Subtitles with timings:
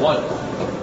[0.00, 0.79] one.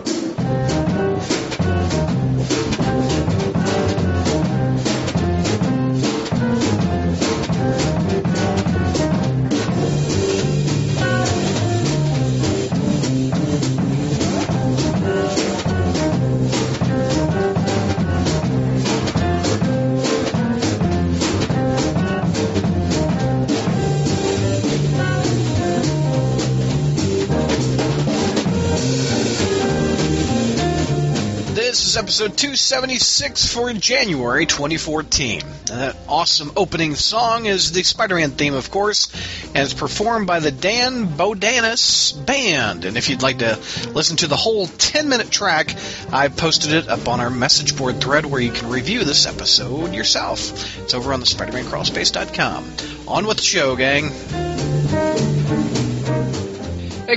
[32.20, 35.42] Episode 276 for January 2014.
[35.42, 39.14] And that awesome opening song is the Spider Man theme, of course,
[39.46, 42.86] and it's performed by the Dan Bodanis Band.
[42.86, 43.60] And if you'd like to
[43.94, 45.76] listen to the whole 10 minute track,
[46.12, 49.94] I've posted it up on our message board thread where you can review this episode
[49.94, 50.80] yourself.
[50.80, 53.08] It's over on the SpiderManCrawlspace.com.
[53.08, 54.47] On with the show, gang.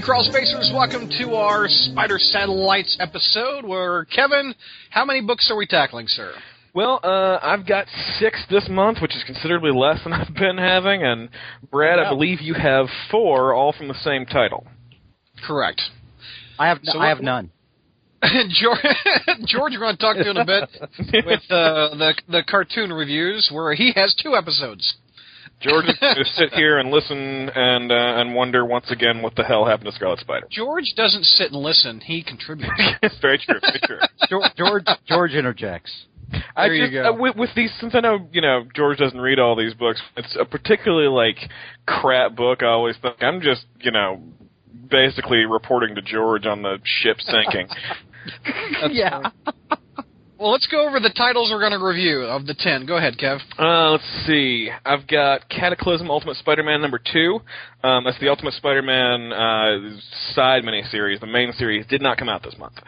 [0.01, 4.55] Hey, Crawl Spacers, welcome to our Spider Satellites episode where, Kevin,
[4.89, 6.33] how many books are we tackling, sir?
[6.73, 7.85] Well, uh, I've got
[8.19, 11.29] six this month, which is considerably less than I've been having, and
[11.71, 14.67] Brad, I believe you have four, all from the same title.
[15.47, 15.83] Correct.
[16.59, 17.51] I have So I have none.
[18.23, 18.79] George,
[19.45, 20.71] George, we're going to talk to in a bit
[21.27, 24.95] with uh, the the cartoon reviews, where he has two episodes.
[25.61, 29.37] George is going to sit here and listen and uh, and wonder once again what
[29.37, 30.47] the hell happened to Scarlet Spider.
[30.51, 32.73] George doesn't sit and listen; he contributes.
[33.03, 33.61] it's very true.
[33.61, 33.99] Very true.
[34.29, 35.93] George George, George interjects.
[36.57, 37.11] I There you just, go.
[37.11, 40.01] Uh, with, with these, since I know you know George doesn't read all these books,
[40.17, 41.51] it's a particularly like
[41.87, 42.63] crap book.
[42.63, 44.23] I always think I'm just you know
[44.89, 47.69] basically reporting to George on the ship sinking.
[48.91, 49.31] yeah.
[50.41, 52.87] Well, let's go over the titles we're going to review of the ten.
[52.87, 53.41] Go ahead, Kev.
[53.59, 54.71] Uh, let's see.
[54.87, 57.41] I've got Cataclysm Ultimate Spider-Man number two.
[57.85, 60.01] Um, that's the Ultimate Spider-Man uh,
[60.35, 61.21] side miniseries.
[61.21, 62.79] The main series did not come out this month.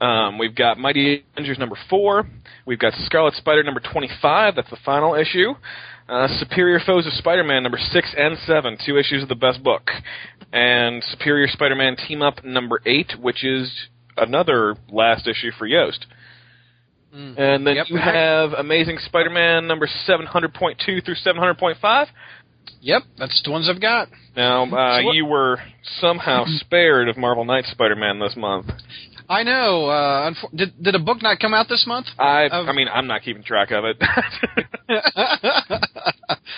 [0.00, 2.28] Um, we've got Mighty Avengers number four.
[2.66, 4.54] We've got Scarlet Spider number twenty-five.
[4.56, 5.54] That's the final issue.
[6.08, 9.90] Uh, Superior Foes of Spider-Man number six and seven, two issues of the best book,
[10.52, 13.70] and Superior Spider-Man Team Up number eight, which is
[14.16, 16.06] another last issue for Yost.
[17.16, 17.86] And then Yep.
[17.88, 22.06] you have Amazing Spider-Man number 700.2 through 700.5.
[22.80, 24.08] Yep, that's the ones I've got.
[24.36, 25.58] Now, uh, So you were
[26.00, 28.66] somehow spared of Marvel Knights Spider-Man this month.
[29.28, 29.86] I know.
[29.88, 32.06] Uh, unfor- did did a book not come out this month?
[32.18, 33.96] I, Of- I mean, I'm not keeping track of it.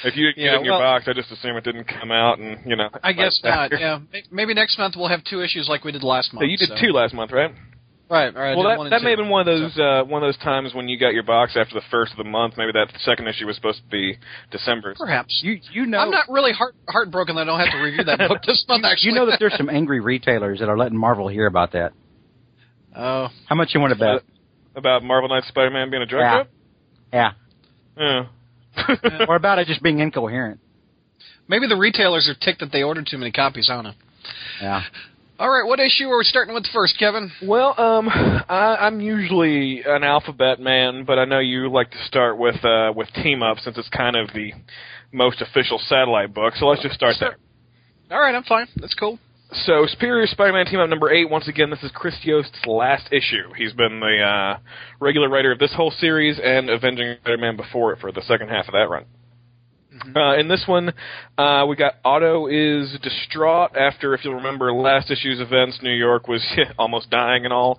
[0.05, 1.85] if you didn't get Yeah, it in your well- box, I just assume it didn't
[1.85, 2.91] come out, and you know.
[3.03, 3.71] I guess not.
[3.79, 6.51] Yeah, maybe next month we'll have two issues like we did last So month.
[6.51, 6.75] you did so.
[6.81, 7.53] two last month, right?
[8.11, 8.35] Right.
[8.35, 8.57] Right.
[8.57, 10.89] Well, that, that may have been one of those uh, one of those times when
[10.89, 12.55] you got your box after the first of the month.
[12.57, 14.17] Maybe that second issue was supposed to be
[14.51, 14.95] December.
[14.97, 15.41] Perhaps.
[15.43, 18.19] You you know I'm not really heart heartbroken that I don't have to review that
[18.29, 18.85] book this month.
[18.91, 21.93] Actually, you know that there's some angry retailers that are letting Marvel hear about that.
[22.97, 24.23] Oh, How much you want to bet?
[24.75, 26.35] About Marvel Knights Spider-Man being a drug Yeah.
[26.35, 26.51] trip.
[27.97, 28.27] Yeah.
[28.77, 29.25] Yeah.
[29.29, 30.61] Or about it just being incoherent.
[31.49, 33.69] maybe the retailers are ticked that they ordered too many copies.
[33.71, 33.93] I don't know.
[34.63, 34.83] Yeah.
[35.41, 37.31] All right, what issue are we starting with first, Kevin?
[37.44, 42.38] Well, um, I, I'm usually an alphabet man, but I know you like to start
[42.38, 44.50] with uh, with Team Up since it's kind of the
[45.12, 46.54] most official satellite book.
[46.56, 47.37] So let's just start Sure.
[48.09, 48.16] there.
[48.19, 48.66] All right, I'm fine.
[48.77, 49.19] That's cool.
[49.65, 51.31] So, Superior Spider-Man Team Up number eight.
[51.31, 53.53] Once again, this is Chris Yost's last issue.
[53.56, 54.59] He's been the uh,
[55.00, 58.66] regular writer of this whole series and Avenging Spider-Man before it for the second half
[58.66, 59.04] of that run.
[60.14, 60.92] Uh, in this one,
[61.36, 65.78] uh, we got Otto is distraught after, if you'll remember, last issue's events.
[65.82, 66.44] New York was
[66.78, 67.78] almost dying and all,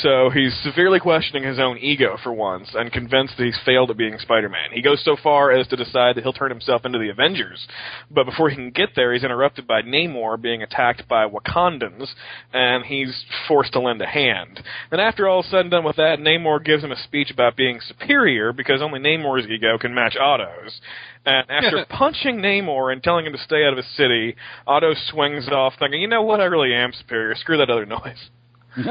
[0.00, 3.96] so he's severely questioning his own ego for once, and convinced that he's failed at
[3.96, 4.70] being Spider-Man.
[4.72, 7.66] He goes so far as to decide that he'll turn himself into the Avengers,
[8.10, 12.08] but before he can get there, he's interrupted by Namor being attacked by Wakandans,
[12.52, 14.60] and he's forced to lend a hand.
[14.90, 17.80] And after all said and done with that, Namor gives him a speech about being
[17.80, 20.80] superior because only Namor's ego can match Otto's.
[21.24, 25.48] And after punching Namor and telling him to stay out of his city, Otto swings
[25.48, 26.40] off, thinking, "You know what?
[26.40, 27.34] I really am superior.
[27.34, 28.30] Screw that other noise."
[28.76, 28.82] so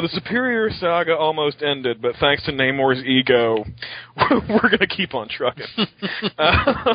[0.00, 3.64] the superior saga almost ended, but thanks to Namor's ego,
[4.48, 5.66] we're going to keep on trucking.
[6.38, 6.94] uh,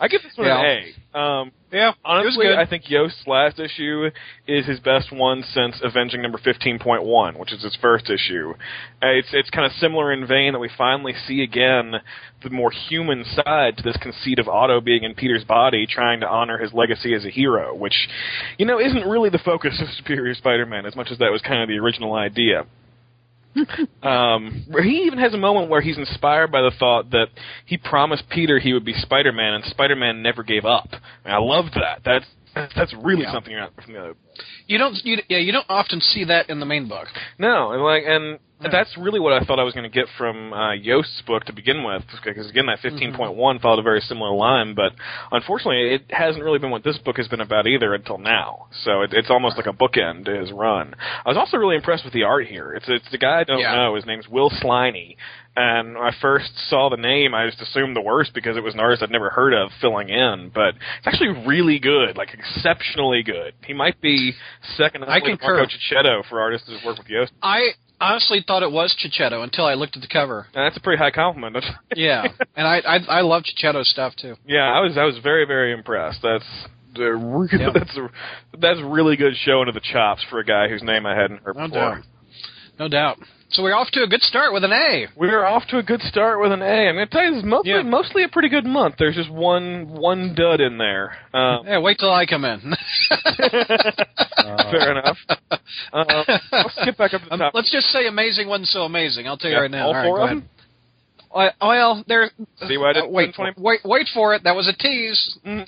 [0.00, 0.60] I give this one Yeah.
[0.60, 1.18] an A.
[1.18, 4.10] Um, Yeah, honestly, I think Yost's last issue
[4.46, 8.54] is his best one since Avenging number fifteen point one, which is his first issue.
[9.02, 11.96] Uh, it's it's kind of similar in vein that we finally see again
[12.42, 16.28] the more human side to this conceit of Otto being in Peter's body, trying to
[16.28, 18.08] honor his legacy as a hero, which
[18.56, 21.60] you know isn't really the focus of Superior Spider-Man as much as that was kind
[21.62, 22.64] of the original idea.
[24.02, 27.28] Um, where he even has a moment where he's inspired by the thought that
[27.66, 30.88] he promised Peter he would be Spider-Man, and Spider-Man never gave up.
[31.24, 32.00] And I love that.
[32.04, 32.26] That's
[32.76, 33.32] that's, really Yeah.
[33.32, 34.14] something from the other.
[34.66, 34.96] You don't.
[35.04, 37.08] You, yeah, you don't often see that in the main book.
[37.38, 38.68] No, and like, and Yeah.
[38.70, 41.52] that's really what I thought I was going to get from uh, Yost's book to
[41.52, 44.92] begin with, because again, that 15.1 followed a very similar line, but
[45.32, 48.66] unfortunately, it hasn't really been what this book has been about either until now.
[48.84, 50.94] So it, it's almost like a bookend to his run.
[51.24, 52.74] I was also really impressed with the art here.
[52.74, 53.74] It's it's the guy I don't Yeah.
[53.74, 53.94] know.
[53.94, 55.16] His name's Will Sliney.
[55.60, 58.74] And when I first saw the name, I just assumed the worst because it was
[58.74, 60.52] an artist I'd never heard of filling in.
[60.54, 63.54] But it's actually really good, like exceptionally good.
[63.66, 64.34] He might be
[64.76, 65.36] second I to.
[65.42, 67.32] Marco Checchetto for artists who've worked with Yost.
[67.42, 67.70] I
[68.00, 70.46] honestly thought it was Checchetto until I looked at the cover.
[70.54, 71.64] And that's a pretty high compliment.
[71.96, 74.36] Yeah, and I I, I love Checchetto's stuff too.
[74.46, 76.20] yeah, I was I was very very impressed.
[76.22, 76.44] That's
[76.96, 77.70] re- Yeah.
[77.74, 78.08] that's a,
[78.58, 81.56] that's really good showing of the chops for a guy whose name I hadn't heard
[81.56, 81.94] No before.
[81.96, 82.04] doubt.
[82.78, 83.18] No doubt.
[83.50, 85.06] So we're off to a good start with an A.
[85.16, 86.88] We're off to a good start with an A.
[86.88, 87.82] I'm going to tell you, this is mostly, Yeah.
[87.82, 88.96] mostly a pretty good month.
[88.98, 91.16] There's just one one dud in there.
[91.32, 92.60] Um, Yeah, wait till I come in.
[94.70, 95.16] fair enough.
[95.94, 96.06] Um,
[96.52, 97.54] let's get back up to the Um, top.
[97.54, 99.26] let's just say amazing wasn't so amazing.
[99.26, 99.86] I'll tell you Yeah, right now.
[99.86, 100.48] all right, four of them.
[101.34, 102.30] Well, well, there.
[102.66, 103.04] See what I did?
[103.04, 104.44] uh, wait, wait, wait for it.
[104.44, 105.38] That was a tease.
[105.46, 105.66] Mm.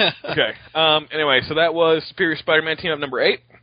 [0.30, 0.52] okay.
[0.74, 3.53] Um, anyway, so that was Superior Spider-Man team up number 8 Mm-hmm.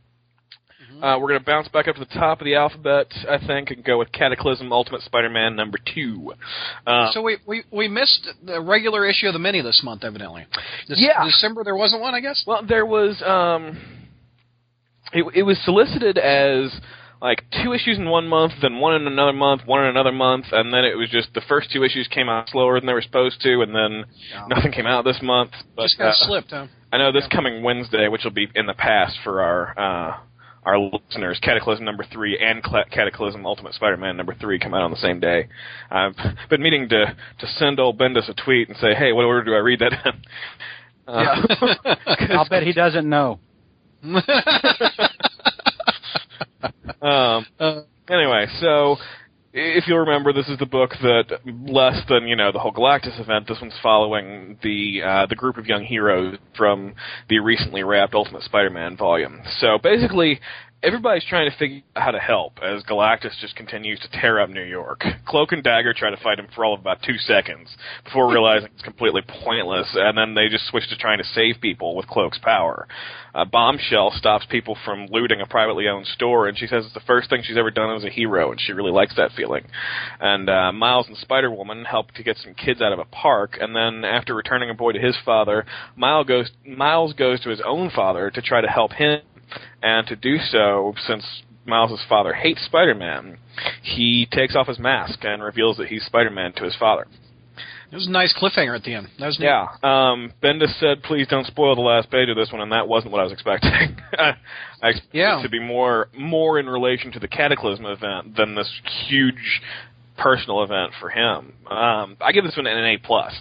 [1.02, 3.70] Uh, we're going to bounce back up to the top of the alphabet, I think,
[3.72, 6.32] and go with Cataclysm Ultimate Spider-Man number two.
[6.86, 10.46] Uh, So we, we we missed the regular issue of the mini this month, evidently.
[10.88, 11.24] This, Yeah.
[11.24, 12.44] December there wasn't one, I guess.
[12.46, 13.76] well, there was um,
[15.12, 16.72] it, it was solicited as
[17.20, 20.46] like two issues in one month, then one in another month, one in another month,
[20.52, 23.02] and then it was just the first two issues came out slower than they were
[23.02, 24.46] supposed to, and then Yeah.
[24.48, 25.50] nothing came out this month.
[25.76, 26.66] But Just kind of uh, slipped, huh?
[26.92, 27.34] I know this Yeah.
[27.36, 30.16] coming Wednesday, which will be in the past for our uh,
[30.64, 34.90] our listeners, Cataclysm number three and Cla- Cataclysm Ultimate Spider-Man number three come out on
[34.90, 35.48] the same day.
[35.90, 36.14] I've
[36.50, 39.54] been meaning to to send old Bendis a tweet and say, hey, what order do
[39.54, 40.12] I read that in?
[41.08, 41.46] Uh,
[41.84, 41.94] Yeah.
[42.38, 43.40] I'll bet he doesn't know.
[47.02, 48.96] um, Uh, anyway, so
[49.52, 53.20] if you'll remember, this is the book that less than you know the whole Galactus
[53.20, 53.46] event.
[53.48, 56.94] This one's following the uh, the group of young heroes from
[57.28, 59.40] the recently wrapped Ultimate Spider-Man volume.
[59.58, 60.40] So basically.
[60.84, 64.50] Everybody's trying to figure out how to help as Galactus just continues to tear up
[64.50, 65.04] New York.
[65.24, 67.68] Cloak and Dagger try to fight him for all of about two seconds
[68.02, 71.94] before realizing it's completely pointless, and then they just switch to trying to save people
[71.94, 72.88] with Cloak's power.
[73.32, 77.00] Uh, Bombshell stops people from looting a privately owned store, and she says it's the
[77.06, 79.64] first thing she's ever done as a hero, and she really likes that feeling.
[80.20, 83.56] And uh, Miles and Spider Woman help to get some kids out of a park,
[83.60, 85.64] and then after returning a boy to his father,
[85.94, 89.20] Miles goes Miles goes to his own father to try to help him,
[89.82, 93.38] and to do so, since Miles' father hates Spider-Man,
[93.82, 97.06] he takes off his mask and reveals that he's Spider-Man to his father.
[97.90, 99.08] it was a nice cliffhanger at the end.
[99.18, 99.46] That was neat.
[99.46, 99.66] Yeah.
[99.82, 103.12] Um, Bendis said, "Please don't spoil the last page of this one," and that wasn't
[103.12, 103.70] what I was expecting.
[104.18, 104.34] I
[104.88, 105.38] expected Yeah.
[105.40, 108.70] it to be more more in relation to the Cataclysm event than this
[109.08, 109.60] huge
[110.18, 111.52] personal event for him.
[111.70, 113.32] Um, I give this one an A plus.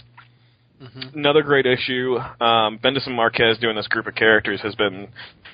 [0.82, 1.16] Mhm.
[1.16, 2.18] Another great issue.
[2.40, 5.10] Um, Bendis and Marquez doing this group of characters has been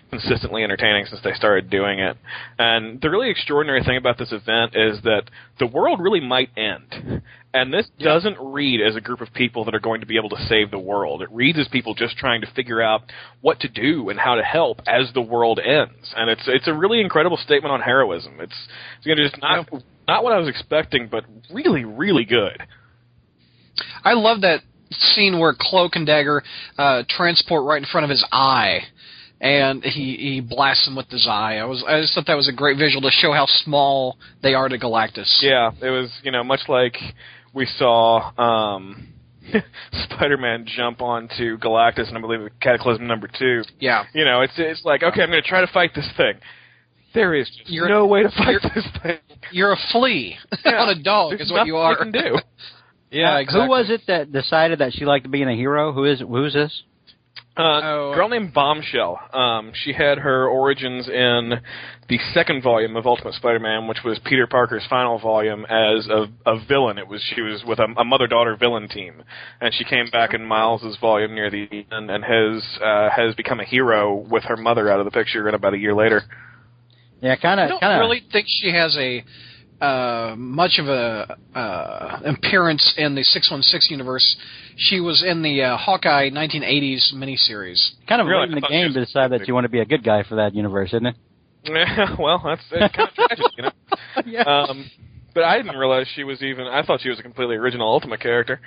[0.10, 2.16] consistently entertaining since they started doing it.
[2.58, 5.24] And the really extraordinary thing about this event is that
[5.60, 7.22] the world really might end.
[7.54, 8.14] And this Yeah.
[8.14, 10.72] doesn't read as a group of people that are going to be able to save
[10.72, 11.22] the world.
[11.22, 13.04] It reads as people just trying to figure out
[13.42, 16.14] what to do and how to help as the world ends.
[16.16, 18.40] And it's it's a really incredible statement on heroism.
[18.40, 18.68] It's
[18.98, 19.68] it's going to just not
[20.08, 22.62] not what I was expecting, but really really good.
[24.06, 26.44] I love that scene where Cloak and Dagger
[26.78, 28.80] uh, transport right in front of his eye,
[29.42, 31.58] and he he blasts him with his eye.
[31.58, 34.54] I was I just thought that was a great visual to show how small they
[34.54, 35.42] are to Galactus.
[35.42, 36.96] Yeah, it was you know much like
[37.54, 39.08] we saw um,
[40.04, 43.64] Spider-Man jump onto Galactus, and I believe Cataclysm number two.
[43.80, 44.06] Yeah.
[44.14, 46.34] You know, it's it's like okay, I'm going to try to fight this thing.
[47.14, 49.18] There is just You're- no way to fight this thing.
[49.52, 50.72] You're a flea, Yeah.
[50.72, 51.92] not a dog, There's is what you are.
[51.92, 52.38] we can do.
[53.12, 53.62] yeah, Uh, exactly.
[53.66, 55.92] Who was it that decided that she liked being a hero?
[55.94, 56.84] Who is who's this?
[57.56, 59.20] Uh, Oh, girl named Bombshell.
[59.34, 61.54] Um, she had her origins in
[62.08, 66.64] the second volume of Ultimate Spider-Man, which was Peter Parker's final volume as a, a
[66.68, 66.98] villain.
[67.00, 69.24] It was she was with a, a mother-daughter villain team,
[69.60, 73.60] and she came back in Miles's volume near the end and has uh, has become
[73.60, 75.48] a hero with her mother out of the picture.
[75.48, 76.24] And about a year later,
[77.22, 77.64] Yeah, kind of.
[77.64, 78.00] I of, don't kind of.
[78.02, 79.24] really think she has a
[79.82, 84.38] uh, much of a uh, appearance in the 616 universe.
[84.76, 87.92] She was in the uh, Hawkeye 1980s miniseries.
[88.08, 88.48] kind of Really?
[88.48, 90.36] late in the game to decide that you want to be a good guy for
[90.36, 91.16] that universe, isn't it?
[91.64, 93.72] Yeah, well, that's it's kind of tragic, you know.
[94.26, 94.42] yeah.
[94.44, 94.90] Um,
[95.34, 96.66] but I didn't realize she was even.
[96.66, 98.60] I thought she was a completely original Ultimate character.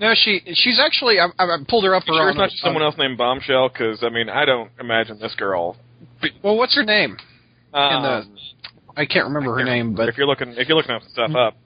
[0.00, 2.02] No, she she's actually I, I pulled her up.
[2.06, 3.68] You her sure it's not just someone else named Bombshell?
[3.68, 5.76] Because I mean, I don't imagine this girl.
[6.42, 7.16] Well, what's her name?
[7.72, 8.26] Um, In the-
[8.96, 11.56] I can't remember her name, but if you're looking, if you're looking up stuff up,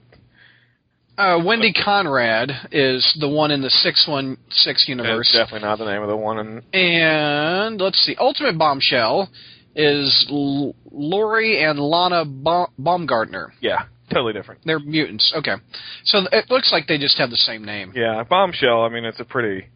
[1.17, 5.29] uh, Wendy Conrad is the one in the six one six universe.
[5.33, 6.39] definitely not the name of the one.
[6.39, 9.29] And And let's see, Ultimate Bombshell
[9.75, 13.53] is L- Lori and Lana Baum- Baumgartner.
[13.59, 14.61] yeah, totally different.
[14.65, 15.31] They're mutants.
[15.37, 15.55] Okay,
[16.05, 17.91] so it looks like they just have the same name.
[17.95, 18.83] Yeah, Bombshell.
[18.83, 19.67] I mean, it's a pretty,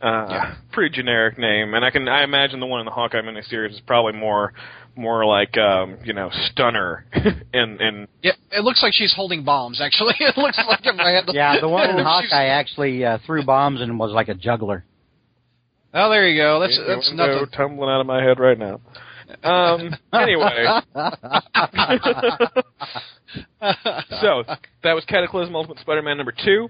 [0.00, 0.54] uh, Yeah.
[0.72, 3.80] pretty generic name, and I can I imagine the one in the Hawkeye miniseries is
[3.80, 4.52] probably more,
[4.96, 7.04] more like um, you know, Stunner,
[7.54, 9.80] and and Yeah, it looks like she's holding bombs.
[9.80, 13.18] Actually, it looks like if I had the Yeah, the one in Hawkeye actually uh,
[13.26, 14.84] threw bombs and was like a juggler.
[15.94, 16.60] Oh, there you go.
[16.60, 17.46] That's It that's would nothing.
[17.56, 18.80] tumbling out of my head right now.
[19.42, 19.94] Um.
[20.12, 20.66] Anyway,
[24.20, 24.44] so
[24.82, 26.68] that was Cataclysm Ultimate Spider-Man number two.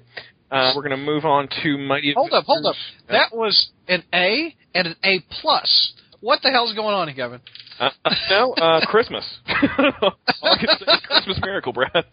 [0.51, 2.13] Uh, we're going to move on to Mighty.
[2.15, 2.77] hold up, hold up.
[3.09, 3.29] Avengers.
[3.31, 5.93] That was an A and an A plus.
[6.21, 7.41] What the hell's going on, Kevin?
[7.79, 7.91] Uh,
[8.31, 9.25] no, uh, Christmas.
[9.49, 12.05] All I can say is Christmas miracle, Brad.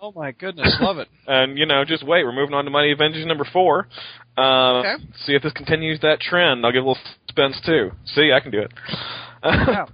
[0.00, 1.08] Oh my goodness, love it.
[1.26, 2.24] And you know, just wait.
[2.24, 3.88] We're moving on to Mighty Avengers number four.
[4.36, 5.04] Uh, Okay.
[5.24, 6.64] See if this continues that trend.
[6.66, 7.90] I'll give a little suspense too.
[8.06, 8.72] See, I can do it.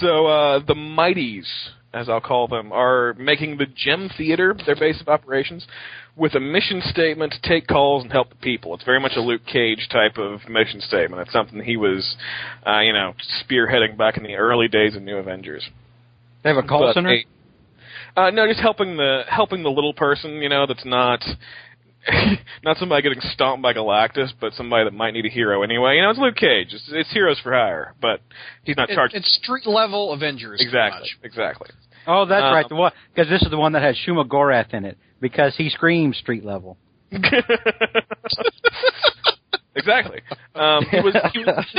[0.00, 1.46] so uh, the Mighties,
[1.92, 5.66] as I'll call them, are making the Gem Theater their base of operations,
[6.16, 8.74] with a mission statement to take calls and help the people.
[8.74, 11.22] It's very much a Luke Cage type of mission statement.
[11.22, 12.16] It's something he was,
[12.66, 15.68] uh, you know, spearheading back in the early days of New Avengers.
[16.42, 17.10] They have a call But center.
[17.12, 17.26] a-
[18.16, 21.24] uh, no, just helping the helping the little person, you know, that's not
[22.64, 25.96] not somebody getting stomped by Galactus, but somebody that might need a hero anyway.
[25.96, 26.68] You know, it's Luke Cage.
[26.72, 28.20] It's, it's heroes for hire, but
[28.64, 29.14] he's not It- charged.
[29.14, 30.60] it's street level Avengers.
[30.60, 31.18] exactly, much.
[31.22, 31.68] exactly.
[32.06, 32.68] Oh, that's Um, right.
[32.68, 35.68] The one because this is the one that has Shuma Gorath in it because he
[35.68, 36.78] screams street level.
[39.80, 40.20] exactly.
[40.54, 41.78] Um, he was he was, he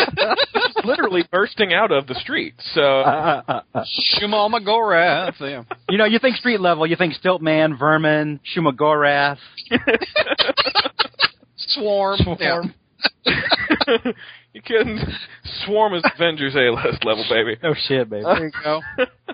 [0.60, 2.56] was literally bursting out of the street.
[2.74, 2.82] So
[4.20, 5.40] Shumama Gorath.
[5.40, 5.64] Yeah.
[5.90, 9.38] you know, you think street level, you think Stiltman, Vermin, Shuma Gorath.
[11.58, 12.20] Swarm.
[12.40, 12.62] Yeah.
[14.54, 15.00] you kidding?
[15.66, 17.58] Swarm as Avengers A list level, baby.
[17.64, 18.24] Oh shit, baby.
[18.24, 18.82] There you go.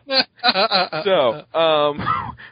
[1.04, 2.00] so, um,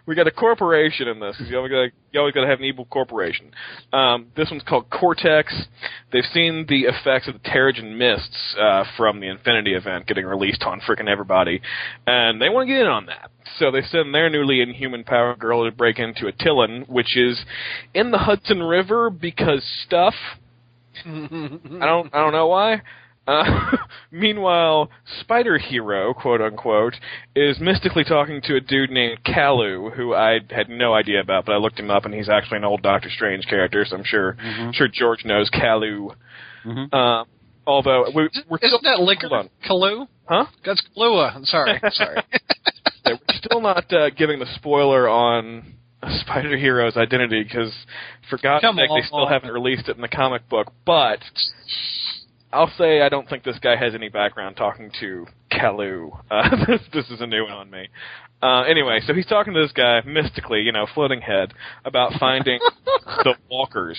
[0.06, 1.38] we got a corporation in this.
[1.38, 3.51] 'cause You always got you always got to have an evil corporation.
[3.92, 5.54] Um, this one's called Cortex.
[6.12, 10.63] They've seen the effects of the Terrigen mists uh, from the Infinity event getting released
[10.63, 11.62] on freaking everybody,
[12.08, 13.32] and they want to get in on that.
[13.60, 17.44] So they send their newly inhuman power girl to break into Attilan, which is
[17.94, 20.13] in the Hudson River because stuff.
[21.06, 22.82] I don't I don't know why.
[23.28, 23.72] Uh,
[24.12, 24.90] meanwhile,
[25.22, 26.96] Spider Hero, quote unquote,
[27.36, 31.54] is mystically talking to a dude named Kaluu, who I had no idea about, but
[31.54, 34.38] I looked him up, and he's actually an old Doctor Strange character, so I'm sure
[34.74, 36.16] sure George knows Kaluu.
[36.66, 36.90] Mhm.
[36.94, 37.25] Uh,
[37.66, 39.28] although we, we're Isn't that liquor?
[39.34, 39.50] on.
[39.68, 40.08] Kaluu?
[40.25, 40.46] huh?
[40.64, 41.36] That's Kahlua.
[41.36, 41.80] I'm sorry.
[41.92, 42.18] Sorry.
[43.06, 45.74] Yeah, we're still not uh, giving the spoiler on
[46.22, 47.74] Spider Hero's identity because,
[48.30, 49.04] for God's Come sake, they on.
[49.06, 50.72] still haven't released it in the comic book.
[50.86, 51.20] But
[52.52, 56.12] I'll say I don't think this guy has any background talking to Kaluu.
[56.32, 57.88] Uh, this, this is a new one on me.
[58.42, 61.54] Uh, anyway, so he's talking to this guy mystically, you know, floating head,
[61.86, 62.60] about finding
[63.24, 63.98] the walkers.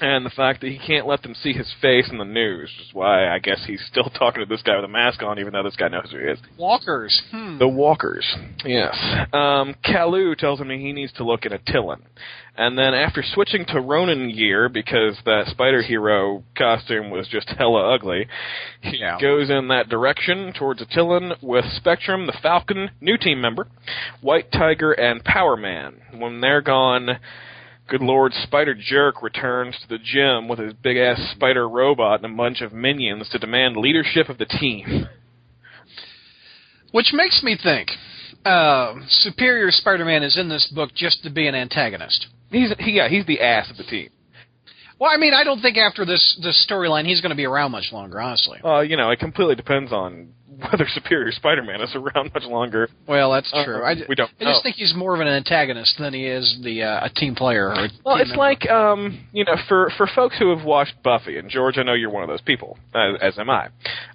[0.00, 2.94] And the fact that he can't let them see his face in the news is
[2.94, 5.62] why I guess he's still talking to this guy with a mask on, even though
[5.64, 6.38] this guy knows who he is.
[6.56, 7.20] Walkers.
[7.32, 7.58] Hmm.
[7.58, 8.36] The Walkers.
[8.64, 8.94] Yes.
[9.32, 12.02] Um, Kaluu tells him he needs to look at Attilan.
[12.56, 17.94] And then after switching to Ronin gear, because that spider hero costume was just hella
[17.94, 18.26] ugly,
[18.82, 19.18] he Yeah.
[19.20, 23.68] goes in that direction towards Attilan with Spectrum, the Falcon, new team member,
[24.20, 25.94] White Tiger, and Power Man.
[26.12, 27.18] When they're gone,
[27.88, 32.32] good lord, Spider Jerk returns to the gym with his big ass spider robot and
[32.32, 35.08] a bunch of minions to demand leadership of the team.
[36.92, 37.90] Which makes me think
[38.44, 42.26] uh, Superior Spider-Man is in this book just to be an antagonist.
[42.50, 44.10] He's he, yeah, he's the ass of the team.
[44.98, 47.72] Well, I mean, I don't think after this this storyline he's going to be around
[47.72, 48.58] much longer, honestly.
[48.64, 50.32] Uh, you know, it completely depends on
[50.70, 52.88] whether Superior Spider-Man is around much longer.
[53.06, 53.82] Well, that's Uh, true.
[53.84, 54.50] I, we don't I know.
[54.50, 57.68] just think he's more of an antagonist than he is the uh, a team player.
[57.68, 58.36] Or a Well, team it's member.
[58.36, 61.94] like um, you know, for for folks who have watched Buffy, and George, I know
[61.94, 63.68] you're one of those people, as, as am I.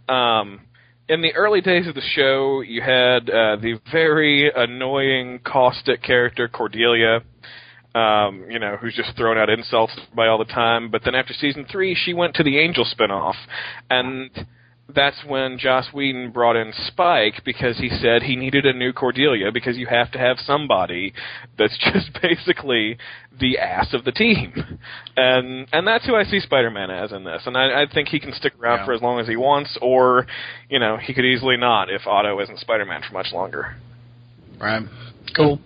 [0.09, 0.61] Um,
[1.09, 6.47] in the early days of the show, you had uh, the very annoying, caustic character
[6.47, 7.21] Cordelia.
[7.95, 10.89] Um, you know, who's just thrown out insults by all the time.
[10.89, 13.35] But then after season three, she went to the Angel spinoff,
[13.87, 14.31] and
[14.95, 19.51] that's when Joss Whedon brought in Spike because he said he needed a new Cordelia
[19.51, 21.13] because you have to have somebody
[21.57, 22.97] that's just basically
[23.39, 24.79] the ass of the team,
[25.17, 28.19] and and that's who I see Spider-Man as in this, and I, I think he
[28.19, 28.85] can stick around Yeah.
[28.85, 30.27] for as long as he wants, or
[30.69, 33.75] you know he could easily not if Otto isn't Spider-Man for much longer.
[34.59, 34.83] Right.
[35.35, 35.59] Cool.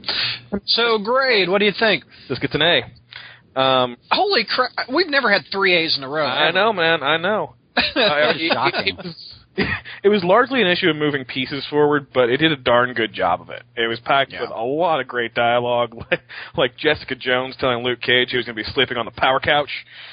[0.65, 2.03] So, grade, what do you think?
[2.29, 3.59] This gets an A.
[3.59, 4.71] Um, Holy crap.
[4.93, 6.25] We've never had three A's in a row.
[6.25, 6.53] I ever.
[6.57, 7.03] know, man.
[7.03, 7.55] I know.
[7.95, 8.97] Uh, I- it, Shocking.
[8.97, 9.33] it was,
[10.03, 13.13] it was largely an issue of moving pieces forward, but it did a darn good
[13.13, 13.63] job of it.
[13.75, 14.41] It was packed Yeah.
[14.41, 16.21] with a lot of great dialogue, like,
[16.55, 19.39] like Jessica Jones telling Luke Cage he was going to be sleeping on the power
[19.39, 19.69] couch,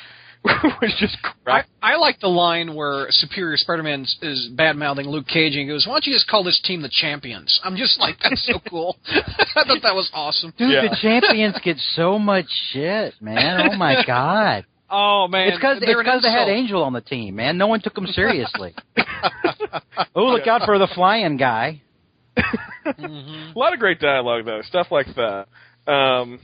[0.80, 1.16] which is just
[1.46, 1.62] I.
[1.82, 5.66] I like the line where Superior Spider-Man is- is bad mouthing Luke Cage and he
[5.66, 8.58] goes, "Why don't you just call this team the Champions?" I'm just like, that's so
[8.68, 8.96] cool.
[9.08, 10.52] I thought that was awesome.
[10.58, 10.82] Dude, Yeah.
[10.82, 13.70] the champions get so much shit, man.
[13.72, 14.66] Oh my god.
[14.96, 16.48] Oh man, It's because they're an they had.
[16.48, 17.58] Angel on the team, man.
[17.58, 18.74] No one took him seriously.
[20.14, 21.82] oh, look out for the flying guy.
[22.86, 23.56] Mhm.
[23.56, 25.46] A lot of great dialogue though, stuff like that.
[25.90, 26.38] Um,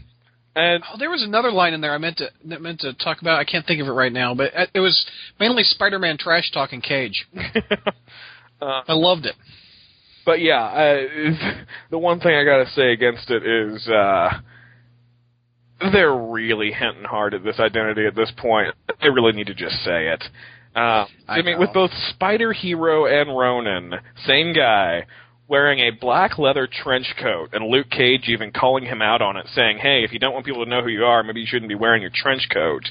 [0.57, 3.21] and Oh, there was another line in there I meant to that meant to talk
[3.21, 3.39] about.
[3.39, 5.07] I can't think of it right now, but it was
[5.39, 7.27] mainly Spider-Man trash talking Cage.
[8.61, 9.37] uh, I loved it.
[10.27, 14.31] but yeah, I, the one thing I got to say against it is uh,
[15.93, 18.75] they're really hinting hard at this identity at this point.
[19.03, 20.25] They really need to just say it.
[20.75, 21.61] Uh, I, I mean, know.
[21.61, 23.95] with both Spider Hero and Ronin,
[24.25, 25.07] same guy,
[25.49, 29.47] wearing a black leather trench coat, and Luke Cage even calling him out on it,
[29.55, 31.69] saying, "Hey, if you don't want people to know who you are, maybe you shouldn't
[31.69, 32.85] be wearing your trench coat."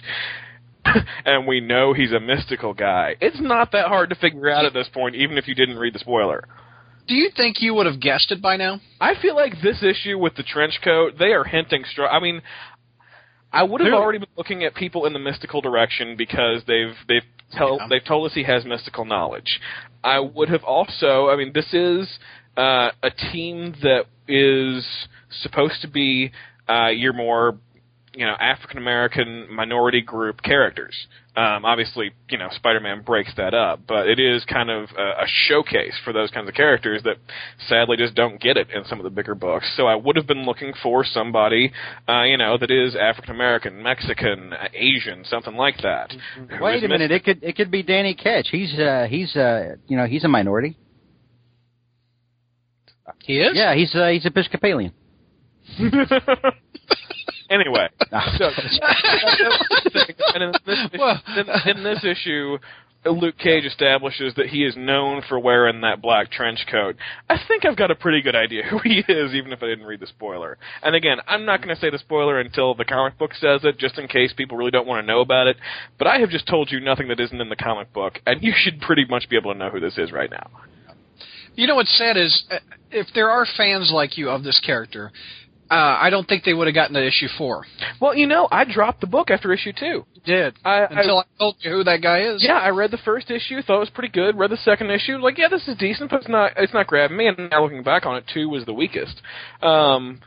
[1.25, 3.15] and we know he's a mystical guy.
[3.21, 5.93] It's not that hard to figure out at this point, even if you didn't read
[5.93, 6.45] the spoiler.
[7.07, 8.79] Do you think you would have guessed it by now?
[9.01, 12.09] I feel like this issue with the trench coat, they are hinting strong.
[12.11, 12.41] I mean,
[13.51, 16.95] I would have They're- already been looking at people in the mystical direction because they've
[17.07, 17.87] they've tell Yeah.
[17.89, 19.59] they've told us he has mystical knowledge.
[20.03, 21.29] I would have also.
[21.29, 22.19] I mean, this is
[22.57, 24.85] uh, a team that is
[25.41, 26.31] supposed to be
[26.69, 27.57] uh, your more
[28.13, 30.95] you know African American minority group characters.
[31.35, 35.25] Um, obviously, you know Spider-Man breaks that up, but it is kind of a, a
[35.47, 37.17] showcase for those kinds of characters that
[37.67, 39.71] sadly just don't get it in some of the bigger books.
[39.77, 41.71] So I would have been looking for somebody,
[42.07, 46.13] uh, you know, that is African American, Mexican, uh, Asian, something like that.
[46.59, 48.49] Wait is a minute, it could it could be Danny Ketch.
[48.51, 50.77] He's uh he's uh you know he's a minority.
[53.23, 53.51] He is.
[53.53, 54.93] Yeah, he's uh, he's Episcopalian.
[57.49, 57.89] anyway,
[58.37, 58.49] so
[60.33, 62.57] and in this, Well- in, in this issue,
[63.05, 66.97] Luke Cage establishes that he is known for wearing that black trench coat.
[67.29, 69.85] I think I've got a pretty good idea who he is, even if I didn't
[69.85, 70.57] read the spoiler.
[70.83, 73.77] And again, I'm not going to say the spoiler until the comic book says it,
[73.77, 75.55] just in case people really don't want to know about it.
[75.97, 78.53] But I have just told you nothing that isn't in the comic book, and you
[78.55, 80.49] should pretty much be able to know who this is right now.
[81.55, 82.57] You know what's sad is uh,
[82.91, 85.11] if there are fans like you of this character,
[85.71, 87.63] uh, I don't think they would have gotten to issue four.
[88.01, 90.03] Well, you know, I dropped the book after issue two.
[90.13, 92.43] You did I, I until I, told you who that guy is.
[92.43, 94.37] Yeah, I read the first issue, thought it was pretty good.
[94.37, 97.17] Read the second issue, like, yeah, this is decent, but it's not it's not grabbing
[97.17, 97.27] me.
[97.27, 99.21] And now looking back on it, two was the weakest.
[99.61, 100.21] Um,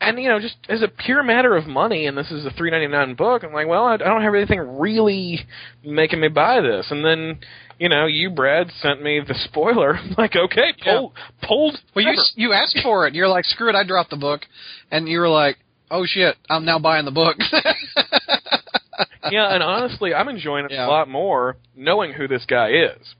[0.00, 2.70] and you know, just as a pure matter of money, and this is a three
[2.70, 5.40] ninety nine book, I'm like, well, I, I don't have anything really
[5.82, 6.86] making me buy this.
[6.90, 7.38] And then,
[7.78, 9.96] you know, you Brad sent me the spoiler.
[9.98, 11.78] I'm like, okay, pull, pulled.
[11.94, 13.08] Well, you you asked for it.
[13.08, 14.42] and You're like, screw it, I dropped the book,
[14.90, 15.56] and you were like,
[15.90, 17.36] oh shit, I'm now buying the book.
[19.30, 20.86] yeah, and honestly, I'm enjoying it Yeah.
[20.86, 23.14] a lot more knowing who this guy is.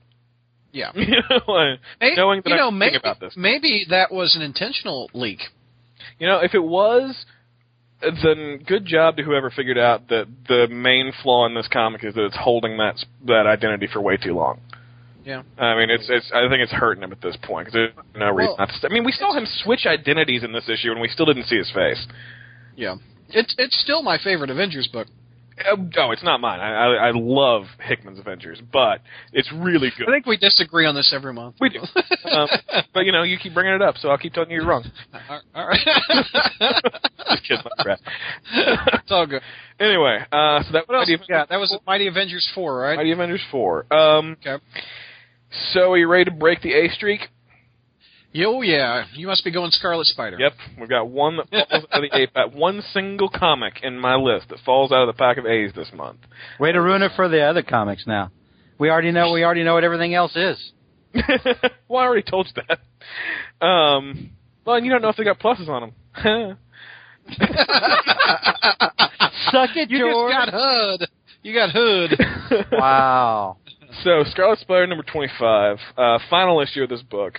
[0.71, 0.91] yeah.
[0.95, 1.79] You know, like,
[2.17, 3.33] knowing that you know, I'm maybe, about this.
[3.35, 5.39] maybe that was an intentional leak.
[6.19, 7.25] You know, if it was,
[8.23, 12.13] then good job to whoever figured out that the main flaw in this comic is
[12.15, 14.59] that it's holding that that identity for way too long.
[15.23, 15.41] Yeah.
[15.57, 16.31] I mean, it's it's.
[16.33, 18.73] I think it's hurting him at this point because there's no reason Well, not to.
[18.75, 21.45] st- I mean, we saw him switch identities in this issue, and we still didn't
[21.45, 22.05] see his face.
[22.75, 22.97] Yeah.
[23.29, 25.07] It's it's still my favorite Avengers book.
[25.59, 26.59] Uh, Oh, it's not mine.
[26.59, 28.99] I, I I love Hickman's Avengers, but
[29.31, 30.07] it's really good.
[30.09, 31.55] I think we disagree on this every month.
[31.61, 31.79] we do.
[32.29, 32.47] um,
[32.93, 34.83] but you know, you keep bringing it up, so I'll keep telling you you're wrong.
[35.55, 35.79] All right.
[37.29, 37.99] Just kidding, my crap.
[38.53, 39.41] it's all good.
[39.79, 41.49] Anyway, uh, so that What else got?
[41.49, 42.95] That was Mighty Avengers four, right?
[42.97, 43.91] Mighty Avengers four.
[43.93, 44.63] Um, Okay.
[45.73, 47.21] So are you ready to break the A streak?
[48.43, 50.37] Oh yeah, you must be going Scarlet Spider.
[50.39, 52.53] Yep, we've got one that falls out of the A pack.
[52.53, 55.89] One single comic in my list that falls out of the pack of A's this
[55.93, 56.19] month.
[56.59, 58.31] Way to ruin it for the other comics now.
[58.77, 60.71] We already know we already know what everything else is.
[61.87, 63.65] well, I already told you that.
[63.65, 64.31] Um,
[64.65, 65.93] well, you don't know if they got pluses on them.
[69.51, 70.33] Suck it, You George.
[70.33, 71.07] just got Hood.
[71.43, 72.19] You got Hood.
[72.71, 73.57] Wow.
[74.03, 77.35] So, Scarlet Spider number 25, uh, final issue of this book.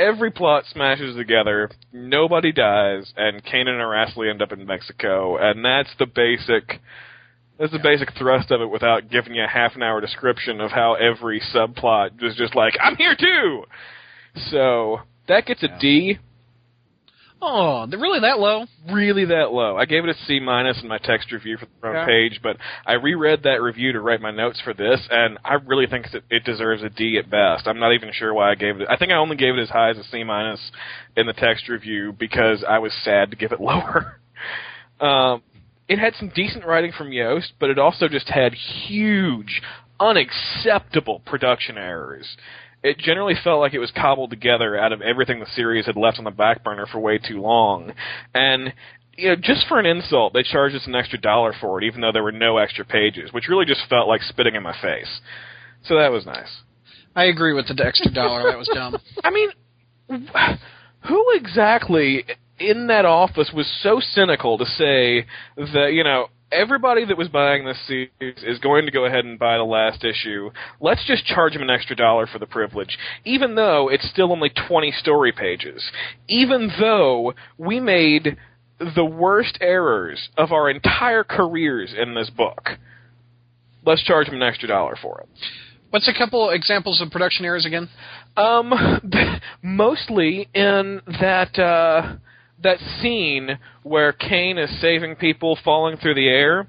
[0.00, 5.62] Every plot smashes together, nobody dies, and Kane and Aracely end up in Mexico, and
[5.62, 6.80] that's the basic
[7.58, 10.70] that's the basic thrust of it without giving you a half an hour description of
[10.70, 13.64] how every subplot is just like, I'm here too!
[14.50, 16.18] So, that gets a D.
[17.42, 18.66] Oh, really that low?
[18.92, 19.76] really that low.
[19.76, 22.04] I gave it a C minus in my text review for the front Yeah.
[22.06, 25.86] page, but I reread that review to write my notes for this, and I really
[25.86, 27.66] think that it deserves a D at best.
[27.66, 28.88] I'm not even sure why I gave it.
[28.90, 30.60] I think I only gave it as high as a C minus
[31.16, 34.20] in the text review because I was sad to give it lower.
[35.00, 35.42] um,
[35.88, 39.60] it had some decent writing from Yost, but it also just had huge,
[39.98, 42.36] unacceptable production errors.
[42.82, 46.18] It generally felt like it was cobbled together out of everything the series had left
[46.18, 47.92] on the back burner for way too long.
[48.34, 48.72] And
[49.16, 52.00] you know, just for an insult, they charged us an extra dollar for it, even
[52.00, 55.20] though there were no extra pages, which really just felt like spitting in my face.
[55.84, 56.62] So that was nice.
[57.14, 58.50] I agree with the extra dollar.
[58.50, 58.96] That was dumb.
[59.24, 59.50] I mean,
[61.08, 62.24] who exactly
[62.58, 67.64] in that office was so cynical to say that, you know, everybody that was buying
[67.64, 70.50] this series is going to go ahead and buy the last issue.
[70.80, 74.50] Let's just charge them an extra dollar for the privilege, even though it's still only
[74.68, 75.82] 20 story pages.
[76.28, 78.36] Even though we made
[78.94, 82.70] the worst errors of our entire careers in this book.
[83.84, 85.28] Let's charge them an extra dollar for it.
[85.90, 87.88] What's a couple examples of production errors again?
[88.36, 88.72] Um,
[89.62, 92.16] mostly in that uh,
[92.62, 96.66] that scene where Kane is saving people falling through the air.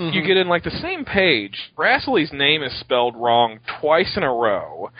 [0.00, 1.72] You get in like the same page.
[1.76, 4.90] Aracely's name is spelled wrong twice in a row.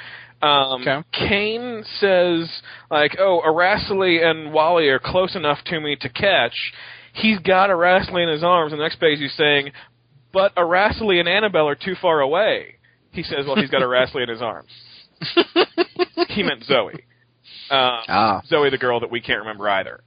[0.42, 1.02] Um, Okay.
[1.12, 2.50] Kane says
[2.90, 6.72] like, "Oh, Aracely and Wally are close enough to me to catch."
[7.12, 8.72] He's got Aracely in his arms.
[8.72, 9.70] And the next page he's saying,
[10.32, 12.74] "But Aracely and Annabelle are too far away."
[13.12, 14.70] He says, "Well, he's got Aracely in his arms."
[16.28, 17.04] he meant Zoe.
[17.70, 18.42] Uh, Ah.
[18.48, 20.00] Zoe, the girl that we can't remember either.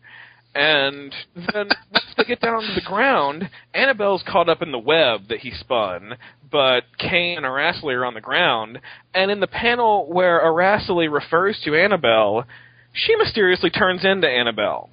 [0.54, 1.14] And
[1.54, 5.40] then once they get down to the ground, Annabelle's caught up in the web that
[5.40, 6.16] he spun,
[6.52, 8.80] but Kane and Aracely are on the ground.
[9.14, 12.46] And in the panel where Aracely refers to Annabelle,
[12.94, 14.90] she mysteriously turns into Annabelle.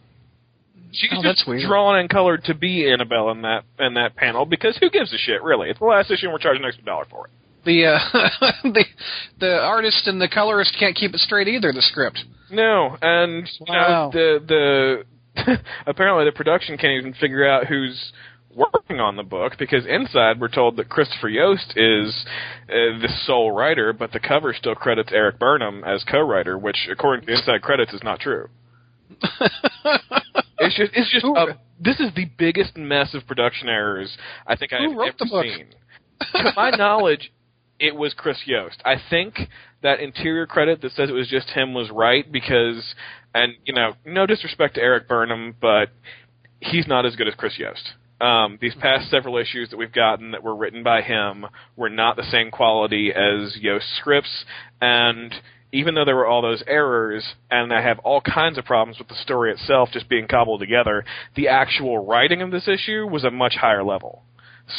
[0.92, 4.76] She's Oh, just drawn and colored to be Annabelle in that in that panel because
[4.78, 5.68] who gives a shit, really?
[5.68, 7.32] It's the last issue and we're charging an extra dollar for it.
[7.64, 7.98] The uh,
[8.62, 8.84] the
[9.38, 11.72] the artist and the colorist can't keep it straight either.
[11.72, 12.20] The script.
[12.50, 14.08] No, and you Wow.
[14.08, 15.04] know the the
[15.86, 18.12] apparently the production can't even figure out who's
[18.54, 22.24] working on the book because inside we're told that Christopher Yost is
[22.68, 27.26] uh, the sole writer, but the cover still credits Erik Burnham as co-writer, which according
[27.26, 28.48] to inside credits is not true.
[30.58, 34.72] It's just it's just a, this is the biggest mess of production errors I think
[34.72, 35.44] I've ever the book?
[35.44, 35.66] seen.
[36.34, 37.32] to my knowledge,
[37.78, 38.82] it was Chris Yost.
[38.84, 39.38] I think
[39.82, 42.94] that interior credit that says it was just him was right because,
[43.34, 45.90] and you know, no disrespect to Erik Burnham, but
[46.60, 47.92] he's not as good as Chris Yost.
[48.20, 52.16] Um, these past several issues that we've gotten that were written by him were not
[52.16, 54.44] the same quality as Yost's scripts,
[54.80, 55.32] and
[55.72, 59.08] even though there were all those errors, and I have all kinds of problems with
[59.08, 61.04] the story itself just being cobbled together,
[61.36, 64.22] the actual writing of this issue was a much higher level.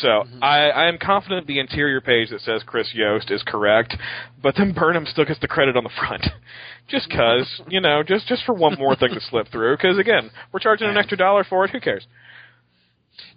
[0.02, 0.44] So mm-hmm.
[0.44, 3.96] I, I am confident the interior page that says Chris Yost is correct,
[4.42, 6.26] but then Burnham still gets the credit on the front,
[6.88, 9.78] just cause you know, just just for one more thing to slip through.
[9.78, 11.72] Because again, we're charging an extra dollar for it.
[11.72, 12.06] Who cares?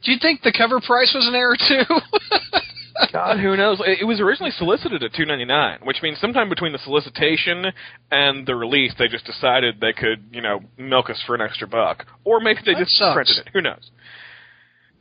[0.04, 1.84] Do you think the cover price was an error too?
[3.12, 3.80] God, who knows?
[3.80, 7.66] It it was originally solicited at two ninety nine, which means sometime between the solicitation
[8.10, 11.66] and the release, they just decided they could, you know, milk us for an extra
[11.66, 13.14] buck, or maybe they That just sucks.
[13.14, 13.48] printed it.
[13.54, 13.90] Who knows?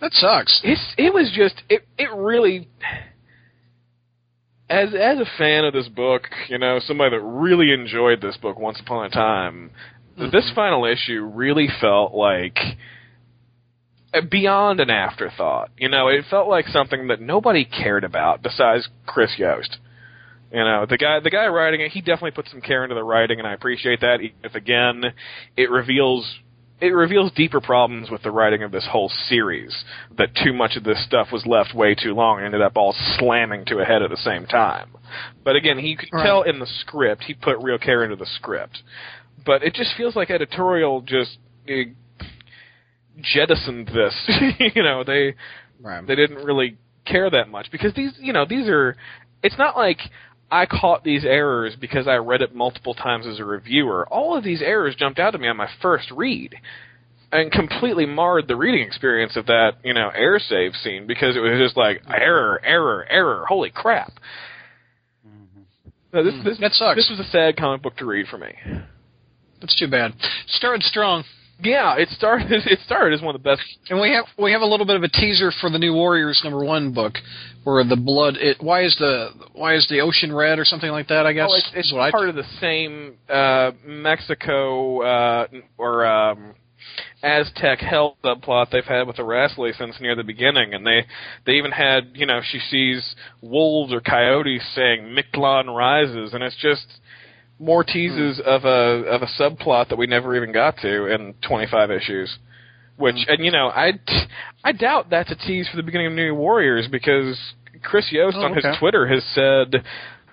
[0.01, 0.59] That sucks.
[0.63, 2.67] It's it was just it it really
[4.69, 8.57] as as a fan of this book, you know, somebody that really enjoyed this book
[8.57, 9.71] once upon a time,
[10.17, 12.57] this final issue really felt like
[14.13, 15.69] uh, beyond an afterthought.
[15.77, 19.77] You know, it felt like something that nobody cared about besides Chris Yost.
[20.51, 23.03] You know, the guy the guy writing it, he definitely put some care into the
[23.03, 24.17] writing and I appreciate that.
[24.43, 25.03] If again
[25.55, 26.25] it reveals
[26.81, 29.83] it reveals deeper problems with the writing of this whole series.
[30.17, 32.95] That too much of this stuff was left way too long and ended up all
[33.19, 34.89] slamming to a head at the same time.
[35.43, 36.25] But again, he could Right.
[36.25, 38.81] tell in the script, he put real care into the script.
[39.45, 41.85] But it just feels like editorial just eh,
[43.21, 44.15] jettisoned this.
[44.75, 45.35] you know, they
[45.81, 46.05] Right.
[46.05, 48.95] they didn't really care that much because these, you know, these are.
[49.43, 49.97] It's not like
[50.51, 54.05] I caught these errors because I read it multiple times as a reviewer.
[54.11, 56.55] All of these errors jumped out at me on my first read
[57.31, 61.39] and completely marred the reading experience of that, you know, air save scene because it
[61.39, 63.45] was just like error, error, error.
[63.47, 64.11] Holy crap!
[66.13, 66.97] No, this, Hmm, this, that sucks.
[66.97, 68.53] This was a sad comic book to read for me.
[69.61, 70.13] That's too bad.
[70.47, 71.23] Started strong,
[71.63, 72.51] Yeah, it started.
[72.65, 73.61] It started as one of the best.
[73.89, 76.41] and we have we have a little bit of a teaser for the new Warriors
[76.43, 77.13] number one book,
[77.63, 78.35] where the blood.
[78.37, 81.25] It why is the why is the ocean red or something like that?
[81.25, 85.47] I guess Oh, it's, it's what I part of the same uh, Mexico uh,
[85.77, 86.55] or um,
[87.23, 91.05] Aztec hell subplot they've had with the Aracely since near the beginning, and they
[91.45, 96.57] they even had you know she sees wolves or coyotes saying Mictlan rises, and it's
[96.57, 96.85] just
[97.61, 98.49] more teases Hmm.
[98.49, 102.37] of a of a subplot that we never even got to in 25 issues.
[102.97, 103.33] Which Hmm.
[103.33, 103.99] and you know I
[104.63, 107.37] I doubt that's a tease for the beginning of New Warriors because
[107.83, 108.65] Chris Yost Oh, on his.
[108.77, 109.83] Twitter has said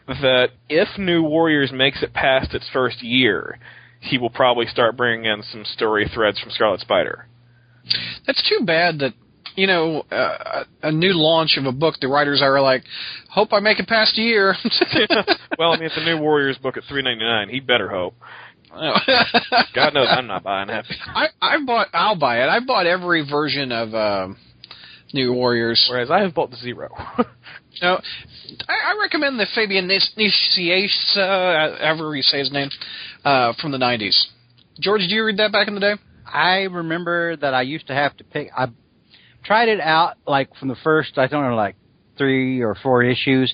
[0.09, 3.59] that if New Warriors makes it past its first year,
[4.01, 7.27] he will probably start bringing in some story threads from Scarlet Spider.
[8.27, 9.15] That's too bad that
[9.59, 11.97] you know uh, a new launch of a book.
[12.01, 12.85] The writers are like,
[13.29, 14.55] hope I make it past a year.
[15.59, 17.49] well, I mean, it's a New Warriors book at three ninety nine.
[17.49, 18.15] He better hope.
[19.75, 20.87] God knows I'm not buying it.
[21.09, 21.89] I I bought.
[21.93, 22.49] I'll buy it.
[22.49, 24.37] I bought every version of um
[25.13, 25.87] New Warriors.
[25.91, 26.91] Whereas I have bought zero.
[27.81, 28.01] No,
[28.69, 32.71] I, I recommend the Fabian Nis- Nicieza, uh, however you say his name,
[33.25, 34.21] uh, from the '90s.
[34.81, 35.95] George, did you read that back in the day?
[36.27, 38.49] I remember that I used to have to pick.
[38.57, 38.67] I
[39.49, 41.75] tried it out like from the first, I don't know, like
[42.19, 43.53] three or four issues,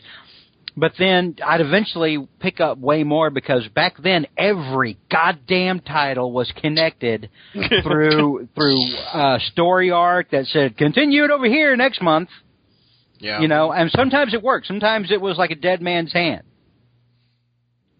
[0.76, 6.52] but then I'd eventually pick up way more because back then every goddamn title was
[6.60, 7.30] connected
[7.84, 12.28] through through uh, story arc that said continue it over here next month.
[13.20, 13.40] Yeah.
[13.40, 14.66] You know, and sometimes it worked.
[14.66, 16.42] Sometimes it was like a dead man's hand.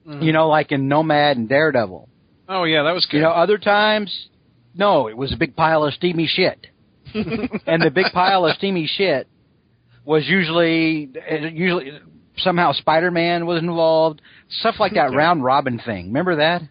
[0.06, 0.24] Mhm.
[0.24, 2.08] You know, like in Nomad and Daredevil.
[2.48, 3.18] Oh yeah, that was good.
[3.18, 4.28] You know, other times,
[4.74, 6.66] no, it was a big pile of steamy shit.
[7.66, 9.26] and the big pile of steamy shit
[10.04, 11.92] was usually, it usually
[12.38, 16.06] somehow Spider-Man was involved, stuff like that round robin thing.
[16.08, 16.62] Remember that?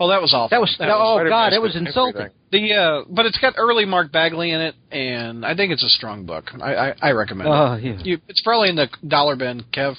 [0.00, 0.48] oh, that was awful.
[0.50, 2.20] That was, That oh Spider-Man god, it is was insulting.
[2.52, 2.68] everything.
[2.68, 2.74] the.
[2.74, 6.24] Uh, but it's got early Mark Bagley in it, and I think it's a strong
[6.26, 6.44] book.
[6.60, 7.82] I I, I recommend Oh, it.
[7.82, 7.96] yeah.
[8.02, 9.96] You, it's probably in the dollar bin, Kev.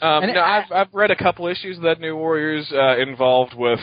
[0.00, 2.98] Um, And no, I- I've I've read a couple issues of that New Warriors uh,
[2.98, 3.78] involved with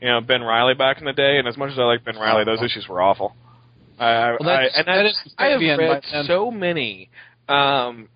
[0.00, 2.16] you know Ben Reilly back in the day, and as much as I like Ben
[2.16, 3.34] Reilly, those issues were awful.
[4.00, 7.10] I, Well, I, that's- and that I, is I have read so many,
[7.48, 8.08] um,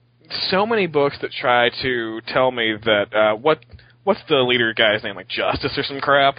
[0.51, 3.65] so many books that try to tell me that uh, what
[4.05, 6.39] what's the leader guy's name, like Justice or some crap.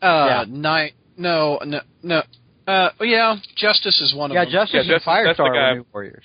[0.00, 0.92] Uh, night.
[1.16, 2.22] No, no, no.
[2.66, 4.52] Uh, yeah, Justice is one of Yeah, them.
[4.52, 6.24] Justice Yeah, and Justice- that's the Firestar guy- were New Warriors.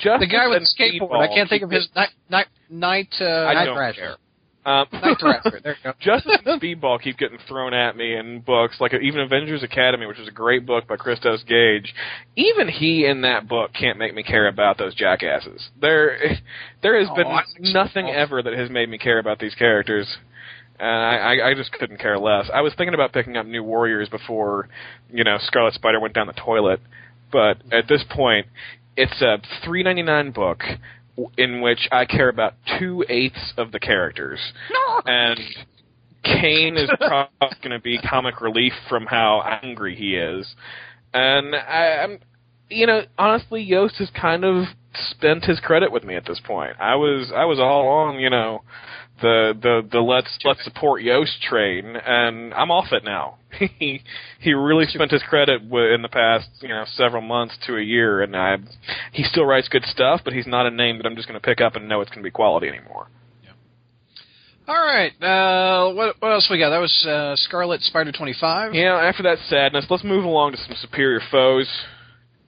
[0.00, 0.68] Justice the guy with the
[1.00, 1.20] skateboard.
[1.20, 3.08] I can't think of his night night night.
[3.20, 4.00] Uh, I Night don't Thrasher.
[4.00, 4.16] care.
[4.64, 5.16] Um, Night.
[5.64, 5.92] There you go.
[6.00, 10.20] Justice and Speedball keep getting thrown at me in books, like even Avengers Academy, which
[10.20, 11.92] is a great book by Christos Gage.
[12.36, 15.68] Even he in that book can't make me care about those jackasses.
[15.80, 16.16] There,
[16.82, 17.72] there has Oh, been I think so.
[17.72, 20.06] nothing ever that has made me care about these characters.
[20.78, 22.48] And I, I, I just couldn't care less.
[22.52, 24.68] I was thinking about picking up New Warriors before,
[25.12, 26.80] you know, Scarlet Spider went down the toilet.
[27.32, 28.46] But at this point,
[28.96, 30.60] it's a three ninety nine book
[31.36, 34.40] in which I care about two eighths of the characters
[35.06, 35.38] and
[36.24, 40.54] Kane is probably going to be comic relief from how angry he is.
[41.12, 42.18] And I, I'm,
[42.70, 44.66] you know, honestly, Yost has kind of
[45.10, 46.76] spent his credit with me at this point.
[46.80, 48.62] I was, I was all on, you know,
[49.20, 53.38] the the the let's let's support Yost train, and I'm off it now.
[53.78, 54.02] he
[54.40, 57.82] he really spent his credit wi- in the past, you know, several months to a
[57.82, 58.56] year, and I,
[59.12, 61.44] he still writes good stuff, but he's not a name that I'm just going to
[61.44, 63.08] pick up and know it's going to be quality anymore.
[64.68, 65.12] All right.
[65.20, 66.70] Uh, what what else we got?
[66.70, 68.74] That was uh, Scarlet Spider twenty five.
[68.74, 71.68] Yeah, after that sadness, let's move along to some superior foes.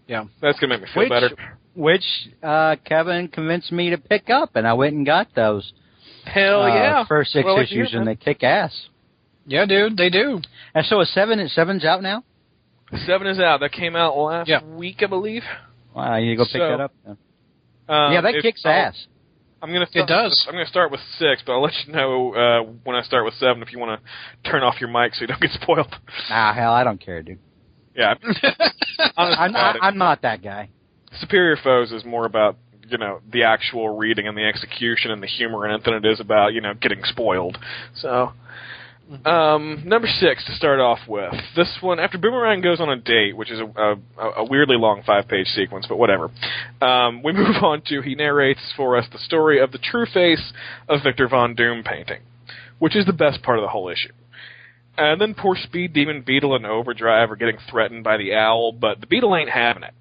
[0.06, 0.24] Yeah.
[0.40, 1.30] That's gonna make me feel Which, better.
[1.74, 2.04] which
[2.42, 5.72] uh, Kevin convinced me to pick up, and I went and got those.
[6.24, 7.04] Hell uh, yeah!
[7.06, 8.88] First six Well, issues, yeah, and they kick ass.
[9.46, 10.40] Yeah, dude, they do.
[10.74, 11.46] And so, is seven?
[11.48, 12.24] Seven's out now.
[13.06, 13.60] Seven is out.
[13.60, 14.62] That came out last Yeah.
[14.64, 15.42] week, I believe.
[15.94, 16.92] Wow, you need to go pick So, that up.
[17.04, 17.16] Then.
[17.88, 19.06] Um, yeah, that kicks I'll- ass.
[19.62, 19.86] I'm gonna.
[19.86, 20.44] Start, It does.
[20.46, 23.32] I'm gonna start with six, but I'll let you know uh, when I start with
[23.34, 25.94] seven if you want to turn off your mic so you don't get spoiled.
[26.28, 27.38] Ah, hell, I don't care, dude.
[27.96, 28.14] Yeah,
[29.16, 29.76] honest I'm not.
[29.80, 30.68] I'm not that guy.
[31.20, 32.56] Superior Foes is more about
[32.88, 36.04] you know the actual reading and the execution and the humor in it than it
[36.04, 37.58] is about you know getting spoiled.
[37.94, 38.32] So,
[39.24, 41.34] um, number six to start off with.
[41.56, 45.02] This one after Boomerang goes on a date, which is a, a, a weirdly long
[45.04, 46.30] five-page sequence, but whatever.
[46.80, 50.52] Um, we move on to he narrates for us the story of the true face
[50.88, 52.20] of Victor Von Doom painting,
[52.78, 54.12] which is the best part of the whole issue.
[54.96, 59.00] And then poor Speed Demon Beetle and Overdrive are getting threatened by the owl, but
[59.00, 59.92] the beetle ain't having it.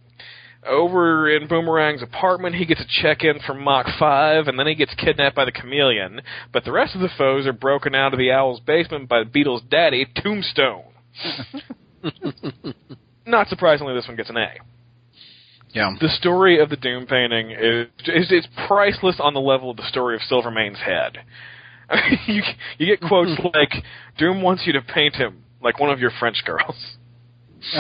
[0.68, 4.76] Over in Boomerang's apartment, he gets a check in from Mach 5, and then he
[4.76, 6.22] gets kidnapped by the chameleon.
[6.52, 9.30] But the rest of the foes are broken out of the Owl's basement by the
[9.30, 10.84] Beetle's daddy, Tombstone.
[13.26, 14.54] Not surprisingly, this one gets an A.
[15.74, 15.96] Yeah.
[16.00, 19.88] The story of the Doom painting is, is it's priceless on the level of the
[19.88, 21.18] story of Silvermane's head.
[22.28, 22.42] you
[22.78, 23.84] you get quotes like
[24.18, 26.76] Doom wants you to paint him like one of your French girls.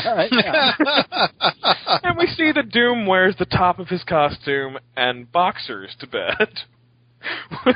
[0.05, 0.73] All right, yeah.
[2.03, 6.49] and we see that Doom wears the top of his costume and boxers to bed.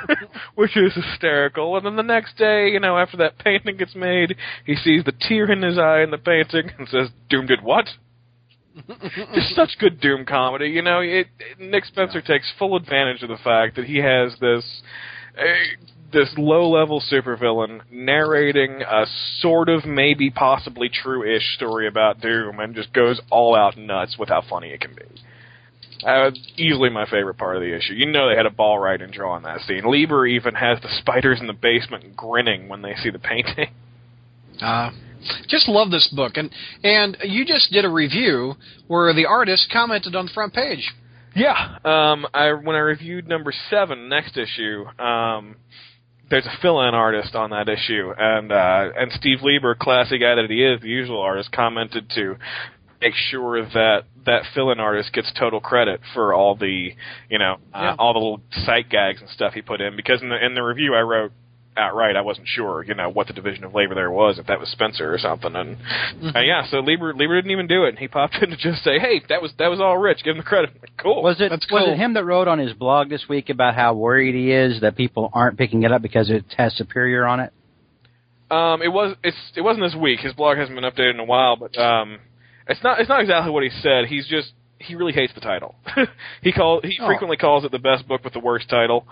[0.56, 1.78] Which is hysterical.
[1.78, 5.14] And then the next day, you know, after that painting gets made, he sees the
[5.14, 7.88] tear in his eye in the painting and says, Doom did what?
[9.34, 10.68] Just such good Doom comedy.
[10.68, 14.34] You know, it, it, Nick Spencer takes full advantage of the fact that he has
[14.40, 14.66] this.
[15.38, 15.44] Uh,
[16.18, 19.06] this low-level supervillain narrating a
[19.40, 24.30] sort of maybe possibly true-ish story about Doom and just goes all out nuts with
[24.30, 25.04] how funny it can be.
[26.04, 27.94] Uh, easily my favorite part of the issue.
[27.94, 29.84] You know they had a ball right in drawing that scene.
[29.86, 33.70] Lieber even has the spiders in the basement grinning when they see the painting.
[34.62, 34.90] Uh,
[35.48, 36.52] just love this book, and
[36.84, 38.56] and you just did a review
[38.88, 40.94] where the artist commented on the front page.
[41.36, 45.56] Yeah, um, I when I reviewed number seven, next issue, um,
[46.30, 50.50] there's a fill-in artist on that issue, and uh, and Steve Lieber, classy guy that
[50.50, 52.36] he is, the usual artist, commented to
[53.02, 56.90] make sure that that fill-in artist gets total credit for all the
[57.30, 57.96] you know uh, Yeah.
[58.00, 60.64] all the little sight gags and stuff he put in because in the in the
[60.64, 61.32] review I wrote
[61.78, 64.60] outright I wasn't sure you know what the division of labor there was if that
[64.60, 65.78] was Spencer or something and
[66.36, 68.84] uh, yeah so Lieber Lieber didn't even do it and he popped in to just
[68.84, 71.50] say hey that was that was all Rich give him the credit cool Was it
[71.50, 71.94] That's was cool.
[71.94, 74.96] it him that wrote on his blog this week about how worried he is that
[74.96, 77.54] people aren't picking it up because it has Superior on it?
[78.50, 80.22] Um, it was it's it wasn't this week.
[80.22, 82.20] His blog hasn't been updated in a while, but um,
[82.68, 84.06] it's not it's not exactly what he said.
[84.06, 85.76] He's just he really hates the title.
[86.42, 87.08] he call he Oh.
[87.08, 89.06] frequently calls it the best book with the worst title.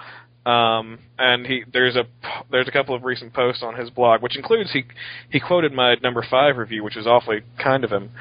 [0.45, 2.03] Um, and he there's a
[2.51, 4.83] there's a couple of recent posts on his blog, which includes he
[5.31, 8.11] he quoted my number five review, which was awfully kind of him.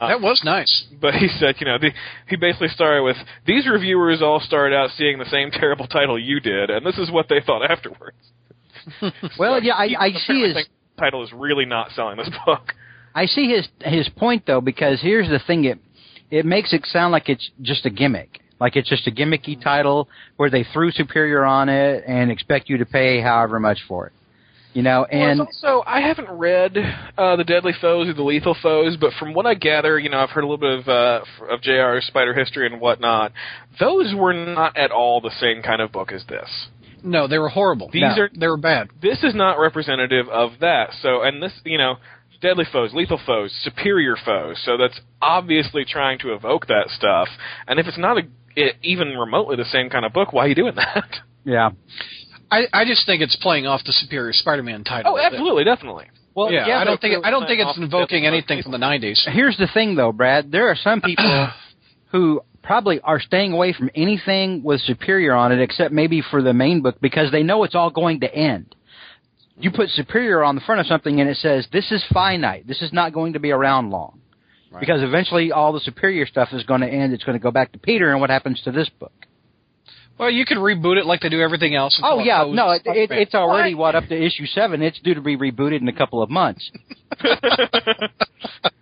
[0.00, 0.86] Uh, That was nice.
[1.00, 1.90] but he said, you know, the,
[2.28, 6.40] he basically started with these reviewers all started out seeing the same terrible title you
[6.40, 8.16] did, and this is what they thought afterwards.
[9.38, 10.66] Well, So yeah, I, I see his
[10.98, 12.74] title is really not selling this book.
[13.14, 15.78] I see his his point though because here's the thing it
[16.30, 18.40] it makes it sound like it's just a gimmick.
[18.60, 22.78] Like it's just a gimmicky title where they threw Superior on it and expect you
[22.78, 24.12] to pay however much for it.
[24.74, 26.76] You know, and well, it's also I haven't read
[27.16, 30.18] uh, the Deadly Foes or the Lethal Foes, but from what I gather, you know,
[30.18, 33.32] I've heard a little bit of uh, of Jr.'s Spider history and whatnot.
[33.80, 36.48] Those were not at all the same kind of book as this.
[37.02, 37.88] No, they were horrible.
[37.92, 38.22] These No.
[38.24, 38.88] are They were bad.
[39.00, 40.90] this is not representative of that.
[41.00, 41.96] So, and this, you know,
[42.40, 44.60] Deadly Foes, Lethal Foes, Superior Foes.
[44.64, 47.28] So that's obviously trying to evoke that stuff.
[47.66, 48.22] And if it's not a,
[48.58, 51.04] i even remotely the same kind of book, why are you doing that?
[51.44, 51.70] yeah.
[52.50, 55.14] I I just think it's playing off the Superior Spider-Man title.
[55.14, 56.06] oh, absolutely, definitely.
[56.34, 59.18] Well, Yeah, I don't think it, I don't think it's invoking anything from the '90s.
[59.28, 60.52] Here's the thing, though, Brad.
[60.52, 61.48] There are some people
[62.12, 66.52] who probably are staying away from anything with Superior on it, except maybe for the
[66.52, 68.74] main book, because they know it's all going to end.
[69.60, 72.66] You put Superior on the front of something, and it says, "This is finite.
[72.68, 74.20] This is not going to be around long."
[74.70, 74.80] Right.
[74.80, 77.12] Because eventually, all the Superior stuff is going to end.
[77.12, 79.12] It's going to go back to Peter, and what happens to this book?
[80.18, 81.98] Well, you could reboot it like they do everything else.
[82.02, 84.82] Oh yeah, no, it, it, it's already what up to issue seven.
[84.82, 86.68] It's due to be rebooted in a couple of months.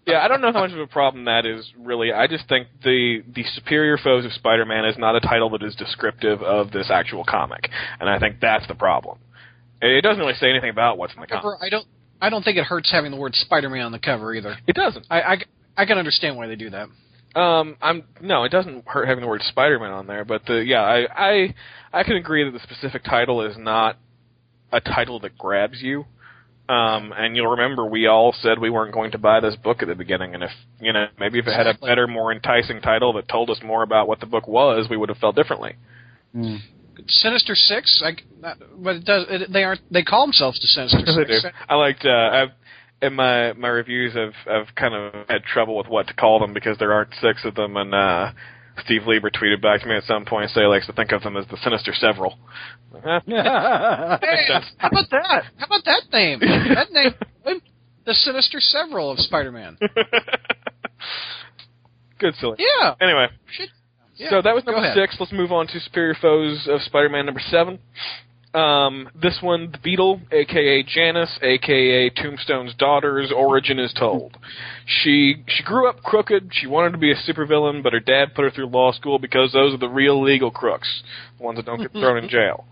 [0.06, 2.10] yeah, I don't know how much of a problem that is really.
[2.10, 5.74] I just think the the Superior Foes of Spider-Man is not a title that is
[5.74, 7.68] descriptive of this actual comic,
[8.00, 9.18] and I think that's the problem.
[9.82, 11.58] It doesn't really say anything about what's in the comic.
[11.60, 11.86] I don't
[12.20, 14.56] I don't think it hurts having the word Spider-Man on the cover either.
[14.66, 15.06] It doesn't.
[15.10, 15.36] I, I,
[15.76, 16.88] I can understand why they do that.
[17.38, 20.80] Um, I'm no, it doesn't hurt having the word Spider-Man on there, but the yeah,
[20.80, 21.54] I I
[21.92, 23.98] I can agree that the specific title is not
[24.72, 26.06] a title that grabs you.
[26.68, 29.88] Um, and you'll remember we all said we weren't going to buy this book at
[29.88, 33.12] the beginning, and if you know maybe if it had a better, more enticing title
[33.12, 35.76] that told us more about what the book was, we would have felt differently.
[36.34, 36.58] Mm.
[37.06, 39.26] Sinister Six, I, not, but it does.
[39.28, 39.80] It, they aren't.
[39.92, 41.42] They call themselves the Sinister Yes, I Six.
[41.42, 41.48] do.
[41.68, 42.04] I liked.
[42.04, 42.48] Uh, I've
[43.02, 46.52] in my my reviews, I've I've kind of had trouble with what to call them
[46.54, 48.32] because there aren't six of them, and uh,
[48.84, 51.22] Steve Lieber tweeted back to me at some point, say he likes to think of
[51.22, 52.38] them as the Sinister Several.
[53.04, 54.46] Hey,
[54.78, 55.44] how about that?
[55.58, 56.40] How about that name?
[56.40, 57.14] that name,
[58.04, 59.76] the Sinister Several of Spider-Man.
[62.18, 62.56] Good silly.
[62.58, 62.94] Yeah.
[63.00, 63.68] Anyway, Shit.
[64.16, 64.30] Yeah.
[64.30, 65.16] so that was number six.
[65.20, 67.78] Let's move on to Superior Foes of Spider-Man number seven.
[68.56, 74.36] Um, this one, the Beetle, aka Janice, aka Tombstone's daughter's origin is told.
[74.86, 76.50] She she grew up crooked.
[76.52, 79.52] She wanted to be a supervillain, but her dad put her through law school because
[79.52, 81.02] those are the real legal crooks,
[81.36, 82.64] the ones that don't get thrown in jail.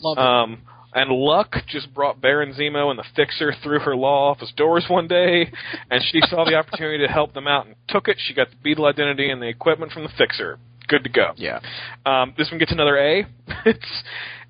[0.00, 0.20] Love it.
[0.20, 0.62] Um,
[0.94, 5.08] and luck just brought Baron Zemo and the Fixer through her law office doors one
[5.08, 5.50] day,
[5.90, 8.18] and she saw the opportunity to help them out and took it.
[8.20, 10.58] She got the Beetle identity and the equipment from the Fixer.
[10.88, 11.32] Good to go.
[11.36, 11.60] yeah.
[12.04, 13.24] Um, this one gets another A.
[13.64, 14.02] It's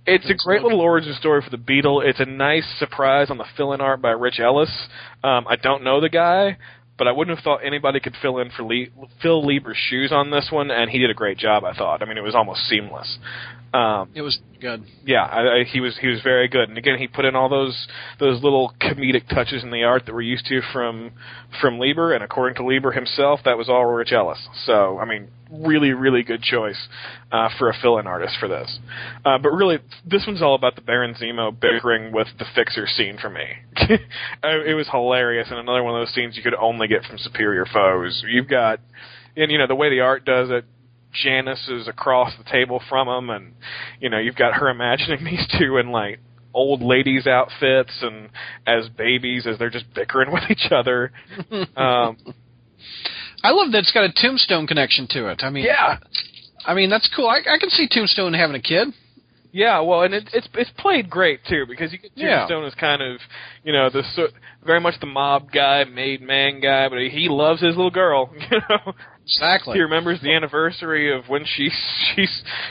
[0.07, 2.01] it's a great little origin story for the Beetle.
[2.03, 4.89] It's a nice surprise on the fill-in art by Rich Ellis.
[5.23, 6.57] Um, I don't know the guy,
[6.99, 8.91] but I wouldn't have thought anybody could fill in for Lee,
[9.21, 11.65] fill Lieber's shoes on this one, and he did a great job.
[11.65, 12.03] I thought.
[12.03, 13.19] I mean, it was almost seamless.
[13.75, 14.85] Um, It was good.
[15.07, 17.49] yeah, I, I, he was he was very good, and again, he put in all
[17.49, 17.89] those
[18.19, 21.13] those little comedic touches in the art that we're used to from
[21.61, 24.47] from Lieber, and according to Lieber himself, that was all Rich Ellis.
[24.67, 26.89] So, I mean, really, really good choice
[27.31, 28.79] uh, for a fill-in artist for this.
[29.25, 33.19] Uh, but really, this one's all about the Baron Zemo bickering with the Fixer scene
[33.21, 33.47] for me.
[34.45, 37.17] Uh, it was hilarious, and another one of those scenes you could only get from
[37.17, 38.25] Superior Foes.
[38.27, 38.81] You've got,
[39.37, 40.65] and you know the way the art does it.
[41.13, 43.55] Janice is across the table from him, and
[44.01, 46.19] you know you've got her imagining these two in like
[46.55, 48.31] old ladies' outfits and
[48.67, 51.13] as babies as they're just bickering with each other.
[51.77, 52.17] Um,
[53.43, 55.41] I love that it's got a Tombstone connection to it.
[55.43, 55.99] I mean, yeah,
[56.67, 57.29] I mean that's cool.
[57.29, 58.89] I, I can see Tombstone having a kid.
[59.53, 59.81] yeah.
[59.81, 62.41] Well, and it, it's it's played great too because you get Yeah.
[62.41, 63.21] Tombstone as kind of
[63.65, 64.03] you know the
[64.65, 68.31] very much the mob guy, made man guy, but he loves his little girl.
[68.51, 68.93] You know,
[69.25, 69.75] Exactly.
[69.75, 71.71] he remembers the anniversary of when she
[72.17, 72.27] she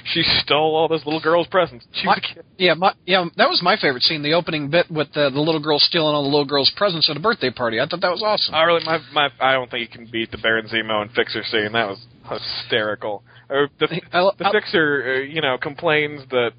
[0.05, 1.85] she stole all those little girl's presents.
[1.93, 2.45] She was a kid.
[2.57, 4.21] Yeah, my, yeah, that was my favorite scene.
[4.21, 7.17] The opening bit with the, the little girl stealing all the little girl's presents at
[7.17, 7.79] a birthday party.
[7.79, 8.53] I thought that was awesome.
[8.53, 11.43] I really, my, my, I don't think you can beat the Baron Zemo and Fixer
[11.43, 11.71] scene.
[11.71, 13.23] That was hysterical.
[13.49, 16.51] Or the I, the Fixer, uh, you know, complains that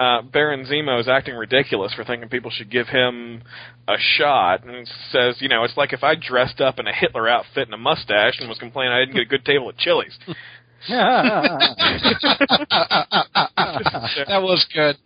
[0.00, 3.42] uh, Baron Zemo is acting ridiculous for thinking people should give him
[3.88, 7.28] a shot, and says, you know, it's like if I dressed up in a Hitler
[7.28, 10.18] outfit and a mustache and was complaining I didn't get a good table at Chili's.
[14.28, 14.96] that was good.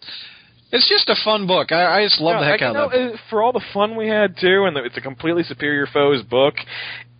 [0.72, 1.70] It's just a fun book.
[1.70, 2.96] I, I just love No, the heck I- out you of it.
[2.96, 5.86] know, uh, For all the fun we had too, and that it's a completely superior
[5.92, 6.54] foes book,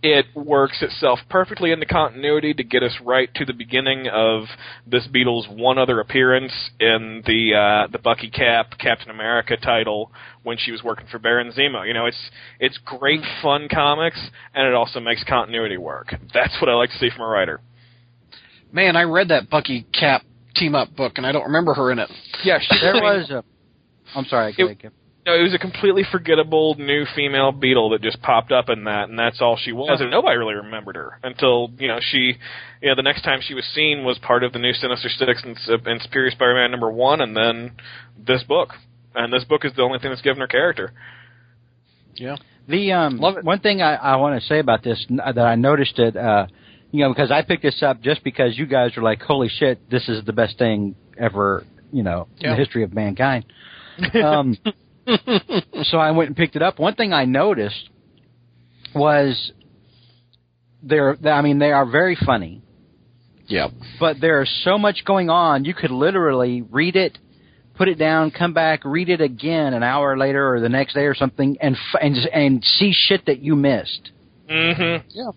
[0.03, 4.43] it works itself perfectly into continuity to get us right to the beginning of
[4.85, 10.11] this Beetle's one other appearance in the uh, the Bucky Cap Captain America title
[10.43, 11.85] when she was working for Baron Zemo.
[11.87, 12.29] You know, it's
[12.59, 14.19] it's great fun comics,
[14.53, 16.13] and it also makes continuity work.
[16.33, 17.61] That's what I like to see from a writer.
[18.71, 20.21] Man, I read that Bucky Cap
[20.55, 22.09] team up book, and I don't remember her in it.
[22.43, 23.43] Yeah, she there was a.
[24.15, 24.53] I'm sorry.
[24.55, 24.91] go ahead, Kim.
[25.27, 29.09] No, it was a completely forgettable new female Beetle that just popped up in that,
[29.09, 29.99] and that's all she was.
[29.99, 32.37] And nobody really remembered her until you know she,
[32.81, 35.43] you know, the next time she was seen was part of the new Sinister Six
[35.43, 37.73] and, and Superior Spider-Man number one, and then
[38.17, 38.69] this book.
[39.15, 40.93] And this book is the only thing that's given her character.
[42.15, 42.37] Yeah.
[42.69, 45.99] The um, Love one thing I, I want to say about this that I noticed
[45.99, 46.47] it, uh,
[46.91, 49.89] you know, because I picked this up just because you guys were like, "Holy shit,
[49.89, 53.45] this is the best thing ever," you know, in the history of mankind.
[54.23, 54.57] Um,
[55.83, 56.79] so I went and picked it up.
[56.79, 57.89] One thing I noticed
[58.93, 59.51] was
[60.83, 62.61] they're, I mean, they are very funny,
[63.47, 63.67] Yeah.
[63.99, 65.65] but there's so much going on.
[65.65, 67.17] You could literally read it,
[67.75, 71.05] put it down, come back, read it again an hour later or the next day
[71.05, 74.11] or something, and f- and and see shit that you missed
[74.49, 75.07] Mm-hmm.
[75.09, 75.31] Yeah.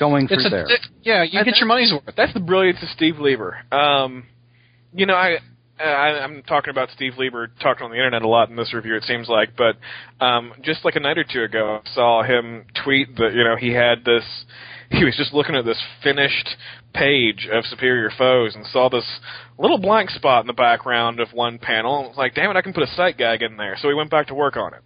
[0.00, 0.64] Going through a, there.
[0.68, 2.16] it- yeah, you I get think- your money's worth.
[2.16, 3.58] That's the brilliance of Steve Lieber.
[3.70, 4.24] Um,
[4.92, 5.38] you know, I,
[5.84, 8.96] I I'm talking about Steve Lieber talking on the internet a lot in this review.
[8.96, 9.76] It seems like, but
[10.24, 13.56] um, just like a night or two ago, I saw him tweet that you know
[13.56, 14.24] he had this.
[14.90, 16.56] He was just looking at this finished
[16.94, 19.04] page of Superior Foes and saw this
[19.58, 21.98] little blank spot in the background of one panel.
[21.98, 23.76] And was like, damn it, I can put a sight gag in there.
[23.82, 24.82] So he went back to work on it.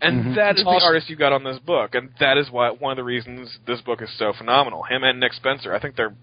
[0.00, 0.34] And Mhm.
[0.36, 0.78] That's awesome.
[0.78, 3.58] the artist you got on this book, and that is why one of the reasons
[3.66, 4.82] this book is so phenomenal.
[4.84, 6.14] Him and Nick Spencer, I think they're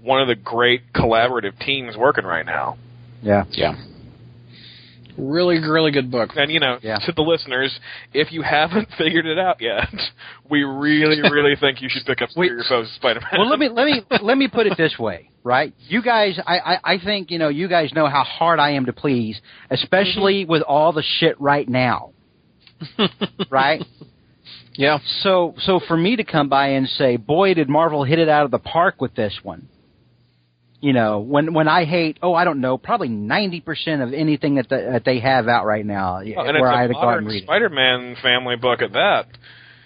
[0.00, 2.76] one of the great collaborative teams working right now.
[3.22, 3.44] Yeah.
[3.50, 3.74] Yeah.
[5.18, 6.30] Really, really good book.
[6.36, 6.98] And you know, Yeah.
[7.00, 7.78] to the listeners,
[8.14, 9.88] if you haven't figured it out yet,
[10.48, 13.30] we really, really think you should pick up We- Superior Foes Spider-Man.
[13.38, 15.74] Well, let me let me let me put it this way, right?
[15.88, 18.86] You guys, I, I I think you know you guys know how hard I am
[18.86, 19.40] to please,
[19.70, 20.52] especially mm-hmm.
[20.52, 22.12] with all the shit right now,
[23.50, 23.82] right?
[24.74, 24.98] Yeah.
[25.22, 28.44] So so for me to come by and say, boy, did Marvel hit it out
[28.46, 29.68] of the park with this one.
[30.80, 34.54] You know, when when I hate, oh, I don't know, probably ninety percent of anything
[34.54, 37.00] that the, that they have out right now, Oh, and where I it's a go
[37.02, 37.40] modern.
[37.42, 39.26] Spider-Man family book at that.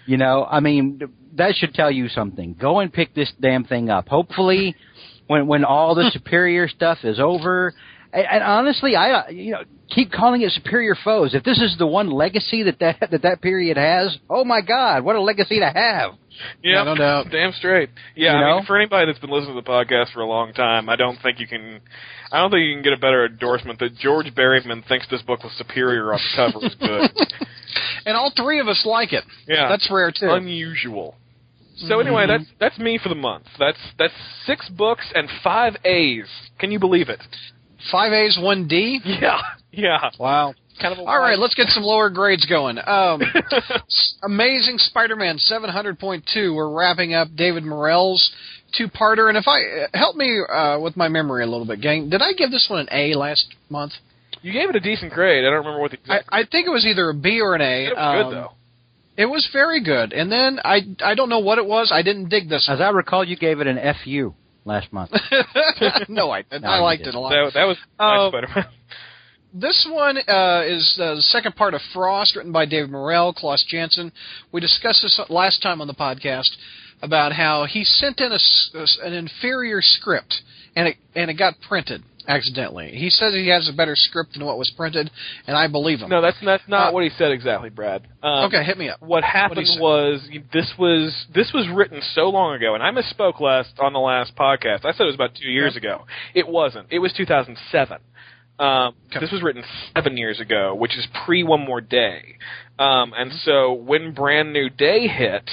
[0.05, 1.01] You know, I mean,
[1.35, 2.55] that should tell you something.
[2.59, 4.07] Go and pick this damn thing up.
[4.07, 4.75] Hopefully,
[5.27, 7.73] when when all the superior stuff is over
[8.15, 11.35] And, and honestly, I uh, you know keep calling it superior foes.
[11.35, 15.03] If this is the one legacy that that that, that period has, oh my God,
[15.03, 16.13] what a legacy to have!
[16.63, 17.27] Yeah, no doubt.
[17.31, 17.89] Damn straight.
[18.15, 18.55] Yeah, You I know?
[18.57, 21.17] mean, for anybody that's been listening to the podcast for a long time, I don't
[21.21, 21.81] think you can.
[22.31, 25.43] I don't think you can get a better endorsement that George Berryman thinks this book
[25.43, 27.27] was superior on the cover is good.
[28.05, 29.23] And all three of us like it.
[29.47, 30.29] Yeah, That's rare too.
[30.29, 31.15] unusual.
[31.77, 32.07] So mm-hmm.
[32.07, 33.45] anyway, that's that's me for the month.
[33.59, 34.13] That's that's
[34.45, 36.27] six books and five A's.
[36.57, 37.19] Can you believe it?
[37.91, 38.99] Five A's, one D.
[39.05, 40.09] Yeah, yeah.
[40.19, 40.53] Wow.
[40.81, 40.99] Kind of.
[40.99, 42.77] A All right, let's get some lower grades going.
[42.85, 43.21] Um,
[44.23, 46.53] Amazing Spider-Man 700.2.
[46.55, 48.29] We're wrapping up David Morrell's
[48.77, 52.09] two-parter, and if I uh, help me uh, with my memory a little bit, gang,
[52.09, 53.93] did I give this one an A last month?
[54.41, 55.43] you gave it a decent grade.
[55.43, 56.29] I don't remember what the I, exact.
[56.31, 57.85] I think it was either a B or an A.
[57.87, 58.51] it was Um, good though.
[59.17, 61.89] It was very good, and then I I don't know what it was.
[61.93, 62.67] I didn't dig this.
[62.69, 64.33] As I recall, you gave it an FU
[64.65, 65.11] last month.
[66.09, 66.43] no, I.
[66.51, 67.29] No, I liked it a lot.
[67.29, 68.65] That, that was Uh, nice Spider-Man.
[69.57, 73.63] This one uh, is uh, the second part of Frost, written by David Morrell, Klaus
[73.65, 74.11] Janson.
[74.51, 76.49] We discussed this last time on the podcast
[77.01, 80.41] about how he sent in a s an inferior script,
[80.75, 82.91] and it and it got printed accidentally.
[82.91, 85.09] He says he has a better script than what was printed,
[85.47, 86.09] and I believe him.
[86.09, 88.07] No, that's that's not Uh, what he said exactly, Brad.
[88.23, 89.01] Um, okay, hit me up.
[89.01, 89.79] What happened say?
[89.79, 93.99] was this was this was written so long ago, and I misspoke last on the
[93.99, 94.85] last podcast.
[94.85, 96.05] I said it was about two years ago.
[96.33, 96.87] It wasn't.
[96.91, 97.97] It was 2007.
[98.57, 99.19] Um, Okay.
[99.19, 99.63] This was written
[99.95, 102.37] seven years ago, which is pre One More Day.
[102.79, 105.49] Um, and so when Brand New Day hit,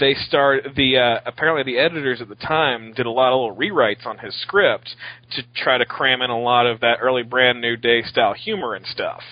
[0.00, 3.56] they start the uh, apparently the editors at the time did a lot of little
[3.56, 4.96] rewrites on his script
[5.32, 8.74] to try to cram in a lot of that early Brand New Day style humor
[8.74, 9.22] and stuff.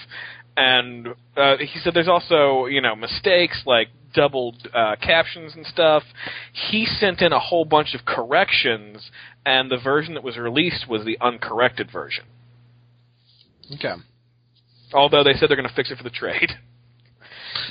[0.57, 6.03] And uh, he said there's also you know mistakes like doubled uh, captions and stuff.
[6.71, 9.11] He sent in a whole bunch of corrections,
[9.45, 12.25] and the version that was released was the uncorrected version.
[13.75, 13.95] Okay.
[14.93, 16.53] Although they said they're going to fix it for the trade.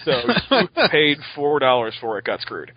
[0.05, 0.11] So
[0.49, 2.71] who paid four dollars for it got screwed.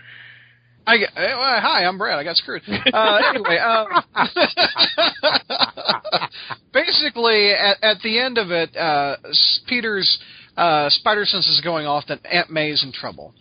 [0.88, 2.16] I get, eh, hi, I'm Brad.
[2.18, 2.62] I got screwed.
[2.68, 3.88] Uh, anyway, um,
[6.72, 9.16] basically, at, at the end of it, uh,
[9.66, 10.18] Peter's
[10.56, 13.34] uh, spider sense is going off that Aunt May's in trouble.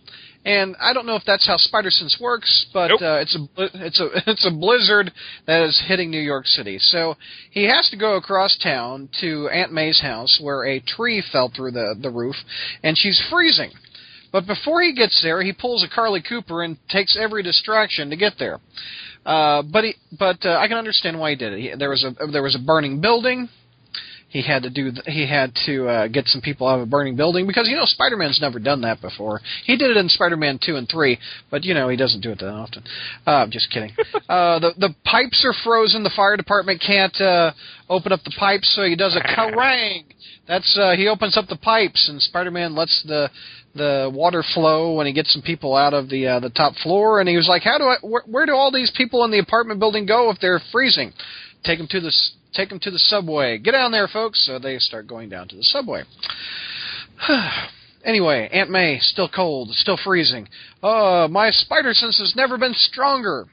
[0.46, 3.02] And I don't know if that's how spider sense works, but Nope.
[3.02, 3.48] uh, it's a
[3.84, 5.12] it's a it's a blizzard
[5.46, 6.78] that is hitting New York City.
[6.78, 7.16] So
[7.50, 11.72] he has to go across town to Aunt May's house where a tree fell through
[11.72, 12.36] the the roof,
[12.84, 13.72] and she's freezing.
[14.30, 18.16] But before he gets there, he pulls a Carlie Cooper and takes every distraction to
[18.16, 18.60] get there.
[19.24, 21.60] Uh, but he, but uh, I can understand why he did it.
[21.60, 23.48] He, there was a there was a burning building.
[24.28, 24.90] He had to do.
[25.06, 27.84] He had to uh, get some people out of a burning building because you know
[27.84, 29.40] Spider-Man's never done that before.
[29.64, 31.18] He did it in Spider-Man two and three,
[31.50, 32.82] but you know he doesn't do it that often.
[33.24, 33.92] Uh, I'm just kidding.
[34.28, 36.02] uh, the the pipes are frozen.
[36.02, 37.52] The fire department can't uh,
[37.88, 40.04] open up the pipes, so he does a kerrang.
[40.48, 43.30] That's uh, he opens up the pipes, and Spider-Man lets the
[43.76, 47.20] the water flow when he gets some people out of the uh, the top floor.
[47.20, 47.96] And he was like, "How do I?
[48.02, 51.12] Where, where do all these people in the apartment building go if they're freezing?
[51.64, 52.12] Take them to the
[52.56, 53.58] take them to the subway.
[53.58, 56.02] Get down there, folks." So they start going down to the subway.
[58.04, 60.48] anyway, Aunt May still cold, still freezing.
[60.82, 63.46] Uh, my spider sense has never been stronger.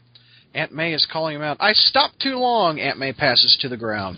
[0.56, 1.58] Aunt May is calling him out.
[1.60, 2.80] I stopped too long.
[2.80, 4.18] Aunt May passes to the ground.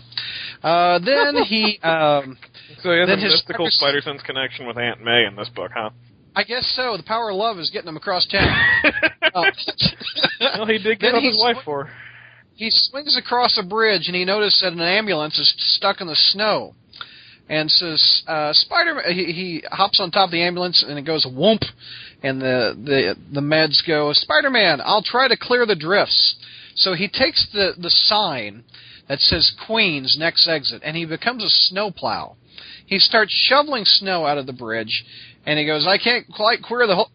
[0.62, 2.36] Uh, then he, um,
[2.82, 5.34] So he has Then a his mystical spider- Spider Sense connection with Aunt May in
[5.36, 5.90] this book, huh?
[6.34, 6.98] I guess so.
[6.98, 8.48] The power of love is getting him across town.
[9.34, 9.42] Uh,
[10.40, 11.90] well, he did Then give up his wife sw- for.
[12.56, 16.16] He swings across a bridge and he notices that an ambulance is stuck in the
[16.16, 16.74] snow.
[17.48, 21.24] And says, uh, Spider he, he hops on top of the ambulance and it goes
[21.24, 21.64] whoomp
[22.20, 26.34] and the, the the meds go, Spider Man, I'll try to clear the drifts.
[26.74, 28.64] So he takes the, the sign
[29.08, 32.34] that says Queens next exit and he becomes a snowplow.
[32.84, 35.04] He starts shoveling snow out of the bridge
[35.46, 37.10] and he goes, I can't quite clear the whole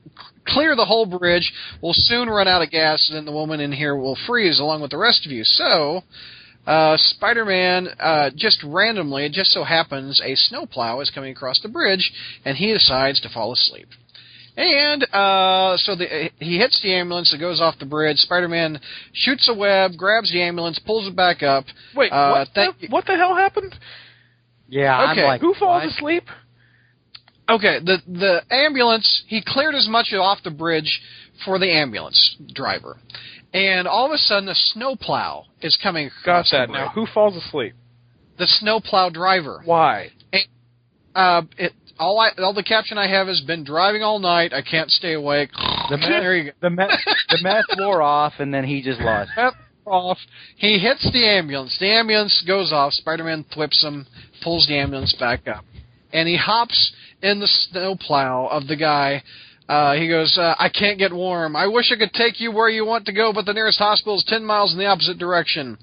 [0.48, 1.54] clear the whole bridge.
[1.82, 4.82] We'll soon run out of gas, and then the woman in here will freeze along
[4.82, 5.44] with the rest of you.
[5.44, 6.02] So,
[6.66, 11.70] uh, Spider-Man, uh, just randomly, it just so happens, a snowplow is coming across the
[11.70, 12.12] bridge,
[12.46, 13.88] and he decides to fall asleep.
[14.58, 17.34] And uh, so the, he hits the ambulance.
[17.34, 18.18] It goes off the bridge.
[18.18, 18.82] Spider-Man
[19.14, 21.64] shoots a web, grabs the ambulance, pulls it back up.
[21.96, 23.74] Wait, Uh, what, thank the, what the hell happened?
[24.68, 25.90] Yeah, Okay, I'm like, Who falls what?
[25.94, 26.24] asleep?
[27.52, 31.02] Okay, the the ambulance he cleared as much off the bridge
[31.46, 32.98] for the ambulance driver,
[33.54, 36.68] and all of a sudden a snowplow is coming Got across that.
[36.68, 37.74] the Now, who falls asleep?
[38.38, 39.62] The snowplow driver.
[39.66, 40.12] Why?
[41.14, 44.54] Uh, it all I all the caption I have has been driving all night.
[44.54, 45.52] I can't stay awake.
[45.90, 46.52] The there you go.
[46.62, 46.90] The meth,
[47.30, 49.32] the meth wore off, and then he just lost.
[49.36, 49.54] Yep.
[49.86, 50.18] off.
[50.56, 51.76] He hits the ambulance.
[51.80, 52.94] The ambulance goes off.
[52.94, 54.08] Spider-Man thwips him,
[54.42, 55.66] pulls the ambulance back up,
[56.14, 59.24] and he hops in the snowplow of the guy.
[59.70, 61.56] Uh, he goes, uh, I can't get warm.
[61.56, 64.18] I wish I could take you where you want to go, but the nearest hospital
[64.18, 65.78] is 10 miles in the opposite direction.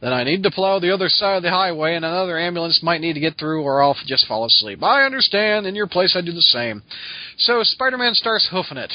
[0.00, 3.00] Then I need to plow the other side of the highway, and another ambulance might
[3.00, 4.80] need to get through, or I'll just fall asleep.
[4.84, 5.66] I understand.
[5.66, 6.84] In your place, I'd do the same.
[7.38, 8.92] So Spider-Man starts hoofing it.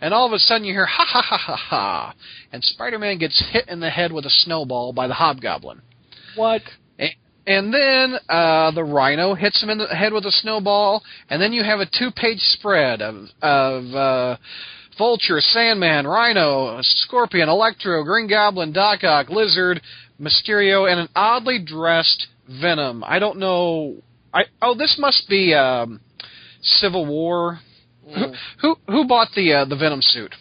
[0.00, 2.14] And all of a sudden you hear ha ha ha ha ha,
[2.52, 5.82] and Spider-Man gets hit in the head with a snowball by the Hobgoblin.
[6.36, 6.62] What?
[7.48, 11.54] And then uh, the Rhino hits him in the head with a snowball, and then
[11.54, 14.36] you have a two-page spread of of uh,
[14.98, 19.80] Vulture, Sandman, Rhino, Scorpion, Electro, Green Goblin, Doc Ock, Lizard,
[20.20, 22.26] Mysterio, and an oddly dressed
[22.60, 23.02] Venom.
[23.06, 23.96] I don't know.
[24.34, 26.00] I oh, this must be um,
[26.60, 27.60] Civil War.
[28.06, 28.34] Mm.
[28.60, 30.34] Who who bought the uh, the Venom suit?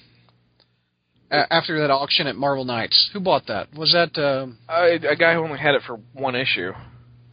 [1.31, 3.73] Uh, after that auction at Marvel Knights, who bought that?
[3.73, 4.47] Was that Uh,
[5.09, 6.73] a guy who only had it for one issue.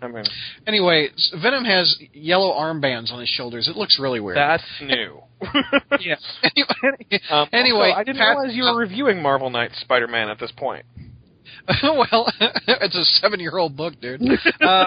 [0.04, 0.24] I mean,
[0.66, 1.08] anyway?
[1.40, 3.68] Venom has yellow armbands on his shoulders.
[3.68, 4.36] It looks really weird.
[4.36, 5.20] that's new.
[6.00, 6.16] yeah.
[6.42, 10.38] anyway, Um, Anyway, also, I didn't Pat- realize you were reviewing Marvel Knights Spider-Man at
[10.38, 10.84] this point.
[11.82, 12.30] well,
[12.66, 14.20] it's a seven-year-old book, dude.
[14.60, 14.86] Uh,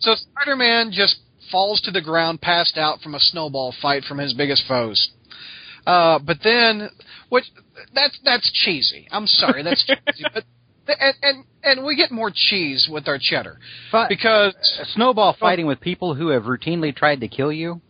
[0.00, 1.16] so Spider-Man just
[1.50, 5.10] falls to the ground, passed out from a snowball fight from his biggest foes.
[5.86, 6.88] Uh, but then,
[7.28, 7.44] which
[7.94, 9.06] that's that's cheesy.
[9.10, 10.24] I'm sorry, that's cheesy.
[10.32, 10.44] But
[10.86, 13.58] and and and we get more cheese with our cheddar
[13.90, 14.54] But because
[14.94, 17.80] snowball fighting with people who have routinely tried to kill you.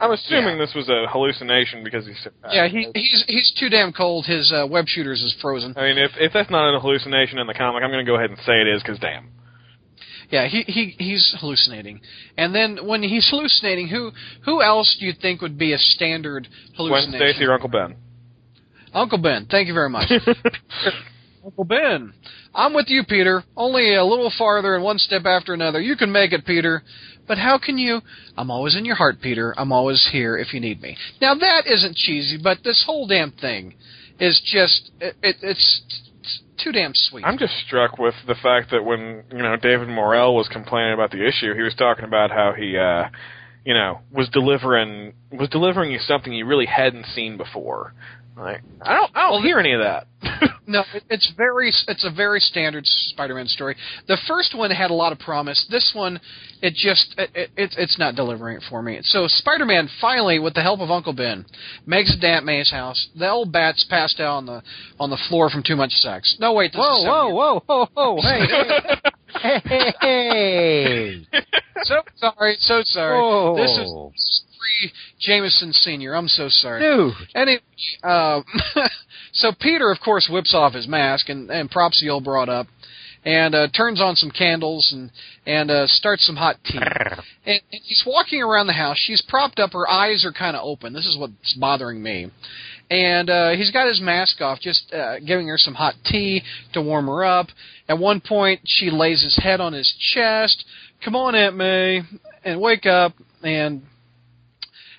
[0.00, 2.24] I'm assuming this was a hallucination because he's.
[2.26, 4.26] Uh, yeah, he he's he's too damn cold.
[4.26, 5.74] His uh, web shooters is frozen.
[5.76, 8.16] I mean, if if that's not a hallucination in the comic, I'm going to go
[8.16, 9.30] ahead and say it is because damn.
[10.30, 12.00] Yeah, he he he's hallucinating.
[12.36, 14.12] And then when he's hallucinating, who
[14.44, 16.46] who else do you think would be a standard
[16.76, 17.32] Gwen hallucination?
[17.32, 17.96] Stacy or Uncle Ben.
[18.92, 19.46] Uncle Ben.
[19.50, 20.10] Thank you very much.
[21.44, 22.12] Uncle Ben.
[22.54, 23.44] I'm with you, Peter.
[23.56, 25.80] Only a little farther and one step after another.
[25.80, 26.82] You can make it, Peter.
[27.26, 28.00] But how can you?
[28.36, 29.54] I'm always in your heart, Peter.
[29.58, 30.96] I'm always here if you need me.
[31.20, 33.74] Now that isn't cheesy, but this whole damn thing
[34.18, 35.82] is just it, it, it's,
[36.62, 37.24] too damn sweet.
[37.24, 41.10] I'm just struck with the fact that when you know David Morrell was complaining about
[41.10, 43.04] the issue, he was talking about how he, uh,
[43.64, 47.94] you know, was delivering was delivering you something you really hadn't seen before.
[48.38, 50.06] Like I don't I don't Well, hear any of that.
[50.68, 53.74] No, it, it's very it's a very standard Spider-Man story.
[54.06, 55.66] The first one had a lot of promise.
[55.70, 56.20] This one,
[56.62, 58.98] it just it, it, it's it's not delivering it for me.
[59.02, 61.44] So Spider-Man finally, with the help of Uncle Ben,
[61.86, 63.08] makes it to Aunt May's house.
[63.16, 64.62] The old bat's passed out on the
[64.98, 66.36] on the floor from too much sex.
[66.40, 68.20] No, wait, this Whoa, is whoa, seven whoa, whoa, whoa!
[69.40, 71.26] Hey, hey, hey!
[71.84, 73.18] So sorry, so sorry.
[73.18, 73.56] Whoa.
[73.56, 76.14] This is free Jameson Senior.
[76.14, 76.80] I'm so sorry.
[76.80, 77.60] Dude, Anyway,
[78.02, 78.44] um,
[79.32, 82.66] so Peter, of course, whips off his mask and, and props the old broad up,
[83.24, 85.10] and uh, turns on some candles and
[85.46, 86.78] and uh, starts some hot tea.
[86.78, 88.96] And, and he's walking around the house.
[88.98, 89.72] She's propped up.
[89.72, 90.92] Her eyes are kind of open.
[90.92, 92.30] This is what's bothering me.
[92.90, 96.42] And uh, he's got his mask off, just uh, giving her some hot tea
[96.72, 97.48] to warm her up.
[97.86, 100.64] At one point, she lays his head on his chest.
[101.04, 102.00] Come on, Aunt May,
[102.44, 103.12] and wake up.
[103.42, 103.82] And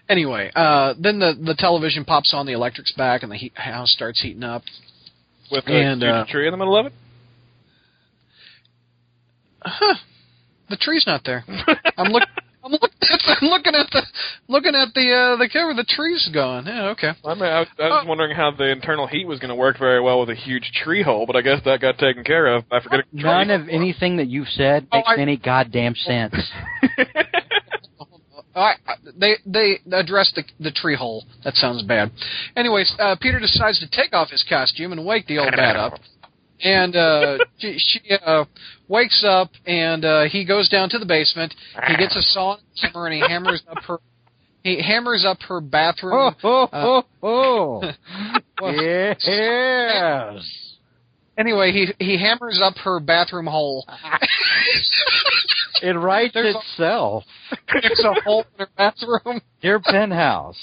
[0.07, 3.91] anyway, uh, then the the television pops on, the electric's back, and the heat, house
[3.91, 4.61] starts heating up.
[5.51, 6.93] With a And, huge uh, tree in the middle of it.
[9.63, 9.95] Huh.
[10.69, 11.43] The tree's not there.
[11.97, 12.23] I'm look.
[12.63, 14.01] I'm looking at the, I'm looking at the
[14.49, 15.73] looking at the uh, the cover.
[15.73, 16.65] The tree's gone.
[16.67, 17.11] Yeah, okay.
[17.25, 18.07] I mean, I, was- I was Oh.
[18.09, 21.01] wondering how the internal heat was going to work very well with a huge tree
[21.01, 23.05] hole, but I guess that got taken care of I forgetting.
[23.13, 26.35] the none of anything that you've said Oh, makes I- any goddamn sense.
[28.55, 31.23] I, I, they they addressed the the tree hole.
[31.43, 32.11] That sounds bad.
[32.57, 35.93] Anyways, uh, Peter decides to take off his costume and wake the old bat up.
[36.63, 38.43] And uh, she, she uh,
[38.87, 41.53] wakes up and uh, he goes down to the basement.
[41.87, 42.61] He gets a saw and
[42.93, 43.99] hammer and he hammers up her.
[44.63, 46.35] He hammers up her bathroom.
[46.43, 47.91] Oh, oh, Uh, oh, oh!
[48.61, 49.25] well, yes.
[51.37, 53.87] Anyway, he he hammers up her bathroom hole.
[55.81, 57.23] It writes There's a- itself.
[57.71, 59.41] There's a hole in her bathroom.
[59.61, 60.57] Dear penthouse.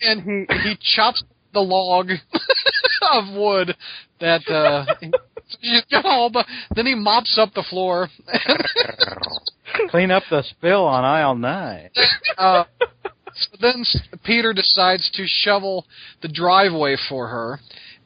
[0.00, 2.10] and he he chops the log
[3.12, 3.76] of wood
[4.20, 4.86] that uh
[5.90, 6.30] got all
[6.74, 8.08] then he mops up the floor.
[9.90, 11.90] Clean up the spill on aisle nine.
[12.38, 12.64] uh
[13.34, 13.84] so then
[14.24, 15.86] Peter decides to shovel
[16.22, 17.60] the driveway for her.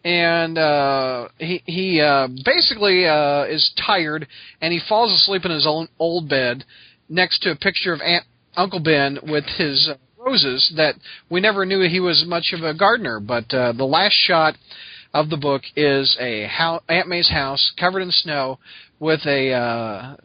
[0.04, 4.26] And uh he he uh basically uh is tired
[4.60, 6.64] and he falls asleep in his own old bed
[7.08, 8.24] next to a picture of Aunt
[8.56, 10.94] Uncle Ben with his uh, roses that
[11.30, 13.18] we never knew he was much of a gardener.
[13.20, 14.56] But uh the last shot
[15.14, 18.58] of the book is a house, Aunt May's house covered in snow
[18.98, 20.16] with a uh,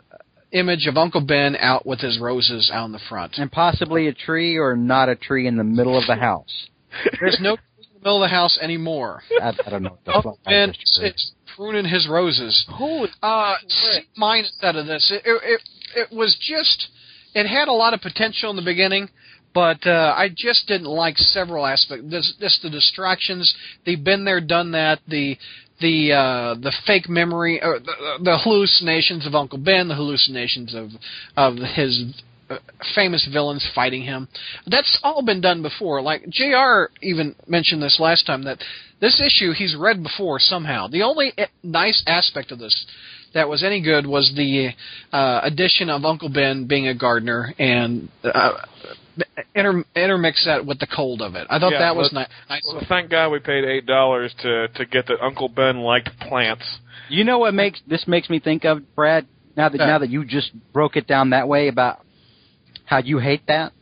[0.51, 3.37] image of Uncle Ben out with his roses out in the front.
[3.37, 6.67] And possibly a tree or not a tree in the middle of the house.
[7.19, 9.21] There's no tree in the middle of the house anymore.
[9.41, 12.65] I, I don't know what the Uncle Ben is pruning his roses.
[12.69, 15.11] Holy Uh, C minus out of this.
[15.13, 15.61] It it
[15.95, 16.87] it was just
[17.35, 19.09] it had a lot of potential in the beginning,
[19.59, 22.05] but uh, I just didn't like several aspects.
[22.09, 23.53] This, just the distractions.
[23.85, 24.99] They've been there, done that.
[25.05, 25.35] The
[25.81, 30.91] the uh, the fake memory, or the, the hallucinations of Uncle Ben, the hallucinations of
[31.35, 32.05] of his
[32.49, 32.59] uh,
[32.95, 34.29] famous villains fighting him.
[34.65, 36.01] That's all been done before.
[36.01, 36.93] Like Jr.
[37.01, 38.59] even mentioned this last time that
[39.01, 40.87] this issue he's read before somehow.
[40.87, 42.85] The only eh, nice aspect of this
[43.33, 44.69] that was any good was the
[45.11, 48.53] uh, addition of Uncle Ben being a gardener and uh,
[49.55, 51.47] inter- intermix that with the cold of it.
[51.49, 52.61] I thought Yeah, that was but- nice.
[52.71, 56.63] Well, thank God we paid eight dollars to to get that Uncle Ben liked plants.
[57.09, 59.25] You know what makes this makes me think of Brad?
[59.55, 59.85] Now that Yeah.
[59.87, 61.99] now that you just broke it down that way about
[62.85, 63.73] how you hate that.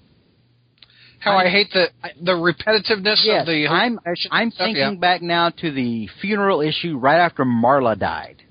[1.19, 1.89] How I hate the
[2.21, 3.67] the repetitiveness Yes, of the.
[3.67, 3.99] I'm
[4.31, 4.99] I'm stuff, thinking yeah.
[4.99, 8.43] back now to the funeral issue right after Marla died.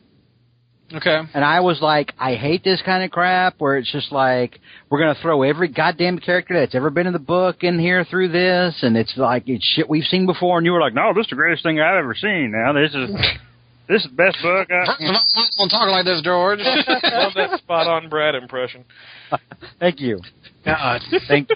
[0.95, 1.21] Okay.
[1.35, 5.01] And I was like, I hate this kind of crap where it's just like we're
[5.01, 8.77] gonna throw every goddamn character that's ever been in the book in here through this,
[8.83, 10.59] and it's like it's shit we've seen before.
[10.59, 12.53] And you were like, No, this is the greatest thing I've ever seen.
[12.53, 13.11] Now this is
[13.89, 14.69] this is the best book.
[14.71, 14.85] I,
[15.59, 16.61] Don't talk like this, George.
[16.63, 18.85] Love that spot on Brad impression.
[19.81, 20.21] Thank you.
[20.65, 21.01] God.
[21.27, 21.49] Thank.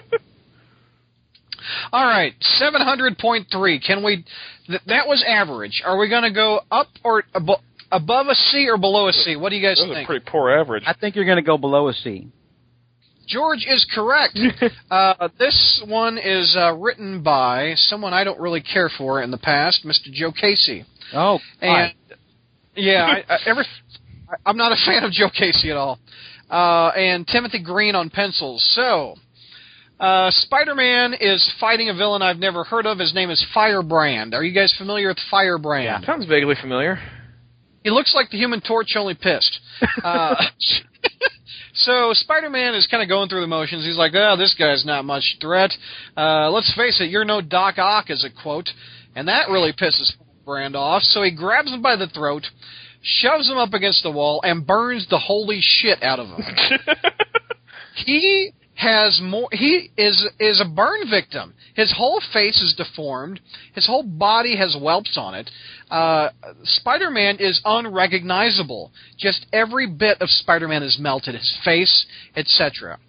[1.93, 3.79] All right, seven hundred point three.
[3.79, 4.25] Can we?
[4.67, 5.81] Th- that was average.
[5.85, 7.61] Are we going to go up or uh, abo-
[7.91, 9.35] above a C or below a C?
[9.35, 10.07] What do you guys That was a think?
[10.07, 10.83] pretty poor average.
[10.85, 12.27] I think you're gonna go below a C.
[13.27, 14.37] George is correct.
[14.91, 19.37] uh, this one is uh, written by someone I don't really care for in the
[19.37, 20.11] past, Mr.
[20.11, 20.85] Joe Casey.
[21.13, 21.93] Oh, And
[22.75, 25.99] yeah, I, I, ever, I- I'm not a fan of Joe Casey at all.
[26.49, 28.61] Uh, and Timothy Green on pencils.
[28.75, 29.15] So,
[29.99, 32.99] uh, Spider-Man is fighting a villain I've never heard of.
[32.99, 34.33] His name is Firebrand.
[34.33, 35.85] Are you guys familiar with Firebrand?
[35.85, 36.99] Yeah, Sounds vaguely familiar.
[37.83, 39.59] He looks like the Human Torch, only pissed.
[40.03, 40.35] Uh,
[41.73, 43.83] so Spider-Man is kind of going through the motions.
[43.83, 45.71] He's like, "Oh, this guy's not much threat.
[46.15, 48.69] Uh, let's face it, you're no Doc Ock," is a quote,
[49.15, 50.13] and that really pisses
[50.45, 51.01] Brand off.
[51.03, 52.45] So he grabs him by the throat,
[53.01, 56.43] shoves him up against the wall, and burns the holy shit out of him.
[58.05, 61.53] he has more he is is a burn victim.
[61.75, 63.39] His whole face is deformed.
[63.73, 65.49] His whole body has whelps on it.
[65.89, 66.29] Uh
[66.63, 68.91] spider-man is unrecognizable.
[69.17, 71.35] Just every bit of spider-man is melted.
[71.35, 72.05] His face
[72.35, 72.99] etc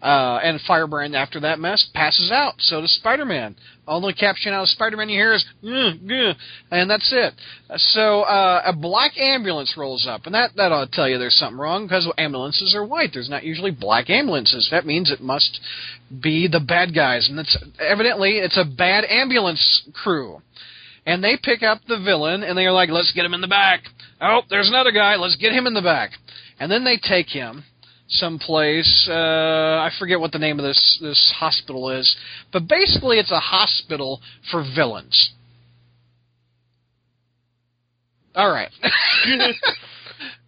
[0.00, 2.54] uh, and Firebrand, after that mess, passes out.
[2.58, 3.56] So does Spider-Man.
[3.86, 6.34] Only caption out of Spider-Man you hear is, "Mm, yeah,"
[6.70, 7.34] and that's it.
[7.76, 11.36] So uh, a black ambulance rolls up, and that that ought to tell you there's
[11.36, 13.10] something wrong because ambulances are white.
[13.12, 14.68] There's not usually black ambulances.
[14.70, 15.58] That means it must
[16.22, 20.42] be the bad guys, and it's evidently it's a bad ambulance crew.
[21.06, 23.80] And they pick up the villain, and they're like, "Let's get him in the back."
[24.20, 25.16] Oh, there's another guy.
[25.16, 26.10] Let's get him in the back.
[26.60, 27.64] And then they take him
[28.08, 29.08] someplace.
[29.10, 32.16] Uh, I forget what the name of this this hospital is,
[32.52, 35.32] but basically it's a hospital for villains.
[38.34, 38.70] All right.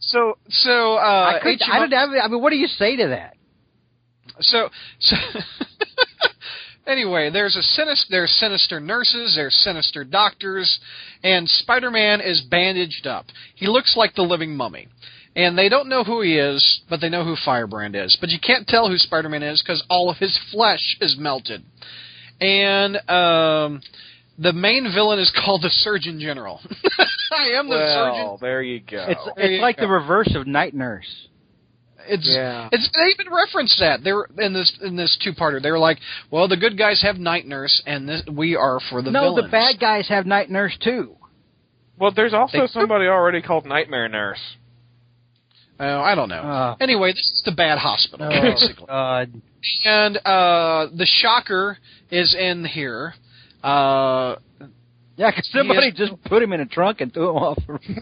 [0.00, 0.98] so so uh,
[1.36, 2.10] I, could, HMO I don't have.
[2.22, 3.34] I mean, what do you say to that?
[4.40, 4.68] so
[5.00, 5.16] so
[6.86, 10.80] anyway, there's a sinister there's sinister nurses, there's sinister doctors,
[11.22, 13.26] and Spider-Man is bandaged up.
[13.54, 14.88] He looks like the living mummy.
[15.36, 18.16] And they don't know who he is, but they know who Firebrand is.
[18.20, 21.62] But you can't tell who Spider-Man is because all of his flesh is melted.
[22.40, 23.80] And um,
[24.38, 26.60] the main villain is called the Surgeon General.
[27.32, 29.06] I am the well, Surgeon there you go.
[29.08, 29.82] It's there you it's like go.
[29.82, 31.06] the reverse of Night Nurse.
[32.08, 32.68] It's Yeah.
[32.72, 35.62] it's they even referenced that they were in this in this two parter.
[35.62, 35.98] They were like,
[36.30, 39.12] well, the good guys have night nurse, and this, we are for the villains.
[39.12, 39.44] no, villains.
[39.46, 41.14] the bad guys have Night Nurse too.
[41.98, 44.40] well, there's also They- somebody already called Nightmare Nurse.
[45.82, 46.42] Oh, I don't know.
[46.42, 46.76] Uh.
[46.80, 49.32] anyway, this is the bad hospital Oh, basically, God.
[49.84, 51.78] and uh, the Shocker
[52.10, 53.14] is in here.
[53.64, 54.36] Uh,
[55.16, 55.96] Yeah, 'cause somebody Yes.
[55.96, 57.58] just put him in a trunk and threw him off.
[57.64, 57.96] threw him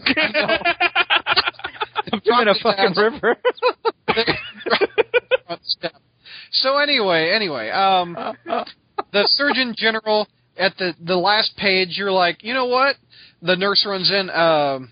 [2.41, 3.37] in a fucking sounds- river.
[6.51, 8.15] so anyway, anyway, um,
[9.13, 10.27] the Surgeon General
[10.57, 12.95] at the the last page, you're like, you know what?
[13.41, 14.29] The nurse runs in.
[14.29, 14.91] Um,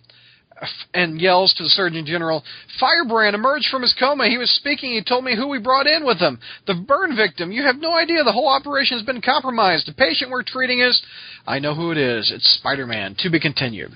[0.94, 2.44] and yells to the Surgeon General,
[2.80, 4.28] Firebrand emerged from his coma.
[4.28, 4.92] He was speaking.
[4.92, 6.40] He told me who we brought in with him.
[6.66, 7.52] The burn victim.
[7.52, 8.24] You have no idea.
[8.24, 9.88] The whole operation has been compromised.
[9.88, 11.02] The patient we're treating is.
[11.46, 12.32] I know who it is.
[12.34, 13.16] It's Spider Man.
[13.20, 13.92] To be continued.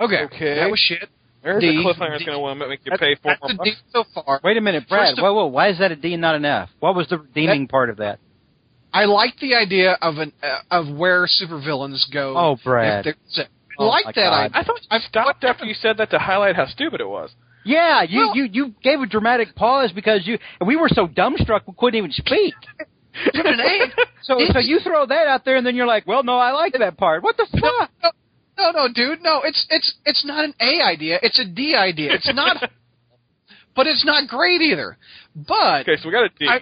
[0.00, 0.24] Okay.
[0.24, 0.54] Okay.
[0.56, 1.08] That was shit.
[1.42, 1.68] There's D.
[1.68, 4.06] a cliffhanger that's going to make you pay four That's more a D bucks.
[4.14, 4.40] so far.
[4.42, 5.10] Wait a minute, Brad.
[5.10, 5.46] First of- whoa, whoa.
[5.46, 6.70] Why is that a D and not an F?
[6.80, 8.18] What was the redeeming part of that?
[8.92, 12.34] I like the idea of an uh, of where supervillains go.
[12.36, 13.06] Oh, Brad.
[13.06, 14.32] if there's a- I Oh, like that God.
[14.46, 14.56] idea.
[14.60, 17.30] I thought you stopped after you said that to highlight how stupid it was.
[17.64, 21.62] Yeah, you, Well- you, you gave a dramatic pause because you we were so dumbstruck
[21.66, 22.54] we couldn't even speak.
[23.34, 23.86] An A.
[24.22, 26.74] So so you throw that out there and then you're like, well, no, I like
[26.78, 27.22] that part.
[27.22, 27.90] What the fuck?
[28.02, 28.10] No,
[28.58, 29.22] no, no, dude.
[29.22, 31.18] No, it's it's it's not an A idea.
[31.22, 32.12] It's a D idea.
[32.12, 32.56] It's not,
[33.76, 34.96] but it's not great either.
[35.34, 36.46] But Okay, so we got a D.
[36.48, 36.60] I-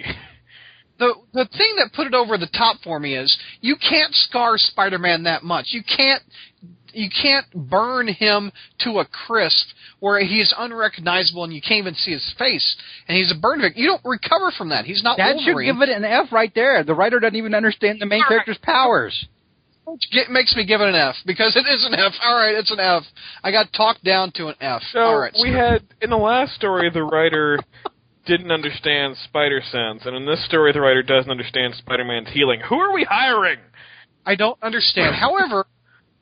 [0.98, 4.56] the the thing that put it over the top for me is you can't scar
[4.56, 5.68] Spider-Man that much.
[5.70, 6.22] You can't
[6.94, 9.66] you can't burn him to a crisp
[10.00, 12.76] where he's unrecognizable and you can't even see his face
[13.08, 13.82] and he's a burn victim.
[13.82, 14.84] You don't recover from that.
[14.84, 16.82] He's not That should give it an F right there.
[16.84, 18.44] The writer doesn't even understand the main All right.
[18.44, 19.26] character's powers.
[19.84, 22.12] Which makes me give it an F because it is an F.
[22.22, 23.02] All right, it's an F.
[23.42, 24.80] I got talked down to an F.
[24.92, 27.58] So All right, we had in the last story the writer
[28.26, 32.60] didn't understand Spider Sense, and in this story the writer doesn't understand Spider Man's healing.
[32.68, 33.58] Who are we hiring?
[34.24, 35.16] I don't understand.
[35.16, 35.66] However,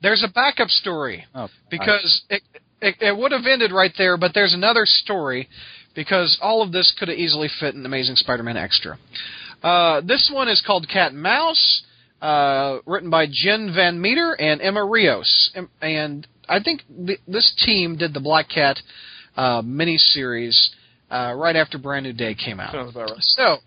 [0.03, 2.43] there's a backup story Oh, because it,
[2.81, 5.49] it it would have ended right there, but there's another story
[5.95, 8.99] because all of this could have easily fit in Amazing Spider-Man Extra.
[9.63, 11.83] Uh, this one is called Cat and Mouse,
[12.23, 15.51] uh, written by Jen Van Meter and Emma Rios,
[15.83, 18.79] and, I think th- this team did the Black Cat
[19.37, 20.71] uh, miniseries
[21.11, 22.73] uh, right after Brand New Day came out.
[22.73, 23.19] Sounds about right.
[23.21, 23.59] So,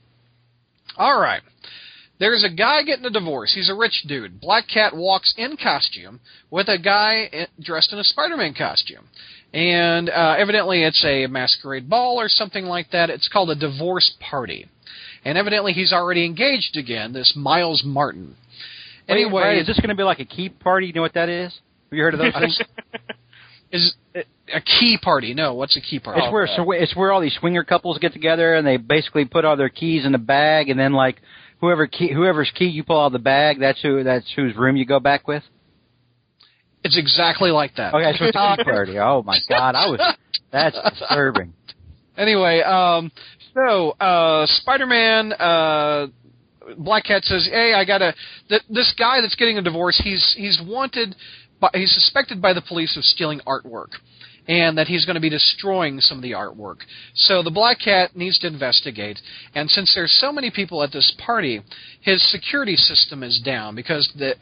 [0.97, 1.41] all right.
[2.23, 3.51] There's a guy getting a divorce.
[3.53, 4.39] He's a rich dude.
[4.39, 9.09] Black Cat walks in costume with a guy dressed in a Spider-Man costume.
[9.53, 13.09] And uh, evidently it's a masquerade ball or something like that.
[13.09, 14.69] It's called a divorce party.
[15.25, 18.37] And evidently he's already engaged again, this Miles Martin.
[19.09, 20.87] Anyway, Anyway, is this going to be like a key party?
[20.87, 21.51] You know what that is?
[21.89, 22.61] Have you heard of those things?
[23.73, 25.33] is a key party.
[25.33, 26.21] No, what's a key party?
[26.23, 29.43] It's where so it's where all these swinger couples get together and they basically put
[29.43, 31.17] all their keys in a bag and then like
[31.63, 34.75] whoever key whoever's key you pull out of the bag that's who that's whose room
[34.75, 35.43] you go back with.
[36.83, 37.93] It's exactly like that.
[37.93, 38.99] Okay, so it's a key party.
[38.99, 40.01] Oh my god, I was
[40.51, 41.53] that's disturbing.
[42.17, 43.11] Anyway, um,
[43.53, 46.07] so uh, Spider-Man, uh,
[46.77, 48.13] Black Cat says, "Hey, I gotta.
[48.49, 51.15] Th- this guy that's getting a divorce, he's he's wanted,
[51.61, 53.93] by, he's suspected by the police of stealing artwork."
[54.47, 56.77] And that he's going to be destroying some of the artwork.
[57.15, 59.19] So the Black Cat needs to investigate.
[59.55, 61.61] And since there's so many people at this party,
[62.01, 64.35] his security system is down because the,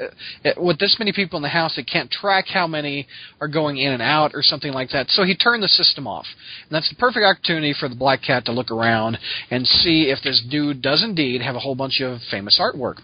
[0.43, 3.07] uh, with this many people in the house, it can't track how many
[3.39, 5.09] are going in and out or something like that.
[5.09, 6.25] So he turned the system off.
[6.63, 9.19] And that's the perfect opportunity for the Black Cat to look around
[9.51, 12.95] and see if this dude does indeed have a whole bunch of famous artwork.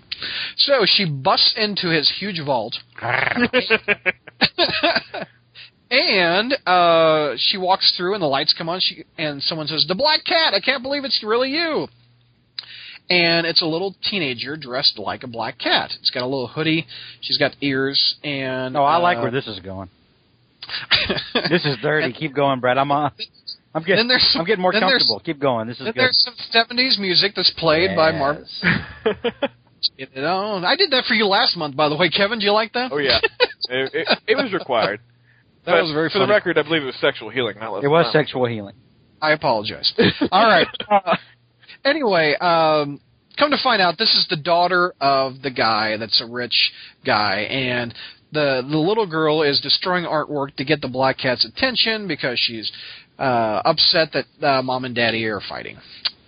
[0.55, 2.75] So she busts into his huge vault.
[5.89, 8.79] and uh, she walks through, and the lights come on.
[8.79, 10.53] She and someone says, "The Black Cat!
[10.53, 11.87] I can't believe it's really you."
[13.09, 15.91] And it's a little teenager dressed like a black cat.
[16.01, 16.85] It's got a little hoodie.
[17.21, 19.89] She's got ears, and Oh, I like uh, where this is going.
[21.49, 22.11] This is dirty.
[22.11, 22.77] Keep going, Brad.
[22.77, 23.09] I'm uh,
[23.73, 25.21] I'm getting Then some- I'm getting more then comfortable.
[25.23, 25.67] Keep going.
[25.67, 26.01] This is Then good.
[26.01, 26.35] there's some
[26.77, 28.39] '70s music that's played by Mark.
[28.63, 29.23] Yes.
[29.95, 32.39] You know, I did that for you last month, by the way, Kevin.
[32.39, 32.91] Do you like that?
[32.91, 33.19] oh yeah,
[33.69, 34.99] it, it, it was required.
[35.67, 36.25] That But was very For funny.
[36.27, 38.73] the record, I believe it was sexual healing, not less It was than sexual healing.
[39.21, 39.93] I apologize.
[40.31, 40.67] All right.
[40.89, 41.17] Uh,
[41.83, 42.99] anyway, um,
[43.37, 46.71] come to find out, this is the daughter of the guy that's a rich
[47.05, 47.93] guy, and
[48.31, 52.71] the the little girl is destroying artwork to get the Black Cat's attention because she's
[53.19, 55.77] uh, upset that uh, mom and daddy are fighting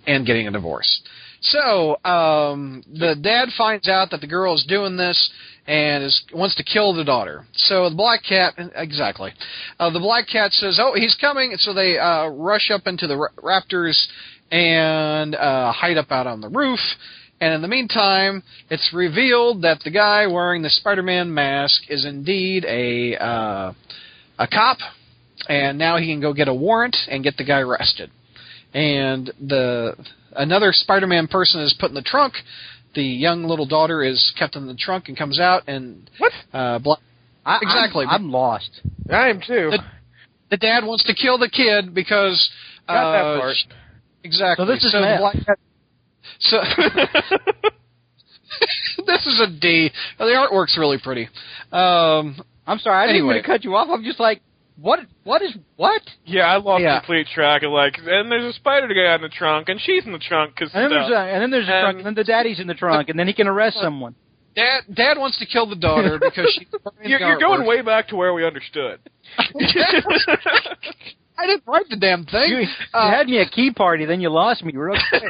[0.06, 1.00] and getting a divorce.
[1.42, 5.30] So um, the dad finds out that the girl is doing this
[5.66, 7.46] and is wants to kill the daughter.
[7.54, 9.32] So the black cat, exactly.
[9.78, 13.16] Uh, the black cat says, "Oh, he's coming!" So they uh, rush up into the
[13.16, 13.98] ra- raptors
[14.50, 16.80] and uh, hide up out on the roof.
[17.40, 22.66] And in the meantime, it's revealed that the guy wearing the Spider-Man mask is indeed
[22.66, 23.72] a uh,
[24.38, 24.76] a cop,
[25.48, 28.10] and now he can go get a warrant and get the guy arrested.
[28.74, 29.96] And the
[30.36, 32.34] another Spider-Man person is put in the trunk.
[32.94, 36.32] The young little daughter is kept in the trunk and comes out, and What?
[36.52, 36.98] uh, Bla-
[37.46, 38.04] I, Exactly.
[38.08, 38.80] I'm, I'm lost.
[39.10, 39.70] I am too.
[39.70, 39.84] The-
[40.50, 42.50] the dad wants to kill the kid because
[42.88, 43.56] Got uh, that part.
[44.24, 44.66] Exactly.
[44.66, 45.20] So this is the meth.
[45.20, 45.58] black cat.
[46.40, 46.56] So
[49.06, 49.90] this is a D.
[50.18, 51.28] The artwork's really pretty.
[51.72, 52.98] Um, I'm sorry.
[52.98, 53.34] I didn't Anyway.
[53.34, 53.88] mean to cut you off.
[53.90, 54.42] I'm just like
[54.80, 55.00] what?
[55.24, 56.02] What is what?
[56.24, 56.98] Yeah, I lost Yeah.
[57.00, 60.12] complete track of like, and there's a spider guy in the trunk, and she's in
[60.12, 62.14] the trunk because And then there's a, and then there's a And- trunk, and then
[62.14, 64.14] the daddy's in the trunk, and then he can arrest someone.
[64.56, 68.08] Dad, Dad wants to kill the daughter because she's burning you're, you're going way back
[68.08, 68.98] to where we understood.
[69.38, 72.50] I didn't write the damn thing.
[72.50, 75.22] You, you Uh, had me a key party, then you lost me real quick.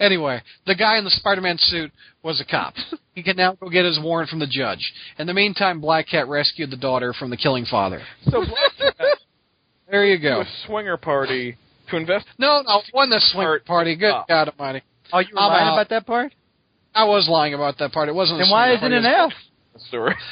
[0.00, 1.92] Anyway, the guy in the Spider-Man suit
[2.22, 2.74] was a cop.
[3.14, 4.92] He can now go get his warrant from the judge.
[5.18, 8.02] In the meantime, Black Cat rescued the daughter from the killing father.
[8.24, 9.06] so Black Cat
[9.90, 10.40] There you to go.
[10.40, 11.56] a swinger party
[11.90, 12.26] to invest.
[12.38, 13.94] No, no, won the swing Part- party.
[13.96, 14.24] Good Oh.
[14.28, 14.82] God Almighty!
[15.12, 15.74] Oh, you were I'm lying out.
[15.74, 16.34] about that part?
[16.94, 18.08] I was lying about that part.
[18.08, 18.40] It wasn't.
[18.40, 19.32] a why isn't it an F?
[19.88, 20.14] Story.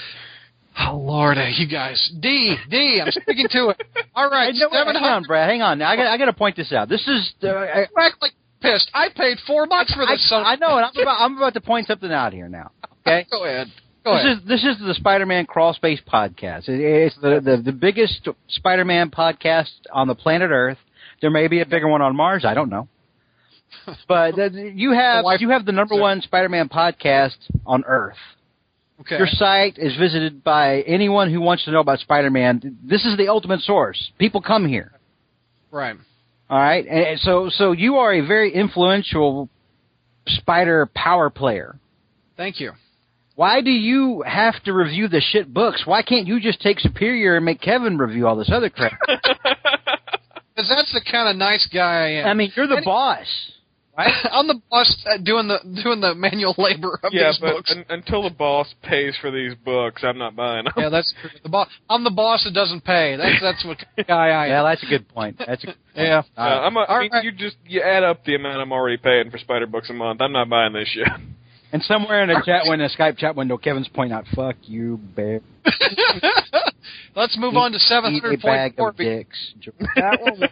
[0.89, 2.01] Oh Lord, uh, you guys.
[2.19, 3.03] D, D.
[3.05, 3.83] I'm sticking to it.
[4.15, 5.23] All right, Hey, no, hang on.
[5.25, 5.47] Brad.
[5.51, 5.79] Hang on.
[5.79, 6.89] Now, I got I got to point this out.
[6.89, 8.33] This is uh, I, Act like
[8.63, 8.91] pissed.
[8.95, 10.29] I paid four bucks for this.
[10.29, 10.43] son.
[10.47, 12.71] I know, and I'm about I'm about to point something out here now.
[13.07, 13.27] Okay.
[13.31, 13.69] Go ahead.
[14.05, 14.39] Go this ahead.
[14.39, 16.69] is this is the Spider-Man Crawl Space podcast.
[16.69, 20.79] It, it's the, the the biggest Spider-Man podcast on the planet Earth.
[21.21, 22.45] There may be a bigger one on Mars.
[22.45, 22.89] I don't know.
[24.07, 27.37] But uh, you have you have the number one Spider-Man podcast
[27.67, 28.19] on Earth.
[29.01, 29.17] okay.
[29.19, 32.79] Your site is visited by anyone who wants to know about Spider-Man.
[32.85, 34.13] This is the ultimate source.
[34.19, 34.93] People come here.
[35.71, 35.97] right.
[36.53, 39.49] All right, and and so so you are a very influential
[40.27, 41.77] Spider power player.
[42.37, 42.73] Thank you.
[43.37, 45.87] Why do you have to review the shit books?
[45.87, 48.93] Why can't you just take Superior and make Kevin review all this other crap?
[50.55, 52.27] Because that's the kind of nice guy I am.
[52.27, 53.27] I mean, you're the And- boss,
[53.97, 54.13] right?
[54.33, 57.71] I'm the boss uh, doing the doing the manual labor of yeah, these but books.
[57.71, 60.73] un- until the boss pays for these books, I'm not buying them.
[60.77, 61.31] yeah, that's true.
[61.43, 61.69] The boss.
[61.89, 63.17] I'm the boss that doesn't pay.
[63.17, 64.51] That's that's what guy I am.
[64.51, 65.39] Yeah, that's a good point.
[65.39, 66.07] That's a good point.
[66.09, 66.23] Yeah.
[66.37, 67.25] Uh, I'm a, I mean, right.
[67.25, 70.21] you just you add up the amount I'm already paying for Spider books a month.
[70.21, 71.09] I'm not buying this shit.
[71.73, 74.99] And somewhere in a chat window, a Skype chat window, Kevin's pointing out, "Fuck you,
[75.17, 75.41] bear."
[77.17, 78.89] Let's move on to Eat a bag 700.4.
[78.89, 79.55] of dicks.
[79.97, 80.49] That one-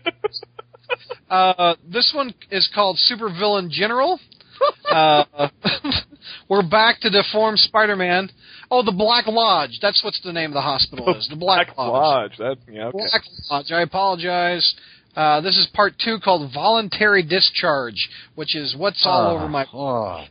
[1.30, 4.18] Uh, this one is called Supervillain General.
[4.90, 5.24] uh,
[6.48, 8.28] we're back to deformed Spider-Man.
[8.68, 9.78] Oh, the Black Lodge.
[9.80, 11.28] That's what's the name of the hospital is.
[11.28, 12.32] The Black, Lodge.
[12.38, 12.98] That yeah, okay.
[12.98, 13.70] Black Lodge.
[13.70, 14.74] I apologize.
[15.14, 19.66] Uh, this is part two called Voluntary Discharge, which is what's all Oh, over my.
[19.72, 20.24] Oh,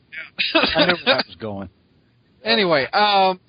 [0.53, 1.69] I knew where that was going.
[2.43, 3.39] Anyway, um,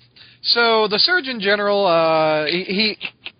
[0.41, 2.97] so the Surgeon General uh, he, he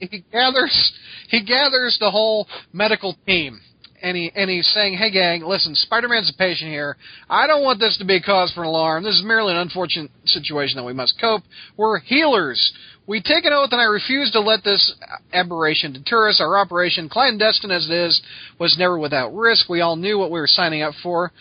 [0.10, 0.94] he gathers
[1.30, 3.62] he gathers the whole medical team.
[4.04, 6.98] And, he, and he's saying, hey gang, listen, Spider-Man's a patient here.
[7.30, 9.04] I don't want this to be a cause for alarm.
[9.04, 11.44] This is merely an unfortunate situation that we must cope.
[11.78, 12.74] We're healers.
[13.06, 14.96] We take an oath and I refuse to let this
[15.34, 16.42] aberration deter us.
[16.42, 18.20] Our operation, clandestine as it is,
[18.60, 19.70] was never without risk.
[19.70, 21.32] We all knew what we were signing up for.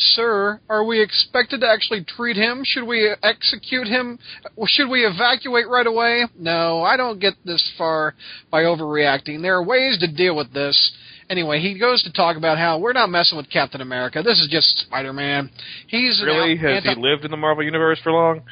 [0.00, 2.62] Sir, are we expected to actually treat him?
[2.64, 4.18] Should we execute him?
[4.66, 6.24] Should we evacuate right away?
[6.38, 8.14] No, I don't get this far
[8.50, 9.42] by overreacting.
[9.42, 10.92] There are ways to deal with this.
[11.28, 14.22] Anyway, he goes to talk about how we're not messing with Captain America.
[14.22, 15.50] This is just Spider-Man.
[15.86, 16.56] He's Really?
[16.56, 18.42] Has anti- he lived in the Marvel universe for long?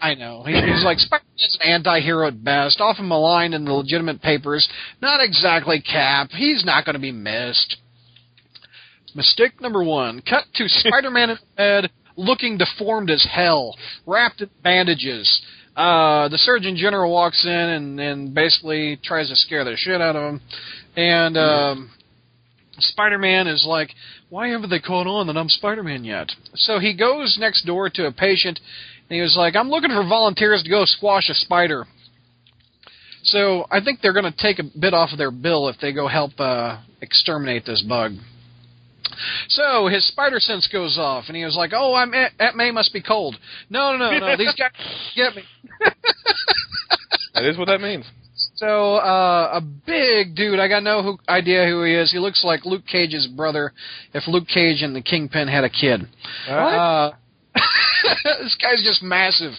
[0.00, 0.44] I know.
[0.44, 4.68] He's like Spider-Man's an anti-hero at best, often maligned in the legitimate papers.
[5.00, 6.30] Not exactly Cap.
[6.30, 7.76] He's not going to be missed.
[9.14, 10.22] Mistake number one.
[10.22, 15.42] Cut to Spider-Man in bed, looking deformed as hell, wrapped in bandages.
[15.76, 20.16] Uh, the Surgeon General walks in and, and basically tries to scare the shit out
[20.16, 20.40] of him.
[20.96, 21.90] And um,
[22.78, 23.90] Spider-Man is like,
[24.28, 26.30] why haven't they caught on that I'm Spider-Man yet?
[26.54, 28.60] So he goes next door to a patient,
[29.08, 31.86] and he was like, I'm looking for volunteers to go squash a spider.
[33.22, 35.92] So I think they're going to take a bit off of their bill if they
[35.92, 38.12] go help uh, exterminate this bug.
[39.48, 42.92] So his spider sense goes off, and he was like, "Oh, I'm Aunt May must
[42.92, 43.36] be cold."
[43.68, 44.36] No, no, no, no.
[44.38, 44.70] These guys
[45.16, 45.42] get me.
[47.34, 48.04] That is what that means.
[48.56, 50.58] So uh, a big dude.
[50.58, 52.10] I got no who, idea who he is.
[52.10, 53.72] He looks like Luke Cage's brother.
[54.12, 56.06] If Luke Cage and the Kingpin had a kid.
[56.48, 57.12] Uh,
[58.24, 59.52] this guy's just massive.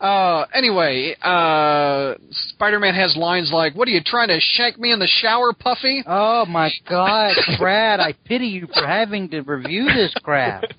[0.00, 4.98] Uh, anyway, uh, Spider-Man has lines like, "What are you trying to shank me in
[4.98, 8.00] the shower, Puffy?" Oh my God, Brad!
[8.00, 10.64] I pity you for having to review this crap.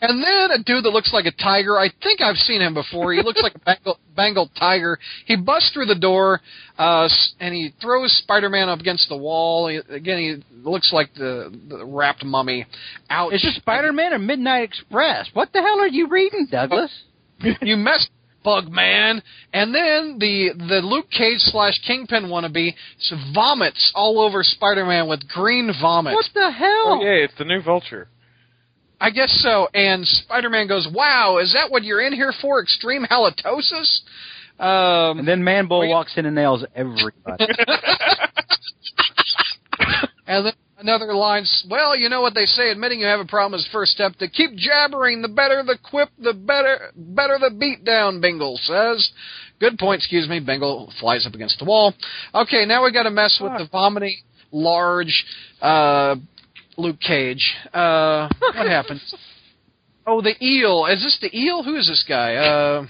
[0.00, 1.78] And then a dude that looks like a tiger.
[1.78, 3.12] I think I've seen him before.
[3.12, 4.98] He looks like a Bengal, tiger.
[5.24, 6.40] He busts through the door,
[6.78, 7.08] uh,
[7.40, 9.68] and he throws Spider-Man up against the wall.
[9.68, 12.66] He, again, he looks like the, the wrapped mummy.
[13.10, 13.32] Ouch!
[13.32, 15.30] Is this Spider-Man or Midnight Express?
[15.32, 16.92] What the hell are you reading, Douglas?
[17.62, 18.10] you messed
[18.44, 19.22] bug man
[19.52, 22.74] and then the the luke cage slash kingpin wannabe
[23.34, 27.00] vomits all over spider-man with green vomit What the hell?
[27.00, 28.08] Oh yeah, it's the new Vulture.
[29.00, 33.04] i guess so and spider-man goes wow is that what you're in here for extreme
[33.10, 34.02] halitosis
[34.60, 37.46] Um, And then Manbull we- walks in and nails everybody.
[40.26, 40.52] and then
[40.84, 43.72] another line, well, you know what they say, admitting you have a problem is the
[43.72, 44.14] first step.
[44.16, 49.10] To keep jabbering, the better the quip, the better better the beat down, Bengal says.
[49.58, 50.38] Good point, excuse me.
[50.40, 51.94] Bengal flies up against the wall.
[52.34, 54.16] Okay, now we got to mess with the vomiting,
[54.52, 55.24] large
[55.62, 56.16] uh,
[56.76, 57.54] Luke Cage.
[57.72, 59.00] Uh, what happened?
[60.06, 60.84] Oh, the eel.
[60.84, 61.62] Is this the eel?
[61.62, 62.34] Who is this guy?
[62.34, 62.86] Uh,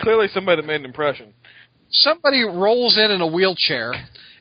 [0.00, 1.34] Clearly, somebody that made an impression.
[1.90, 3.92] somebody rolls in in a wheelchair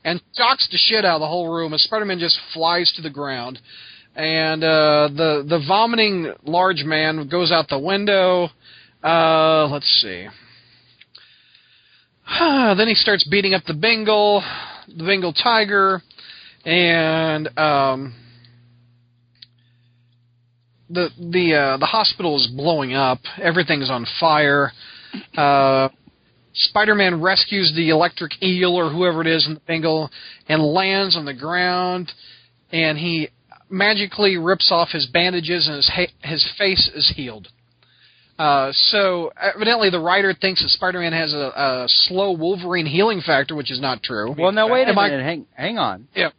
[0.03, 3.09] and shocks the shit out of the whole room, and Spider-Man just flies to the
[3.09, 3.59] ground.
[4.15, 8.49] And uh, the the vomiting large man goes out the window.
[9.03, 10.27] Uh, let's see.
[12.77, 14.43] then he starts beating up the Bengal,
[14.87, 16.01] the Bengal tiger,
[16.65, 18.13] and um,
[20.89, 23.19] the the uh, the hospital is blowing up.
[23.41, 24.71] Everything's on fire.
[25.35, 25.89] Uh,
[26.53, 30.09] Spider-Man rescues the electric eel or whoever it is in the Bengal
[30.47, 32.11] and lands on the ground,
[32.71, 33.29] and he
[33.69, 37.47] magically rips off his bandages and his ha- his face is healed.
[38.39, 43.53] Uh, so evidently the writer thinks that Spider-Man has a, a slow Wolverine healing factor,
[43.53, 44.33] which is not true.
[44.37, 45.23] well, no, wait a Am I- minute.
[45.23, 46.07] Hang, hang on.
[46.15, 46.29] Yeah,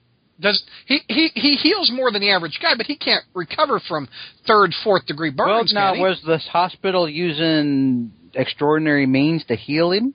[0.41, 4.09] Does he, he he heals more than the average guy, but he can't recover from
[4.47, 5.73] third, fourth degree burns.
[5.75, 10.15] well, now was this hospital using extraordinary means to heal him?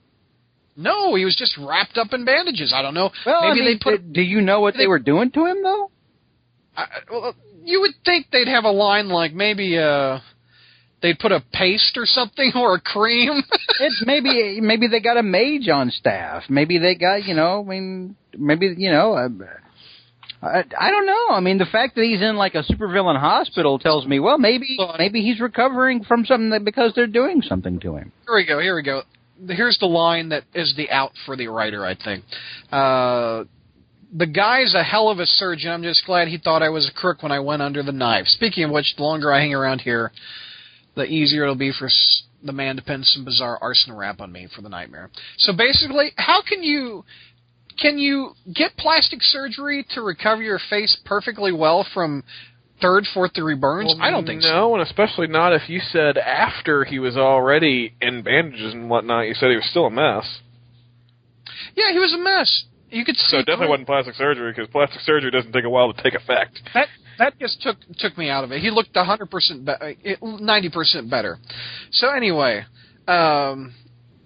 [0.78, 2.70] no, he was just wrapped up in bandages.
[2.76, 3.10] I don't know.
[3.24, 5.46] Well, I Maybe mean, they put Do you know what they- they were doing to
[5.46, 5.90] him though?
[6.76, 10.18] I, well, you would think they'd have a line like maybe uh
[11.00, 13.42] they'd put a paste or something or a cream.
[13.80, 16.44] It's maybe maybe they got a mage on staff.
[16.50, 17.60] Maybe they got you know.
[17.60, 19.14] I mean, maybe you know.
[19.14, 19.28] Uh,
[20.42, 21.28] I, I don't know.
[21.30, 24.76] I mean, the fact that he's in like a supervillain hospital tells me, well, maybe
[24.98, 28.12] maybe he's recovering from something that, because they're doing something to him.
[28.26, 28.58] here we go.
[28.60, 29.02] Here we go.
[29.48, 31.84] Here's the line that is the out for the writer.
[31.84, 32.24] I think.
[32.70, 33.44] Uh,
[34.14, 35.70] the guy's a hell of a surgeon.
[35.72, 38.26] I'm just glad he thought I was a crook when I went under the knife.
[38.28, 40.12] Speaking of which, the longer I hang around here,
[40.94, 44.30] the easier it'll be for s- the man to pin some bizarre arson rap on
[44.32, 45.10] me for the nightmare.
[45.38, 47.04] So basically, how can you
[47.78, 52.24] can you get plastic surgery to recover your face perfectly well from
[52.80, 53.94] third, fourth degree burns?
[53.96, 54.48] Well, I don't think so.
[54.48, 59.26] no, and especially not if you said after he was already in bandages and whatnot.
[59.28, 60.40] You said he was still a mess.
[61.74, 62.64] Yeah, he was a mess.
[62.90, 65.64] You could see So it definitely through- wasn't plastic surgery because plastic surgery doesn't take
[65.64, 66.60] a while to take effect.
[66.74, 68.60] that that just took took me out of it.
[68.60, 71.38] He looked 100% be- 90% better.
[71.90, 72.64] So anyway,
[73.08, 73.74] um,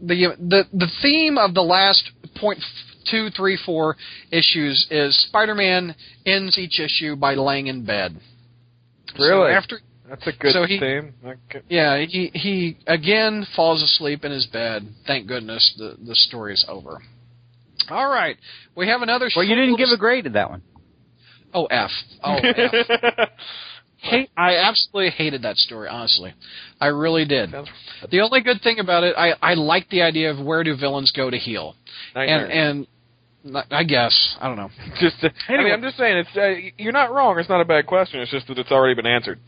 [0.03, 2.59] the the the theme of the last point
[3.11, 3.97] two, three, four
[4.31, 5.95] issues is Spider-Man
[6.27, 8.17] ends each issue by laying in bed.
[9.17, 9.53] So Really?
[9.53, 11.15] after That's a good So he- theme.
[11.25, 11.61] Okay.
[11.69, 14.87] yeah, he he again falls asleep in his bed.
[15.07, 17.01] Thank goodness the the story is over.
[17.89, 18.37] All right,
[18.77, 19.31] we have another.
[19.35, 20.63] Well, you didn't give a grade to that one.
[21.55, 21.91] Oh F.
[22.23, 22.73] Oh F.
[24.01, 24.31] hate.
[24.37, 25.89] I absolutely hated that story.
[25.89, 26.33] Honestly,
[26.81, 27.51] I really did.
[28.11, 31.13] The only good thing about it, I I like the idea of where do villains
[31.13, 31.75] go to heal,
[32.15, 32.47] Nightmare.
[32.47, 32.87] and
[33.43, 34.71] and I guess I don't know.
[35.01, 35.65] just, uh, I Anyway.
[35.71, 37.39] mean, I'm just saying, it's uh, you're not wrong.
[37.39, 38.21] It's not a bad question.
[38.21, 39.39] It's just that it's already been answered.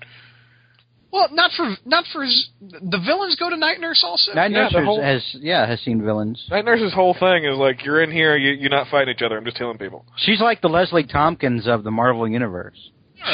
[1.12, 4.32] Well, not for not for z- the villains go to Night Nurse also.
[4.32, 6.42] Night Yeah, Nurse the has- whole- has yeah has seen villains.
[6.50, 9.36] Night Nurse's whole thing is like, you're in here, you, you're not fighting each other.
[9.36, 10.06] I'm just healing people.
[10.16, 12.78] She's like the Leslie Thompkins of the Marvel universe.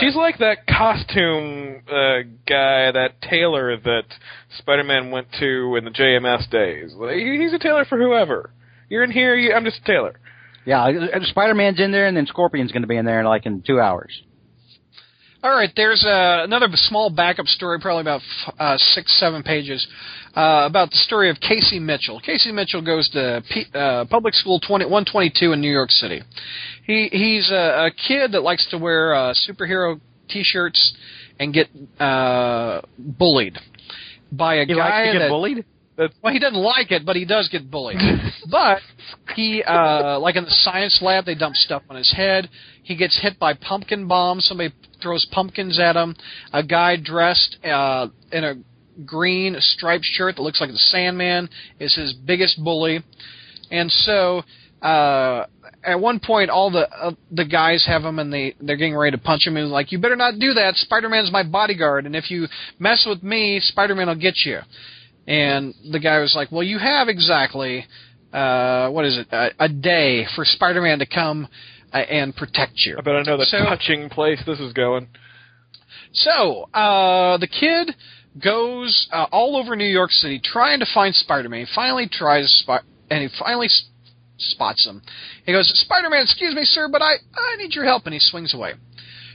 [0.01, 4.05] She's like that costume uh, guy, that tailor that
[4.59, 6.93] Spider-Man went to in the JMS days.
[6.95, 8.51] Like, he's a tailor for whoever.
[8.89, 9.35] You're in here.
[9.35, 10.21] You, I'm just a tailor.
[10.65, 10.87] Yeah,
[11.23, 13.63] Spider Man's in there, and then Scorpion's going to be in there in like in
[13.67, 14.23] two hours.
[15.41, 19.87] All right, there's uh, another small backup story, probably about f- uh, six, seven pages,
[20.37, 22.19] uh, about the story of Casey Mitchell.
[22.19, 26.23] Casey Mitchell goes to P- uh, public school 20, 122 in New York City.
[26.85, 30.97] He he's a, a kid that likes to wear uh, superhero T-shirts
[31.39, 31.69] and get
[32.01, 33.59] uh, bullied
[34.33, 35.65] by a He guy likes to get that bullied.
[36.21, 37.99] well, he doesn't like it, but he does get bullied.
[38.51, 38.81] but
[39.37, 42.49] he, uh, like in the science lab, they dump stuff on his head.
[42.89, 44.47] He gets hit by pumpkin bombs.
[44.47, 46.17] Somebody throws pumpkins at him.
[46.55, 48.55] A guy dressed uh, in a
[49.05, 53.01] green striped shirt that looks like the Sandman is his biggest bully.
[53.71, 54.43] And so,
[54.81, 55.45] uh,
[55.85, 59.15] at one point, all the uh, the guys have him, and they they're getting ready
[59.19, 59.59] to punch him.
[59.59, 60.77] And he's like, you better not do that.
[60.77, 62.47] Spider Man's my bodyguard, and if you
[62.79, 64.61] mess with me, Spider Man will get you.
[65.27, 67.87] And the guy was like, "Well, you have exactly
[68.33, 69.27] uh, what is it?
[69.33, 71.49] A, a day for Spider-Man to come
[71.93, 75.09] and protect you." I bet I know the So- touching place this is going.
[76.13, 77.95] So uh, the kid
[78.43, 81.67] goes uh, all over New York City trying to find Spider-Man.
[81.67, 83.85] He finally tries, spot, and he finally s-
[84.39, 85.03] spots him.
[85.45, 88.55] He goes, "Spider-Man, excuse me, sir, but I I need your help," and he swings
[88.55, 88.75] away.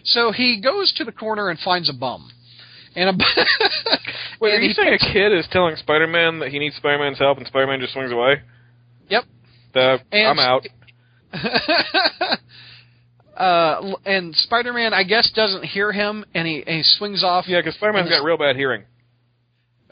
[0.05, 2.29] So he goes to the corner and finds a bum.
[2.95, 3.13] And a
[4.39, 7.47] Wait, are you saying a kid is telling Spider-Man that he needs Spider-Man's help, and
[7.47, 8.41] Spider-Man just swings away?
[9.09, 9.23] Yep.
[9.75, 10.65] Uh, And- I'm out.
[13.37, 17.45] uh, and Spider-Man, I guess, doesn't hear him, and he, and he swings off.
[17.47, 18.83] Yeah, because Spider-Man's got real bad hearing.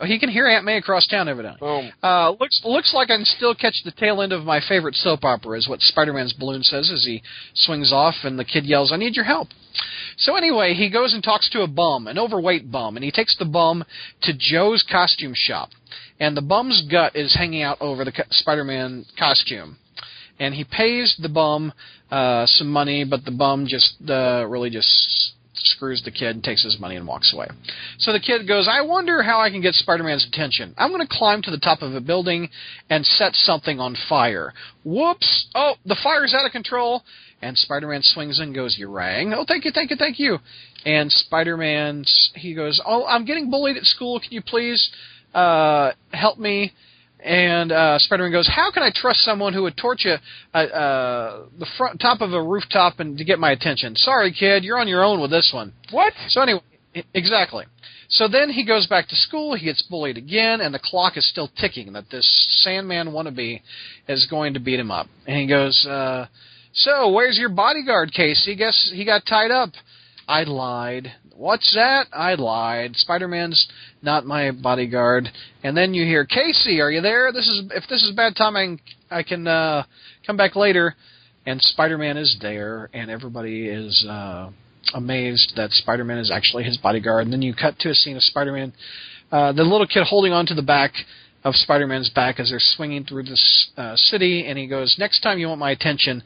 [0.03, 1.59] He can hear Aunt May across town, evidently.
[1.59, 1.91] Boom.
[2.01, 5.23] Uh, looks looks like I can still catch the tail end of my favorite soap
[5.23, 7.21] opera, is what Spider-Man's balloon says as he
[7.53, 9.49] swings off, and the kid yells, "I need your help."
[10.17, 13.37] So anyway, he goes and talks to a bum, an overweight bum, and he takes
[13.37, 13.83] the bum
[14.23, 15.69] to Joe's costume shop,
[16.19, 19.77] and the bum's gut is hanging out over the Spider-Man costume,
[20.41, 21.71] and he pays the bum
[22.09, 26.63] uh, some money, but the bum just uh, really just screws the kid and takes
[26.63, 27.45] his money and walks away.
[27.99, 30.73] So the kid goes, I wonder how I can get Spider Man's attention.
[30.79, 32.49] I'm going to climb to the top of a building
[32.89, 34.51] and set something on fire.
[34.83, 35.47] Whoops!
[35.53, 37.03] Oh, the fire's out of control.
[37.43, 39.33] And Spider Man swings in and goes, You rang?
[39.33, 40.39] Oh, thank you, thank you, thank you.
[40.85, 42.03] And Spider Man,
[42.33, 44.19] he goes, Oh, I'm getting bullied at school.
[44.19, 44.89] Can you please
[45.35, 46.73] uh, help me?
[47.23, 50.19] And uh, Spider-Man goes, "How can I trust someone who would a,
[50.53, 53.95] uh, uh, the front top of a rooftop and to get my attention?
[53.95, 56.13] Sorry, kid, you're on your own with this one." What?
[56.29, 56.61] So anyway,
[57.13, 57.65] exactly.
[58.09, 59.55] So then he goes back to school.
[59.55, 62.27] He gets bullied again, and the clock is still ticking that this
[62.63, 63.61] Sandman wannabe
[64.07, 65.07] is going to beat him up.
[65.27, 66.25] And he goes, uh,
[66.73, 68.55] "So where's your bodyguard, Casey?
[68.55, 69.69] Guess he got tied up."
[70.27, 71.11] I lied.
[71.35, 72.07] What's that?
[72.13, 72.95] I lied.
[72.95, 73.67] Spider-Man's
[74.01, 75.27] not my bodyguard.
[75.63, 77.31] And then you hear, Casey, are you there?
[77.31, 78.79] This is if this is bad timing,
[79.09, 79.83] I can uh,
[80.25, 80.95] come back later.
[81.45, 84.51] And Spider-Man is there, and everybody is uh,
[84.93, 87.23] amazed that Spider-Man is actually his bodyguard.
[87.23, 88.73] And then you cut to a scene of Spider-Man,
[89.31, 90.93] uh, the little kid holding onto the back
[91.43, 95.39] of Spider-Man's back as they're swinging through this uh, city, and he goes, "Next time
[95.39, 96.21] you want my attention,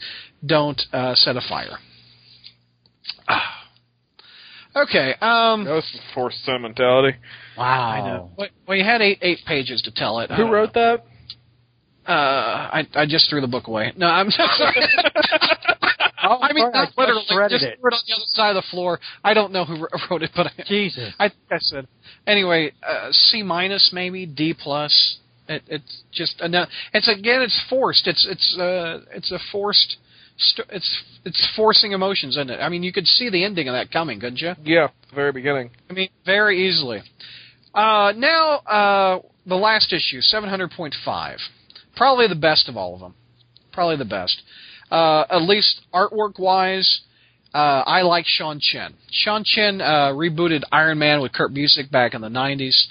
[0.45, 1.77] don't uh, set a fire."
[4.75, 5.13] Okay.
[5.21, 7.17] Um, That was some forced sentimentality.
[7.57, 7.89] Wow.
[7.89, 8.31] I know.
[8.37, 10.29] Well, well, you had eight eight pages to tell it.
[10.31, 11.05] Who don't wrote that?
[12.07, 13.93] Uh, I I just threw the book away.
[13.97, 14.75] No, I'm sorry.
[16.27, 17.23] Oh, I mean, sorry, I literally.
[17.27, 17.79] just Just it.
[17.79, 18.99] threw it on the other side of the floor.
[19.23, 21.13] I don't know who wrote it, but I, Jesus.
[21.19, 21.87] I think I said.
[22.25, 25.17] Anyway, uh, C minus maybe D plus.
[25.47, 26.69] It, it's just enough.
[26.93, 28.07] It's again, it's forced.
[28.07, 29.97] It's it's uh it's a forced.
[30.37, 32.59] St- it's it's forcing emotions, isn't it?
[32.59, 34.53] I mean, you could see the ending of that coming, couldn't you?
[34.63, 35.71] Yeah, very beginning.
[35.89, 37.01] I mean, very easily.
[37.73, 41.37] Uh, now, uh, the last issue, 700.5.
[41.95, 43.15] Probably the best of all of them.
[43.73, 44.41] Probably the best.
[44.91, 47.01] Uh, at least artwork wise,
[47.53, 48.93] uh, I like Sean Chen.
[49.11, 52.85] Sean Chen uh, rebooted Iron Man with Kurt Busiek back in the 90s.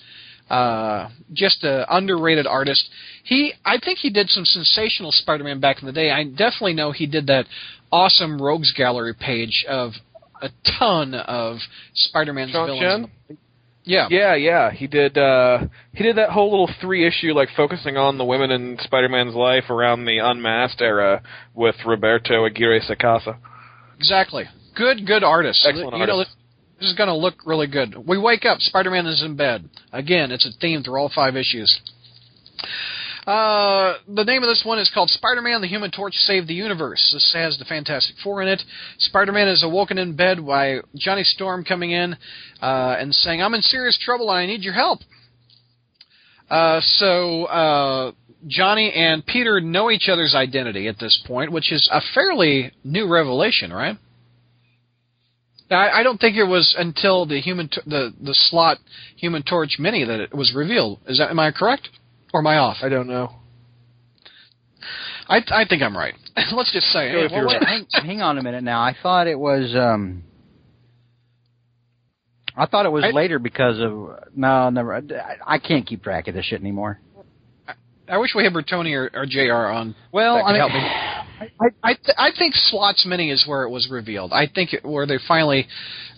[0.50, 2.88] Uh, just an underrated artist.
[3.24, 6.10] He, I think he did some sensational Spider-Man back in the day.
[6.10, 7.46] I definitely know he did that
[7.90, 9.92] awesome Rogues Gallery page of
[10.42, 11.58] a ton of
[11.94, 13.08] Spider-Man's Sean villains.
[13.28, 13.38] Chen?
[13.84, 14.08] Yeah.
[14.10, 14.70] Yeah, yeah.
[14.70, 15.58] He did uh
[15.92, 19.34] he did that whole little three issue like focusing on the women in Spider Man's
[19.34, 21.22] life around the unmasked era
[21.54, 23.36] with Roberto Aguirre Sacasa.
[23.98, 24.44] Exactly.
[24.74, 25.64] Good, good artist.
[25.66, 26.34] Excellent you know, artist.
[26.78, 27.94] This is going to look really good.
[28.06, 29.68] We wake up, Spider-Man is in bed.
[29.92, 31.80] Again, it's a theme through all five issues.
[33.26, 37.10] Uh, the name of this one is called Spider-Man: The Human Torch Saved the Universe.
[37.12, 38.62] This has the Fantastic Four in it.
[38.98, 42.16] Spider-Man is awoken in bed by Johnny Storm coming in
[42.60, 45.00] uh, and saying, "I'm in serious trouble and I need your help."
[46.50, 48.12] Uh, so uh,
[48.46, 53.08] Johnny and Peter know each other's identity at this point, which is a fairly new
[53.08, 53.96] revelation, right?
[55.70, 58.78] I, I don't think it was until the human t- the the Slott
[59.16, 61.00] Human Torch mini that it was revealed.
[61.06, 61.88] Is that am I correct
[62.32, 62.76] or am I off?
[62.82, 63.32] I don't know.
[65.28, 66.14] I I think I'm right.
[66.52, 67.08] Let's just say.
[67.08, 67.64] Hey, well, wait- right.
[67.66, 68.80] hang, hang on a minute now.
[68.82, 69.74] I thought it was.
[69.74, 70.24] um
[72.56, 74.94] I thought it was I- later because of no, never.
[74.94, 75.02] I,
[75.46, 77.00] I can't keep track of this shit anymore.
[78.08, 79.72] I wish we had Bertoni or, or Jr.
[79.72, 79.94] on.
[80.12, 80.78] Well, I mean, help me.
[80.80, 84.32] I I, th- I think Slott's mini is where it was revealed.
[84.32, 85.66] I think it, where they finally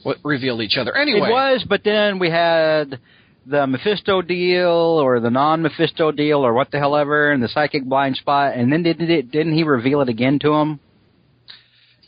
[0.04, 0.96] w- revealed each other.
[0.96, 2.98] Anyway, It was, but then we had
[3.46, 7.84] the Mephisto deal or the non-Mephisto deal or what the hell ever, and the psychic
[7.84, 10.80] blind spot, and then didn't it, didn't he reveal it again to him?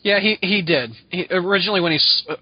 [0.03, 0.91] yeah, he he did.
[1.09, 2.35] He, originally, when he s- uh,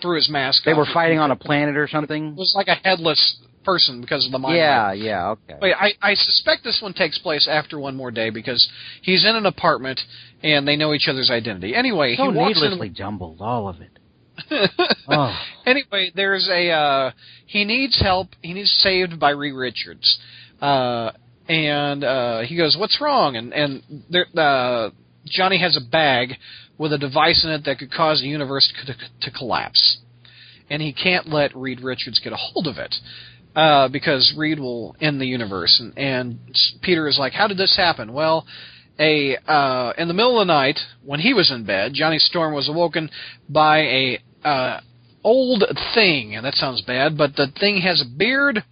[0.00, 2.28] threw his mask, They off, were fighting on a planet or something.
[2.28, 4.56] It was like a headless person because of the mind.
[4.56, 5.58] Yeah, yeah, okay.
[5.60, 8.66] Wait, I, I suspect this one takes place after one more day because
[9.02, 10.00] he's in an apartment
[10.42, 11.74] and they know each other's identity.
[11.74, 12.94] Anyway, so he walks needlessly in.
[12.94, 13.90] jumbled, all of it.
[15.06, 15.38] Oh.
[15.66, 17.10] Anyway, there's a uh,
[17.46, 18.28] he needs help.
[18.40, 20.18] He needs saved by Reed Richards,
[20.62, 21.10] uh,
[21.46, 24.90] and uh, he goes, "What's wrong?" And and there, uh,
[25.26, 26.34] Johnny has a bag
[26.78, 29.98] with a device in it that could cause the universe to, to collapse,
[30.70, 32.94] and he can't let Reed Richards get a hold of it.
[33.54, 36.38] Uh, because Reed will end the universe, and, and
[36.82, 38.44] Peter is like, "How did this happen?" Well,
[38.98, 42.52] a uh, in the middle of the night when he was in bed, Johnny Storm
[42.52, 43.10] was awoken
[43.48, 44.80] by a uh,
[45.22, 45.64] old
[45.94, 48.62] thing, and that sounds bad, but the thing has a beard,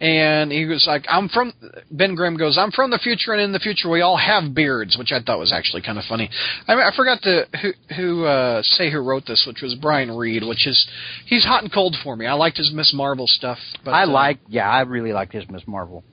[0.00, 1.52] and he was like, "I'm from."
[1.90, 4.96] Ben Grimm goes, "I'm from the future, and in the future we all have beards,"
[4.98, 6.28] which I thought was actually kind of funny.
[6.68, 10.42] I, I forgot to who, who uh, say who wrote this, which was Brian Reed,
[10.44, 10.86] which is
[11.26, 12.26] he's hot and cold for me.
[12.26, 13.58] I liked his Miss Marvel stuff.
[13.84, 16.04] But, I uh, like, yeah, I really liked his Miss Marvel.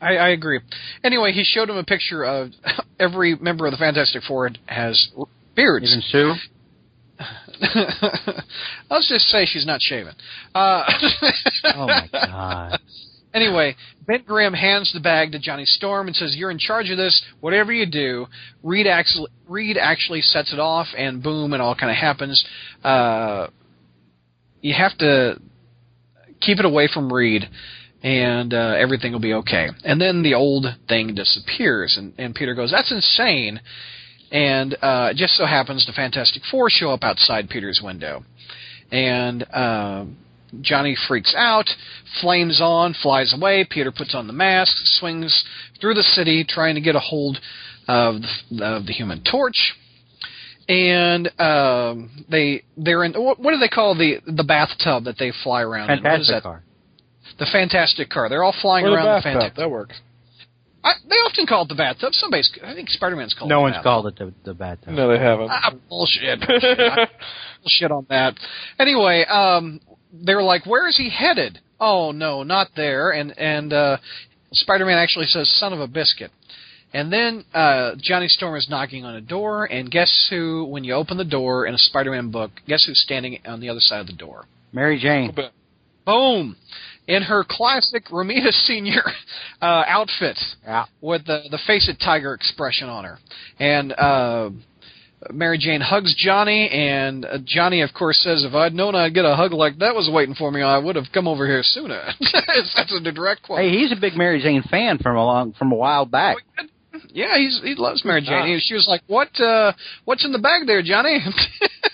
[0.00, 0.60] I, I agree.
[1.02, 2.50] Anyway, he showed him a picture of
[3.00, 5.08] every member of the Fantastic Four has
[5.54, 5.86] beards.
[5.86, 6.34] Even Sue.
[8.90, 10.14] Let's just say she's not shaven.
[10.54, 10.84] Uh,
[11.64, 12.78] Oh my god.
[13.36, 13.76] Anyway,
[14.06, 17.22] Ben Grimm hands the bag to Johnny Storm and says, "You're in charge of this.
[17.40, 18.26] Whatever you do."
[18.62, 22.42] Reed actually, Reed actually sets it off, and boom, it all kind of happens.
[22.82, 23.48] Uh,
[24.62, 25.38] you have to
[26.40, 27.46] keep it away from Reed,
[28.02, 29.68] and uh, everything will be okay.
[29.84, 33.60] And then the old thing disappears, and, and Peter goes, "That's insane."
[34.32, 38.24] And uh, it just so happens the Fantastic Four show up outside Peter's window,
[38.90, 39.42] and.
[39.52, 40.04] Uh,
[40.60, 41.68] Johnny freaks out,
[42.20, 43.66] flames on, flies away.
[43.68, 45.44] Peter puts on the mask, swings
[45.80, 47.38] through the city, trying to get a hold
[47.88, 48.16] of
[48.50, 49.74] the, of the Human Torch.
[50.68, 55.32] And um, they they're in what, what do they call the the bathtub that they
[55.44, 56.02] fly around in?
[56.02, 56.42] What is that?
[56.42, 56.64] car.
[57.38, 58.28] The Fantastic Car.
[58.28, 59.32] They're all flying Or around the bathtub.
[59.34, 59.56] Fantastic.
[59.56, 60.00] That works.
[60.82, 62.12] I, they often call it the bathtub.
[62.14, 63.48] Somebody's I think Spider-Man's called.
[63.50, 63.82] No it one's that.
[63.84, 64.94] called it the, the bad time.
[64.96, 65.50] No, they haven't.
[65.50, 66.40] Ah, bullshit.
[66.46, 66.78] bullshit.
[66.80, 67.08] I-
[67.62, 68.34] bullshit on that.
[68.78, 69.80] Anyway, um,
[70.24, 73.10] they were like, "Where is he headed?" Oh no, not there.
[73.10, 73.96] And and uh,
[74.52, 76.30] Spider-Man actually says, "Son of a biscuit."
[76.94, 80.64] And then uh, Johnny Storm is knocking on a door, and guess who?
[80.64, 83.80] When you open the door in a Spider-Man book, guess who's standing on the other
[83.80, 84.44] side of the door?
[84.72, 85.34] Mary Jane.
[86.06, 86.56] Boom!
[87.08, 89.02] In her classic Romita Senior
[89.60, 90.86] uh, outfit Yeah.
[91.00, 93.18] with the the face of tiger expression on her,
[93.58, 94.50] and uh,
[95.32, 99.24] Mary Jane hugs Johnny, and uh, Johnny, of course, says, "If I'd known I'd get
[99.24, 102.02] a hug like that was waiting for me, I would have come over here sooner."
[102.76, 103.60] That's a direct quote.
[103.60, 106.36] Hey, he's a big Mary Jane fan from a long from a while back.
[107.08, 108.46] Yeah, he's he loves Mary Jane.
[108.46, 109.38] He, she was like, "What?
[109.40, 109.72] uh
[110.04, 111.18] What's in the bag there, Johnny?"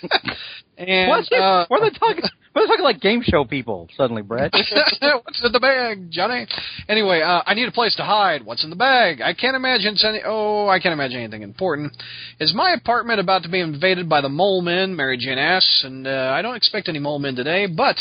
[0.83, 1.39] and What's it?
[1.41, 2.25] uh, What are they talking?
[2.53, 4.53] What are they talking like game show people suddenly, Brett?
[5.01, 6.47] What's in the bag, Johnny?
[6.89, 8.45] Anyway, uh, I need a place to hide.
[8.45, 9.23] What's in the bag?
[9.23, 10.21] I can't imagine any.
[10.25, 11.97] Oh, I can't imagine anything important.
[12.41, 14.95] Is my apartment about to be invaded by the mole men?
[14.97, 17.67] Mary Jane asks, and uh, I don't expect any mole men today.
[17.67, 17.97] But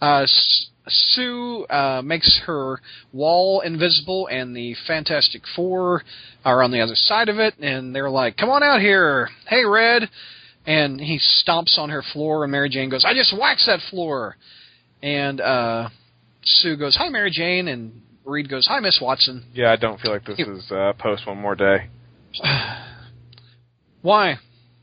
[0.00, 0.24] uh,
[0.88, 2.80] Sue uh, makes her
[3.12, 6.02] wall invisible, and the Fantastic Four
[6.44, 9.64] are on the other side of it, and they're like, "Come on out here, hey
[9.64, 10.08] Red."
[10.66, 14.36] And he stomps on her floor, and Mary Jane goes, "I just waxed that floor."
[15.02, 15.88] And uh,
[16.42, 20.10] Sue goes, "Hi, Mary Jane," and Reed goes, "Hi, Miss Watson." yeah, I don't feel
[20.10, 21.88] like this is uh, post one more day.
[24.02, 24.38] Why?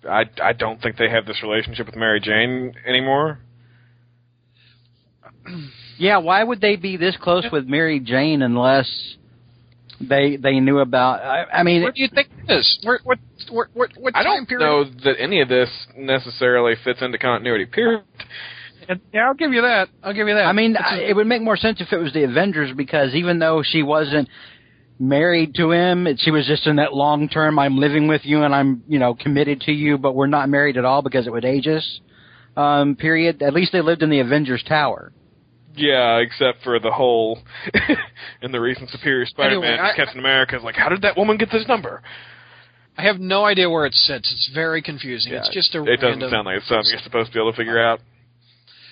[0.10, 3.40] I, I don't think they have this relationship with Mary Jane anymore.
[5.98, 9.16] yeah, why would they be this close with Mary Jane unless
[10.08, 11.22] they they knew about?
[11.22, 12.80] I, I mean, Where do you think it is?
[12.84, 13.20] Where, what,
[13.50, 14.66] what, what, what I time don't period?
[14.66, 17.66] know that any of this necessarily fits into continuity.
[17.66, 18.04] Period.
[19.14, 19.88] Yeah, I'll give you that.
[20.04, 20.46] I'll give you that.
[20.46, 23.40] I mean, It's it would make more sense if it was the Avengers because even
[23.40, 24.28] though she wasn't
[25.00, 27.60] married to him, she was just in that long term.
[27.60, 30.78] I'm living with you and I'm you know committed to you, but we're not married
[30.78, 32.00] at all because it would age us.
[32.58, 33.42] Um, period.
[33.42, 35.12] At least they lived in the Avengers Tower.
[35.76, 37.40] Yeah, except for the whole
[38.42, 41.50] in the recent Superior Spider-Man, Anyway, I- Captain America's like, how did that woman get
[41.52, 42.02] this number?
[42.98, 44.32] I have no idea where it sits.
[44.32, 45.34] It's very confusing.
[45.34, 45.82] Yeah, it's just a.
[45.82, 48.00] it doesn't random- sound like it's something you're supposed to be able to figure out.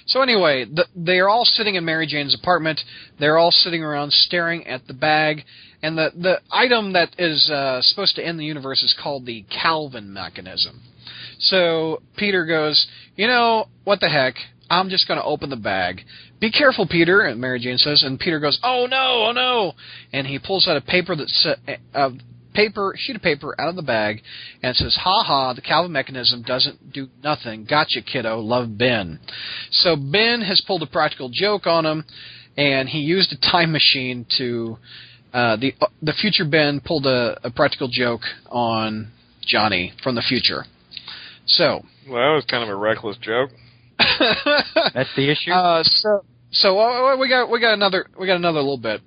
[0.08, 2.82] So anyway, the, they are all sitting in Mary Jane's apartment.
[3.20, 5.44] They're all sitting around staring at the bag,
[5.84, 9.46] and the the item that is uh, supposed to end the universe is called the
[9.52, 10.82] Calvin mechanism.
[11.38, 14.36] So Peter goes, you know what the heck?
[14.72, 16.02] I'm just going to open the bag.
[16.40, 17.22] Be careful, Peter.
[17.22, 19.74] And Mary Jane says, and Peter goes, oh no, oh no,
[20.14, 21.48] and he pulls out a paper that's
[21.94, 22.12] a
[22.54, 24.22] paper sheet of paper out of the bag
[24.62, 25.54] and says, "Ha ha!
[25.54, 27.66] The Calvin mechanism doesn't do nothing.
[27.70, 28.40] Gotcha, kiddo.
[28.40, 29.20] Love Ben."
[29.72, 32.06] So Ben has pulled a practical joke on him,
[32.58, 34.78] and he used a time machine to.
[35.34, 39.12] Uh, the the future Ben pulled a, a practical joke on
[39.46, 40.66] Johnny from the future.
[41.46, 43.52] So Well, that was kind of a reckless joke.
[44.94, 45.52] That's the issue.
[45.52, 49.02] Uh, so so uh, we got we got another we got another little bit.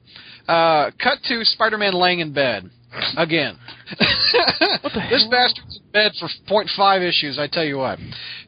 [0.49, 2.71] Uh, cut to Spider-Man laying in bed
[3.17, 3.59] again.
[3.99, 7.39] this bastard's in bed for 0.5 issues.
[7.39, 7.99] I tell you what.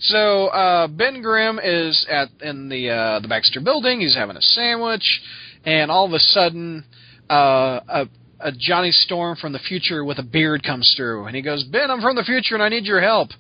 [0.01, 4.01] So uh, Ben Grimm is at in the uh, the Baxter Building.
[4.01, 5.23] He's having a sandwich,
[5.65, 6.85] and all of a sudden,
[7.31, 8.09] uh, a
[8.41, 11.91] a Johnny Storm from the future with a beard comes through, and he goes, "Ben,
[11.91, 13.31] I'm from the future, and I need your help."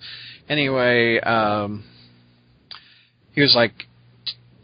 [0.49, 1.85] Anyway, um,
[3.37, 3.73] he was like,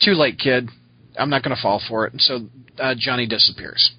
[0.03, 0.69] "Too late, kid.
[1.17, 2.41] I'm not going to fall for it." And so
[2.81, 3.93] uh, Johnny disappears.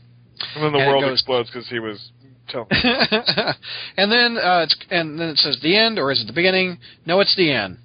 [0.55, 2.09] And then the And world goes- explodes because he was.
[2.49, 2.67] telling.
[2.71, 6.77] and then uh, it's and then it says the end, or is it the beginning?
[7.05, 7.77] No, it's the end.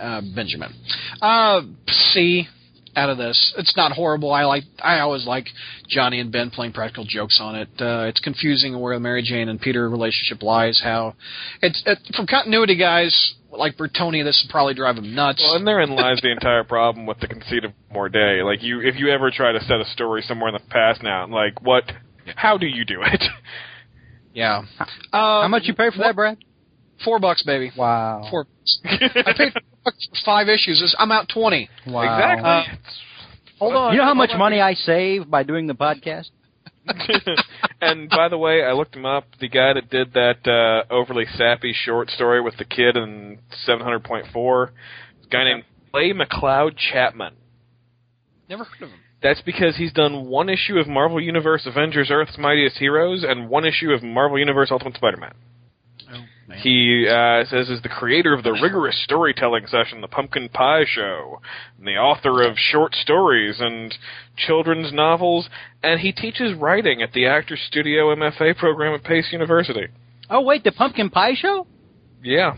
[0.00, 0.72] Uh, Benjamin.
[1.22, 1.62] Uh,
[2.12, 2.46] C
[2.96, 3.54] out of this.
[3.56, 4.32] It's not horrible.
[4.32, 4.64] I like.
[4.82, 5.46] I always like
[5.88, 7.68] Johnny and Ben playing practical jokes on it.
[7.78, 10.80] Uh, it's confusing where the Mary Jane and Peter relationship lies.
[10.82, 11.14] How
[11.62, 14.24] it's it, from continuity guys like Bertoni.
[14.24, 15.40] This would probably drive him nuts.
[15.42, 18.42] Well, and therein lies the entire problem with the conceit of More Day.
[18.42, 21.26] Like you, if you ever try to set a story somewhere in the past now,
[21.26, 21.84] like what,
[22.36, 23.22] how do you do it?
[24.34, 24.58] yeah.
[24.78, 26.38] Um, How much you pay for that, Brad?
[27.04, 27.72] Four bucks, baby.
[27.76, 28.26] Wow.
[28.30, 28.44] Four.
[28.44, 28.80] bucks.
[28.84, 30.94] I paid four bucks for five issues.
[30.98, 31.68] I'm out twenty.
[31.86, 32.02] Wow.
[32.02, 32.48] Exactly.
[32.48, 32.76] Uh,
[33.58, 33.92] Hold on.
[33.92, 36.30] You know how much money I save by doing the podcast?
[37.80, 39.24] and by the way, I looked him up.
[39.40, 44.68] The guy that did that uh, overly sappy short story with the kid in 700.4,
[44.68, 47.34] a guy named Clay McLeod Chapman.
[48.48, 48.98] Never heard of him.
[49.22, 53.66] That's because he's done one issue of Marvel Universe Avengers Earth's Mightiest Heroes and one
[53.66, 55.34] issue of Marvel Universe Ultimate Spider-Man.
[56.50, 56.58] Man.
[56.58, 61.40] He uh, says is the creator of the rigorous storytelling session, The Pumpkin Pie Show,
[61.78, 63.96] and the author of short stories and
[64.36, 65.48] children's novels,
[65.82, 69.86] and he teaches writing at the Actors Studio MFA program at Pace University.
[70.28, 71.66] Oh wait, the Pumpkin Pie Show?
[72.22, 72.56] Yeah,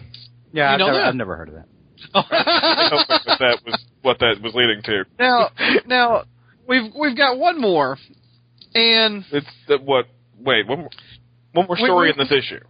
[0.52, 1.01] Yeah, You I've know never.
[1.05, 1.66] I've never heard of that.
[2.14, 5.05] I hope that that was what that was leading to.
[5.19, 5.51] now,
[5.86, 6.24] now
[6.66, 7.97] we've we've got one more,
[8.74, 10.06] and It's that what?
[10.39, 10.90] Wait, one more,
[11.52, 12.19] one more Wait, story wait.
[12.19, 12.64] in this issue.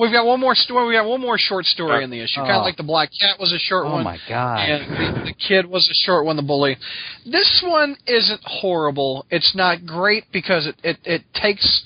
[0.00, 0.88] We've got one more story.
[0.88, 2.44] We got one more short story Uh, in the issue, oh.
[2.44, 4.04] kind of like the Black Cat was a short Oh one.
[4.04, 4.58] my god.
[4.58, 6.76] And the, the kid was a short one, the bully.
[7.26, 9.26] This one isn't horrible.
[9.30, 11.82] It's not great because it, it, it takes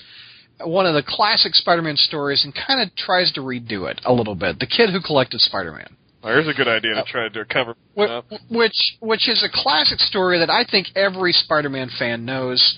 [0.63, 4.35] one of the classic Spider-Man stories and kind of tries to redo it a little
[4.35, 4.57] bit.
[4.59, 5.97] The kid who collected Spider-Man.
[6.23, 7.75] Well, here's a good idea to try to do a cover.
[7.95, 8.25] Wh- up.
[8.49, 12.75] which which is a classic story that I think every Spider-Man fan knows.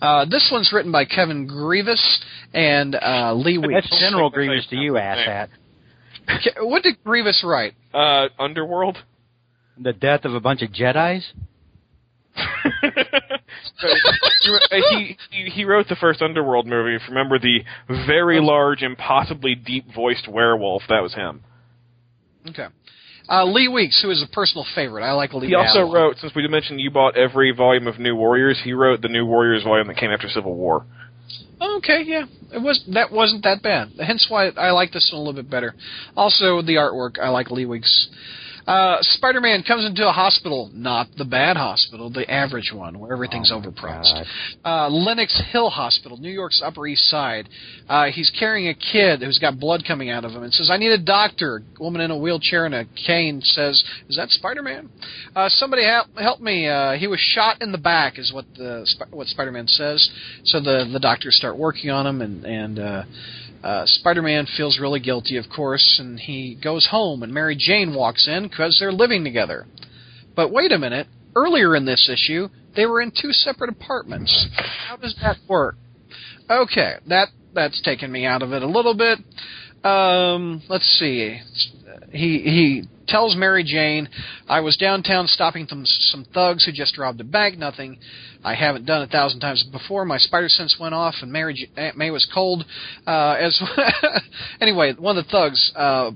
[0.00, 1.96] Uh, this one's written by Kevin Grevioux
[2.52, 3.88] and uh, Lee Weeks.
[3.90, 5.02] That's General Say Grievous to you, something.
[5.02, 5.48] asshat.
[6.60, 7.74] What did Grevioux write?
[7.94, 8.98] Uh, Underworld.
[9.78, 11.32] The death of a bunch of Jedi's?
[14.70, 16.94] he, he he wrote the first Underworld movie.
[16.94, 17.60] If you remember the
[18.06, 21.42] very large, impossibly deep voiced werewolf, that was him.
[22.48, 22.66] Okay.
[23.28, 25.02] Uh, Lee Weeks, who is a personal favorite.
[25.02, 25.40] I like Lee.
[25.40, 25.50] Weeks.
[25.50, 29.02] He also wrote, since we mentioned you bought every volume of New Warriors, he wrote
[29.02, 30.84] the New Warriors volume that came after Civil War.
[31.60, 33.88] Okay, yeah, it was that wasn't that bad.
[33.98, 35.74] Hence why I like this one a little bit better.
[36.14, 38.08] Also, the artwork I like Lee Weeks.
[38.66, 43.52] Uh, Spider-Man comes into a hospital, not the bad hospital, the average one where everything's
[43.52, 44.26] Oh, overpriced.
[44.64, 47.48] Uh, Lenox Hill Hospital, New York's Upper East Side.
[47.88, 50.78] Uh, he's carrying a kid who's got blood coming out of him and says, "I
[50.78, 54.88] need a doctor." A woman in a wheelchair and a cane says, "Is that Spider-Man?"
[55.36, 56.66] Uh, somebody help, help me.
[56.66, 60.10] Uh, he was shot in the back, is what the Sp- what Spider-Man says.
[60.44, 63.02] So the the doctors start working on him, and and uh,
[63.66, 68.28] uh, Spider-Man feels really guilty, of course, and he goes home, and Mary Jane walks
[68.28, 69.66] in because they're living together.
[70.36, 71.08] But wait a minute.
[71.34, 74.46] Earlier in this issue, they were in two separate apartments.
[74.86, 75.74] How does that work?
[76.48, 79.18] Okay, that that's taken me out of it a little bit.
[79.84, 81.40] Um, let's see.
[82.12, 84.08] He he tells Mary Jane,
[84.48, 87.58] "I was downtown stopping some some thugs who just robbed a bank.
[87.58, 87.98] Nothing
[88.44, 90.04] I haven't done a thousand times before.
[90.04, 92.64] My spider sense went off, and Mary J- Aunt May was cold.
[93.06, 93.60] Uh, as
[94.60, 96.12] anyway, one of the thugs." Uh,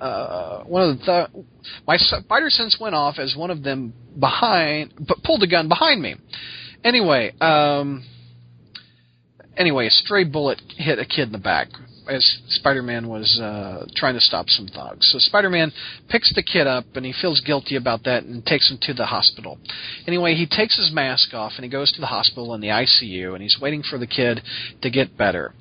[0.00, 1.44] uh, one of the th-
[1.86, 6.00] my spider sense went off as one of them behind, but pulled a gun behind
[6.00, 6.14] me.
[6.84, 8.04] Anyway, um,
[9.56, 11.68] anyway, a stray bullet hit a kid in the back
[12.08, 15.10] as Spider-Man was uh, trying to stop some thugs.
[15.12, 15.72] So Spider-Man
[16.08, 19.06] picks the kid up and he feels guilty about that and takes him to the
[19.06, 19.58] hospital.
[20.06, 23.34] Anyway, he takes his mask off and he goes to the hospital in the ICU
[23.34, 24.40] and he's waiting for the kid
[24.82, 25.54] to get better.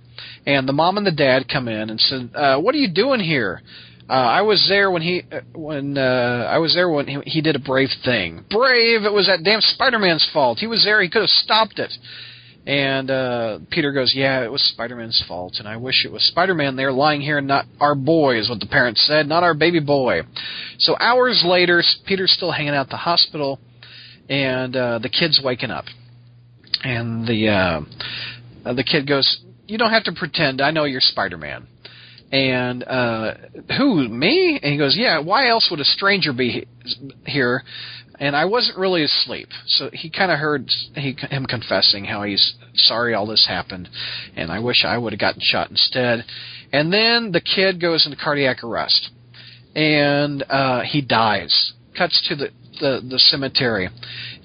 [0.45, 3.19] And the mom and the dad come in and said, uh, "What are you doing
[3.19, 3.61] here?"
[4.09, 7.41] Uh, I was there when he uh, when uh, I was there when he, he
[7.41, 8.43] did a brave thing.
[8.49, 9.03] Brave!
[9.03, 10.57] It was that damn Spider-Man's fault.
[10.59, 11.01] He was there.
[11.01, 11.93] He could have stopped it.
[12.69, 16.75] And uh, Peter goes, "Yeah, it was Spider-Man's fault, and I wish it was Spider-Man
[16.75, 19.79] there lying here, and not our boy," is what the parents said, not our baby
[19.79, 20.21] boy.
[20.77, 23.59] So hours later, Peter's still hanging out at the hospital,
[24.29, 25.85] and uh, the kid's waking up,
[26.83, 30.61] and the uh, the kid goes, "You don't have to pretend.
[30.61, 31.65] I know you're Spider-Man."
[32.31, 33.33] And uh,
[33.79, 34.59] who me?
[34.61, 35.21] And he goes, "Yeah.
[35.21, 36.67] Why else would a stranger be
[37.25, 37.63] here?"
[38.19, 42.55] And I wasn't really asleep, so he kind of heard he, him confessing how he's
[42.75, 43.87] sorry all this happened,
[44.35, 46.25] and I wish I would have gotten shot instead.
[46.73, 49.09] And then the kid goes into cardiac arrest,
[49.73, 51.73] and uh, he dies.
[51.97, 53.89] Cuts to the the, the cemetery,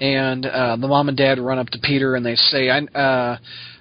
[0.01, 3.39] and uh, the mom and dad run up to Peter and they say, "I uh,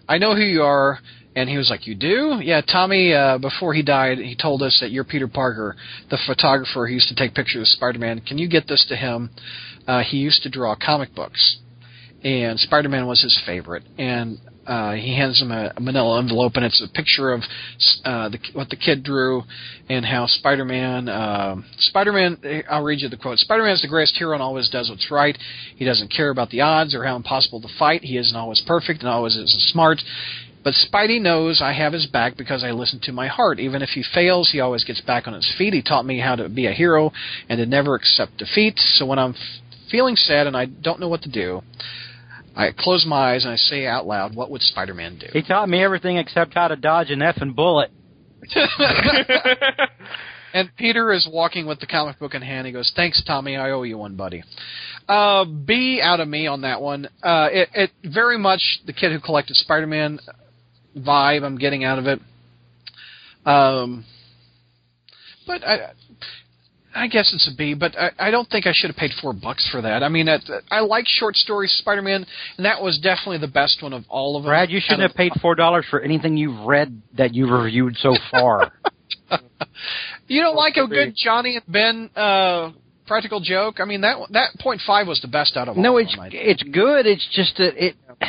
[0.07, 0.99] I know who you are."
[1.35, 2.39] And he was like, "You do?
[2.43, 3.13] Yeah, Tommy.
[3.13, 5.75] Uh, before he died, he told us that you're Peter Parker,
[6.11, 8.21] the photographer who used to take pictures of Spider-Man.
[8.21, 9.31] Can you get this to him?
[9.87, 11.57] Uh, he used to draw comic books,
[12.23, 13.83] and Spider-Man was his favorite.
[13.97, 17.41] And uh, he hands him a, a manila envelope, and it's a picture of
[18.05, 19.43] uh, the, what the kid drew,
[19.89, 21.09] and how Spider-Man.
[21.09, 22.63] Uh, Spider-Man.
[22.69, 23.39] I'll read you the quote.
[23.39, 25.37] Spider-Man is the greatest hero and always does what's right.
[25.75, 28.03] He doesn't care about the odds or how impossible to fight.
[28.03, 29.99] He isn't always perfect and always isn't smart.
[30.63, 33.59] But Spidey knows I have his back because I listen to my heart.
[33.59, 35.73] Even if he fails, he always gets back on his feet.
[35.73, 37.11] He taught me how to be a hero
[37.49, 38.75] and to never accept defeat.
[38.77, 39.35] So when I'm
[39.93, 41.61] feeling sad and I don't know what to do,
[42.55, 45.69] I close my eyes and I say out loud, "What would Spider-Man do?" He taught
[45.69, 47.91] me everything except how to dodge an effing bullet.
[50.53, 52.65] and Peter is walking with the comic book in hand.
[52.65, 53.55] He goes, "Thanks, Tommy.
[53.55, 54.43] I owe you one, buddy."
[55.07, 57.07] Uh, B out of me on that one.
[57.21, 60.19] Uh, it, it very much the kid who collected Spider-Man
[60.97, 62.19] vibe I'm getting out of it.
[63.45, 64.05] Um,
[65.45, 65.91] but I,
[66.95, 67.73] I guess it's a B.
[67.73, 70.03] But I, I don't think I should have paid four bucks for that.
[70.03, 70.37] I mean, I,
[70.69, 72.25] I like short stories Spider-Man,
[72.57, 74.49] and that was definitely the best one of all of them.
[74.49, 78.15] Brad, you shouldn't have paid four dollars for anything you've read that you've reviewed so
[78.31, 78.71] far.
[80.27, 82.71] you don't like a good Johnny and Ben uh,
[83.07, 83.79] practical joke?
[83.79, 85.83] I mean, that that point five was the best out of all.
[85.83, 87.05] No, of it's them, it's good.
[87.05, 87.95] It's just that it.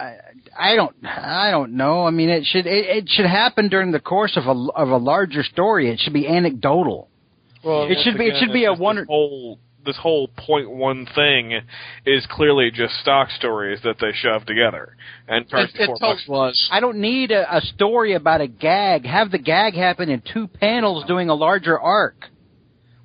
[0.00, 0.14] I,
[0.56, 2.06] I don't I don't know.
[2.06, 4.96] I mean, it should it, it should happen during the course of a of a
[4.96, 5.90] larger story.
[5.90, 7.08] It should be anecdotal.
[7.62, 11.06] Well, It should be- it should be a one- This whole this whole point one
[11.14, 11.62] thing
[12.04, 14.94] is clearly just stock stories that they shove together
[15.28, 16.28] and It, charge it four totally bucks.
[16.28, 16.68] was.
[16.70, 19.06] I don't need a, a story about a gag.
[19.06, 22.26] Have the gag happen in two panels doing a larger arc,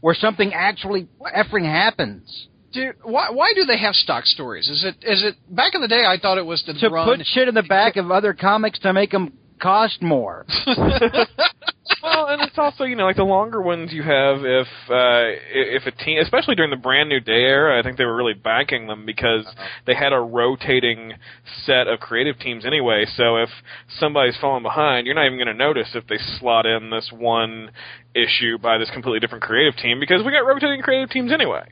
[0.02, 2.48] where something actually effing happens.
[2.74, 4.68] Dude, why why do they have stock stories?
[4.68, 6.06] Is it is it back in the day?
[6.06, 7.06] I thought it was to, To run.
[7.18, 9.32] put shit in the back of other comics to make them
[9.62, 10.46] cost more.
[12.04, 15.86] well, and it's also you know like the longer ones you have if uh if
[15.86, 18.88] a team, especially during the brand new day era, I think they were really backing
[18.88, 19.48] them because
[19.88, 21.14] they had a rotating
[21.66, 23.06] set of creative teams anyway.
[23.16, 23.50] So if
[24.00, 27.72] somebody's falling behind, you're not even going to notice if they slot in this one
[28.14, 31.64] issue by this completely different creative team because we got rotating creative teams anyway.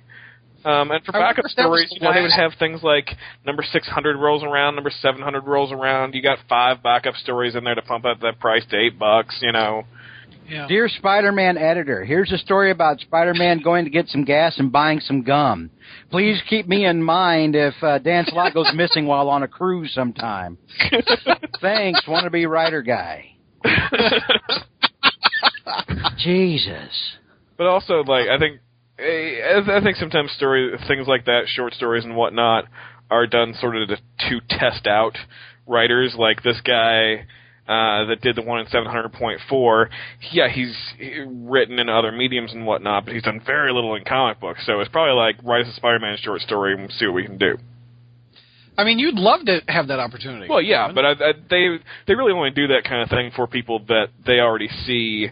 [0.63, 3.09] Um, and for backup if that was stories, you know, they would have things like
[3.45, 6.13] number 600 rolls around, number 700 rolls around.
[6.13, 9.39] You got five backup stories in there to pump up that price to eight bucks.
[9.41, 9.85] You know.
[10.51, 10.67] Yeah.
[10.67, 14.99] Dear Spider-Man editor, here's a story about Spider-Man going to get some gas and buying
[14.99, 15.69] some gum.
[16.09, 19.93] Please keep me in mind if uh, Dan Slott goes missing while on a cruise
[19.93, 20.57] sometime.
[21.61, 23.35] Thanks, wannabe writer guy.
[26.17, 27.15] Jesus.
[27.57, 28.59] But also, like I think,
[28.99, 32.65] eh, I think sometimes story things like that, short stories and whatnot,
[33.09, 35.17] are done sort of to, to test out
[35.65, 36.13] writers.
[36.17, 37.25] Like this guy
[37.67, 39.89] uh, that did the one in seven hundred point four.
[40.31, 40.75] Yeah, he's
[41.27, 44.61] written in other mediums and whatnot, but he's done very little in comic books.
[44.65, 47.37] So it's probably like write us a Spider-Man short story and see what we can
[47.37, 47.57] do.
[48.77, 50.47] I mean, you'd love to have that opportunity.
[50.49, 50.95] Well, yeah, Kevin.
[50.95, 51.77] but I, I, they
[52.07, 55.29] they really only do that kind of thing for people that they already see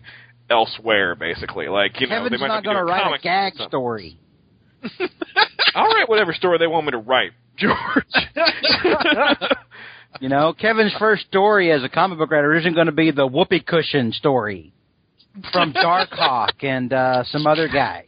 [0.50, 1.68] elsewhere, basically.
[1.68, 4.20] Like you know, Kevin's they might not going to write a gag story.
[5.76, 7.76] I'll write whatever story they want me to write, George.
[10.20, 13.26] You know, Kevin's first story as a comic book writer isn't going to be the
[13.26, 14.74] whoopee cushion story
[15.54, 18.06] from Darkhawk and uh, some other guys.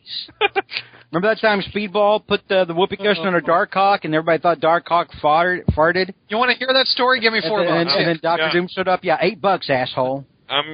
[1.12, 4.60] Remember that time Speedball put the, the whoopee cushion on a Darkhawk and everybody thought
[4.60, 5.66] Darkhawk farted?
[5.74, 6.14] farted?
[6.30, 7.20] you want to hear that story?
[7.22, 7.98] Give me four then- and, bucks.
[7.98, 8.54] and then Doctor Yeah.
[8.54, 9.02] Doom showed up.
[9.04, 10.26] Yeah, eight bucks, asshole.
[10.50, 10.66] I'm,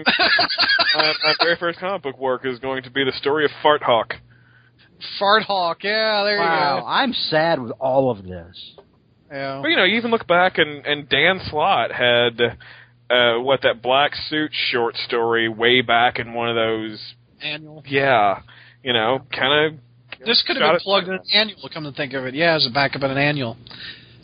[0.95, 3.83] my, my very first comic book work is going to be the story of Fart
[3.83, 4.15] Hawk.
[5.19, 5.83] Fart Hawk.
[5.83, 6.87] Yeah, there Wow, you go.
[6.87, 8.73] I'm sad with all of this.
[9.31, 9.59] Yeah.
[9.61, 12.39] But you know, you even look back and and Dan Slott had
[13.09, 17.13] uh what that black suit short story way back in one of those.
[17.41, 17.83] Annual.
[17.87, 18.39] Yeah,
[18.83, 19.79] you know, kind of.
[20.25, 21.69] This could have been plugged in an annual.
[21.71, 23.55] Come to think of it, yeah, as a backup in an annual.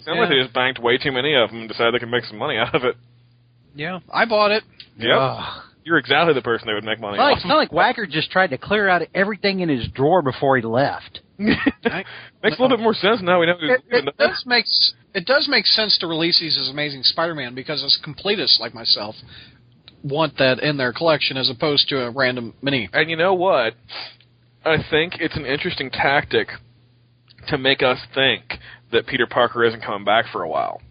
[0.04, 2.26] Sounds like they just banked way too many of them and decided they could make
[2.26, 2.96] some money out of it.
[3.76, 4.64] Yeah, I bought it.
[4.98, 5.18] Yeah.
[5.18, 5.64] Ugh.
[5.86, 7.38] You're exactly the person they would make money It's like, off.
[7.40, 10.64] it's not like Wacker just tried to clear out everything in his drawer before he
[10.64, 11.20] left.
[11.40, 12.04] I-
[12.44, 14.08] Makes a little bit more sense now we know who's It, leaving.
[14.08, 14.66] it does make
[15.14, 19.16] it does make sense to release these as Amazing Spider-Man because as completists like myself
[20.04, 22.90] want that in their collection as opposed to a random mini.
[22.94, 23.74] And you know what?
[24.66, 26.50] I think it's an interesting tactic
[27.48, 28.44] to make us think
[28.92, 30.82] that Peter Parker isn't coming back for a while.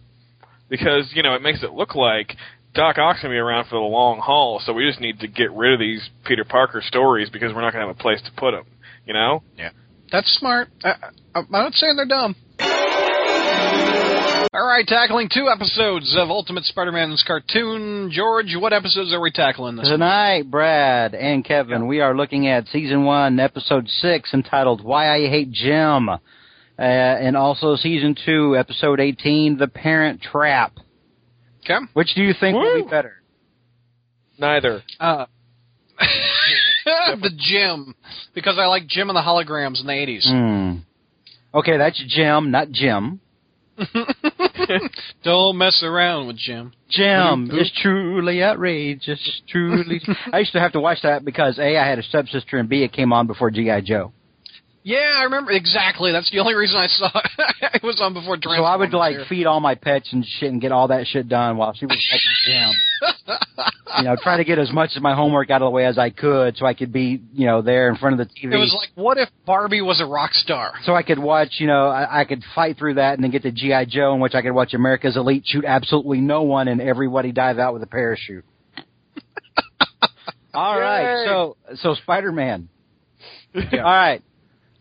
[0.69, 2.35] Because, you know, it makes it look like
[2.73, 5.27] Doc Ock's going to be around for the long haul, so we just need to
[5.27, 8.21] get rid of these Peter Parker stories because we're not going to have a place
[8.25, 8.65] to put them.
[9.05, 9.43] You know?
[10.11, 10.69] That's smart.
[10.83, 12.35] I, I, I'm not saying they're dumb.
[14.55, 18.11] All right, tackling two episodes of Ultimate Spider-Man's cartoon.
[18.13, 19.87] George, what episodes are we tackling this?
[19.87, 25.27] Tonight, Brad and Kevin, we are looking at season one, episode six, entitled "Why I
[25.27, 26.19] Hate Gym," uh,
[26.77, 30.73] and also season two, episode eighteen, "The Parent Trap."
[31.63, 31.83] Okay.
[31.93, 33.23] Which do you think will be better?
[34.37, 34.83] Neither.
[34.99, 35.25] Uh,
[37.21, 37.95] the Jim,
[38.33, 40.29] because I like Jem and the holograms in the 80s.
[40.29, 41.57] Hmm.
[41.57, 43.19] Okay, that's Jim, not Jim.
[45.23, 46.73] Don't mess around with Jim.
[46.89, 49.41] Jem is truly outrageous.
[49.49, 50.01] Truly,
[50.33, 52.83] I used to have to watch that because a I had a stepsister and b
[52.83, 54.13] it came on before GI Joe.
[54.83, 56.11] Yeah, I remember exactly.
[56.11, 57.31] That's the only reason I saw it.
[57.75, 59.25] it was on before So I would like here.
[59.29, 61.95] feed all my pets and shit and get all that shit done while she was
[62.11, 62.71] watching Jem.
[63.99, 65.97] you know, try to get as much of my homework out of the way as
[65.97, 68.53] I could so I could be, you know, there in front of the TV.
[68.53, 70.73] It was like, what if Barbie was a rock star?
[70.83, 73.43] so I could watch, you know, I, I could fight through that and then get
[73.43, 76.81] to GI Joe, in which I could watch America's Elite shoot absolutely no one and
[76.81, 78.43] everybody dive out with a parachute.
[80.53, 81.25] All right, Yay.
[81.25, 82.67] so so Spider Man.
[83.55, 84.21] All right.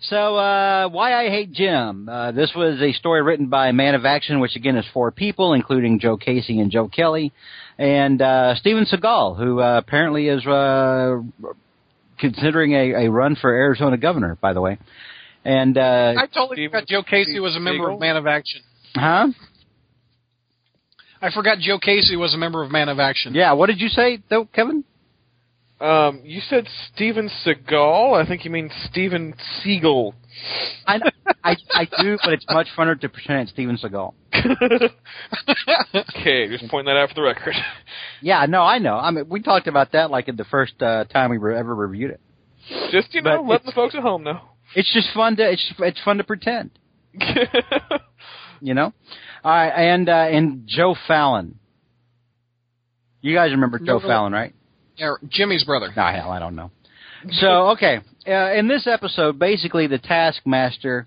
[0.03, 2.09] So, uh, Why I Hate Gym.
[2.09, 5.53] Uh, this was a story written by Man of Action, which again is four people,
[5.53, 7.33] including Joe Casey and Joe Kelly,
[7.79, 11.19] and uh, Steven Seagal, who uh, apparently is uh,
[12.19, 14.79] considering a, a run for Arizona governor, by the way.
[15.45, 17.95] And, uh, I totally Steve- forgot Joe Casey was a member Seagle?
[17.95, 18.61] of Man of Action.
[18.97, 19.29] huh?
[21.21, 23.35] I forgot Joe Casey was a member of Man of Action.
[23.35, 24.83] Yeah, what did you say, though, Kevin?
[25.83, 28.23] Um, you said Steven Seagal?
[28.23, 30.15] I think you mean Steven Seagle.
[30.87, 31.01] I,
[31.43, 34.15] I, I do, but it's much funner to pretend it's Steven Seagal.
[35.95, 37.55] okay, just point that out for the record.
[38.21, 38.95] Yeah, no, I know.
[38.95, 41.75] I mean, we talked about that like in the first uh, time we re- ever
[41.75, 42.21] reviewed it.
[42.93, 44.41] Just, you know, But letting the folks at home know.
[44.77, 46.71] It's just fun to it's it's fun to pretend.
[48.61, 48.93] you know.
[49.45, 51.59] All right, and uh, and Joe Fallon.
[53.21, 54.07] You guys remember Joe really.
[54.09, 54.55] Fallon, right?
[54.97, 55.89] Yeah, Jimmy's brother.
[55.97, 56.71] No, hell, I don't know.
[57.31, 61.07] So okay, uh, in this episode, basically the Taskmaster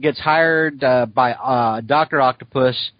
[0.00, 2.92] gets hired uh, by uh, Doctor Octopus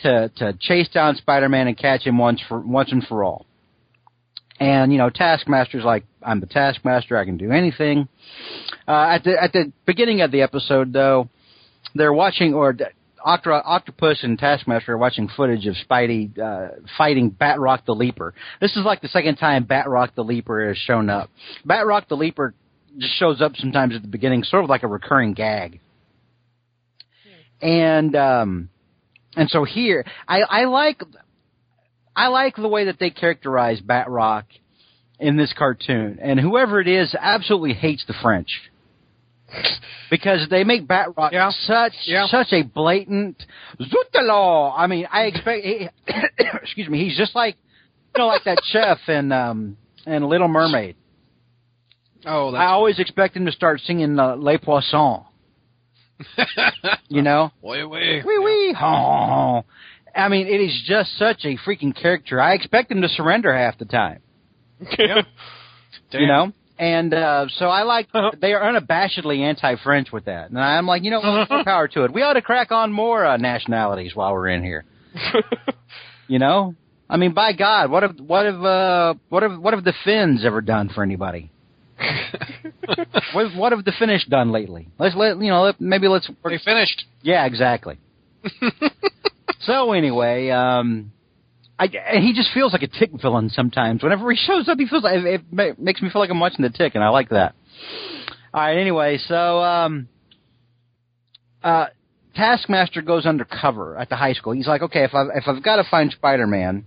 [0.00, 3.46] to to chase down Spider-Man and catch him once for once and for all.
[4.58, 7.16] And you know, Taskmaster's like, I'm the Taskmaster.
[7.16, 8.08] I can do anything.
[8.86, 11.28] Uh, at the at the beginning of the episode, though,
[11.94, 12.76] they're watching or.
[13.24, 18.34] Octo- Octopus and Taskmaster are watching footage of Spidey uh, fighting Batroc the Leaper.
[18.60, 21.30] This is like the second time Batroc the Leaper has shown up.
[21.66, 22.54] Batroc the Leaper
[22.98, 25.80] just shows up sometimes at the beginning, sort of like a recurring gag.
[27.62, 28.70] And um,
[29.36, 31.02] and so here, I, I like
[32.16, 34.44] I like the way that they characterize Batroc
[35.18, 38.69] in this cartoon, and whoever it is absolutely hates the French
[40.10, 41.50] because they make Batroc Yeah.
[41.50, 42.26] such Yeah.
[42.26, 43.36] such a blatant
[43.80, 44.72] Zootalo.
[44.76, 45.64] I mean, I expect.
[45.64, 45.88] He,
[46.62, 47.04] excuse me.
[47.04, 47.56] He's just like
[48.14, 50.96] you know, like that chef in um in Little Mermaid.
[52.26, 55.24] Oh, I always expect him to start singing uh, Les Poissons.
[57.08, 57.84] You know, wait.
[57.84, 58.76] wee wee.
[58.80, 59.64] Oh.
[60.14, 62.40] I mean, it is just such a freaking character.
[62.40, 64.20] I expect him to surrender half the time.
[64.98, 65.22] Yeah.
[66.12, 66.52] You know.
[66.80, 68.08] And uh, so I like
[68.40, 72.12] they are unabashedly anti-French with that, and I'm like, you know, more power to it.
[72.12, 74.84] We ought to crack on more uh, nationalities while we're in here.
[76.30, 76.76] You know,
[77.08, 80.44] I mean, by God, what have what have uh, what have what have the Finns
[80.44, 81.50] ever done for anybody?
[83.32, 84.86] what, what have the Finnish done lately?
[84.96, 85.62] Let's let you know.
[85.62, 86.30] Let, maybe let's.
[86.44, 87.04] They finished.
[87.20, 87.98] Yeah, exactly.
[89.62, 91.10] so anyway, um,
[91.80, 94.02] I and he just feels like a tick villain sometimes.
[94.02, 96.62] Whenever he shows up, he feels like it, ma- makes me feel like I'm watching
[96.62, 97.54] the tick, and I like that.
[98.52, 98.76] All right.
[98.76, 100.08] Anyway, so um,
[101.62, 101.86] uh,
[102.36, 104.52] Taskmaster goes undercover at the high school.
[104.52, 106.84] He's like, okay, if I if I've got to find Spider-Man,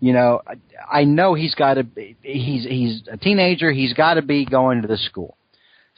[0.00, 1.86] you know, I, I know he's got to.
[2.22, 3.70] He's he's a teenager.
[3.70, 5.36] He's got to be going to this school.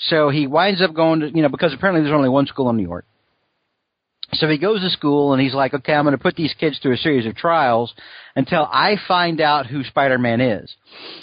[0.09, 2.77] So he winds up going to you know because apparently there's only one school in
[2.77, 3.05] New York.
[4.35, 6.79] So he goes to school and he's like, okay, I'm going to put these kids
[6.79, 7.93] through a series of trials
[8.35, 10.75] until I find out who Spider-Man is.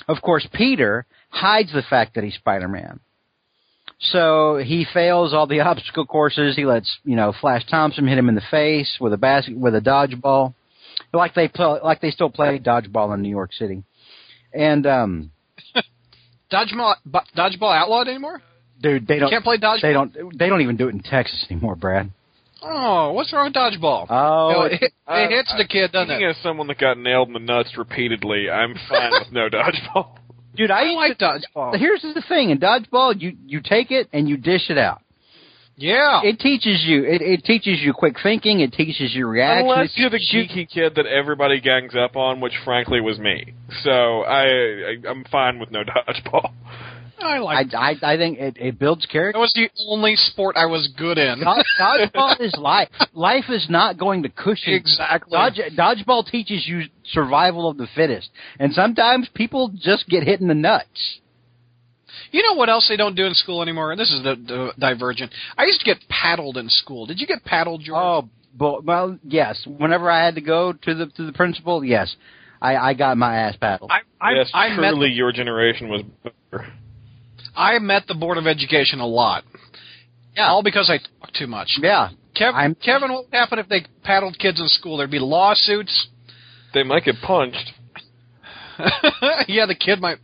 [0.07, 2.99] Of course, Peter hides the fact that he's Spider-Man.
[3.99, 6.55] So he fails all the obstacle courses.
[6.55, 9.75] He lets, you know, Flash Thompson hit him in the face with a basket, with
[9.75, 10.53] a dodgeball.
[11.11, 13.83] Like they play, like they still play dodgeball in New York City.
[14.53, 15.31] And, um,
[16.51, 16.95] Dodgeball,
[17.35, 18.41] dodgeball outlawed anymore?
[18.81, 19.81] dude, they don't, Can't play dodgeball.
[19.81, 22.11] they don't, they don't even do it in Texas anymore, Brad.
[22.61, 24.07] Oh, what's wrong with dodgeball?
[24.09, 26.31] Oh, You know, it's- it, I- it hits the kid, doesn't Speaking it?
[26.31, 30.17] as someone that got nailed in the nuts repeatedly, I'm fine with no dodgeball.
[30.55, 31.77] dude, I, I like dodgeball.
[31.77, 35.01] Here's the thing: in dodgeball, you you take it and you dish it out.
[35.81, 36.19] Yeah.
[36.25, 37.05] It teaches you.
[37.05, 38.59] It, it teaches you quick thinking.
[38.59, 39.69] It teaches you reaction.
[39.69, 43.17] Unless it you're the teaches geeky kid that everybody gangs up on, which frankly was
[43.17, 43.53] me.
[43.85, 46.51] So I, I I'm fine with no dodgeball.
[47.21, 49.39] I I, like I I I think it, it builds character.
[49.39, 49.39] That character.
[49.39, 51.39] was the only sport I was good in.
[51.41, 52.89] Dodge, dodgeball is life.
[53.13, 54.73] Life is not going to cushion.
[54.73, 55.31] exactly.
[55.31, 58.29] Dodge, dodgeball teaches you survival of the fittest,
[58.59, 61.19] and sometimes people just get hit in the nuts.
[62.31, 63.95] You know what else they don't do in school anymore?
[63.95, 65.31] This is the, the divergent.
[65.57, 67.05] I used to get paddled in school.
[67.05, 67.97] Did you get paddled, George?
[67.99, 69.65] Oh, but, well, yes.
[69.65, 72.15] Whenever I had to go to the to the principal, yes,
[72.61, 73.91] I, I got my ass paddled.
[73.91, 76.67] I, I, yes, I met truly, the, your generation was better.
[77.55, 79.43] I met the board of education a lot.
[80.35, 80.47] Yeah.
[80.49, 81.77] All because I talk too much.
[81.81, 84.97] yeah, Kevin, Kevin, what would happen if they paddled kids in school?
[84.97, 86.07] There'd be lawsuits.
[86.73, 87.73] They might get punched.
[89.47, 90.17] yeah, the kid might.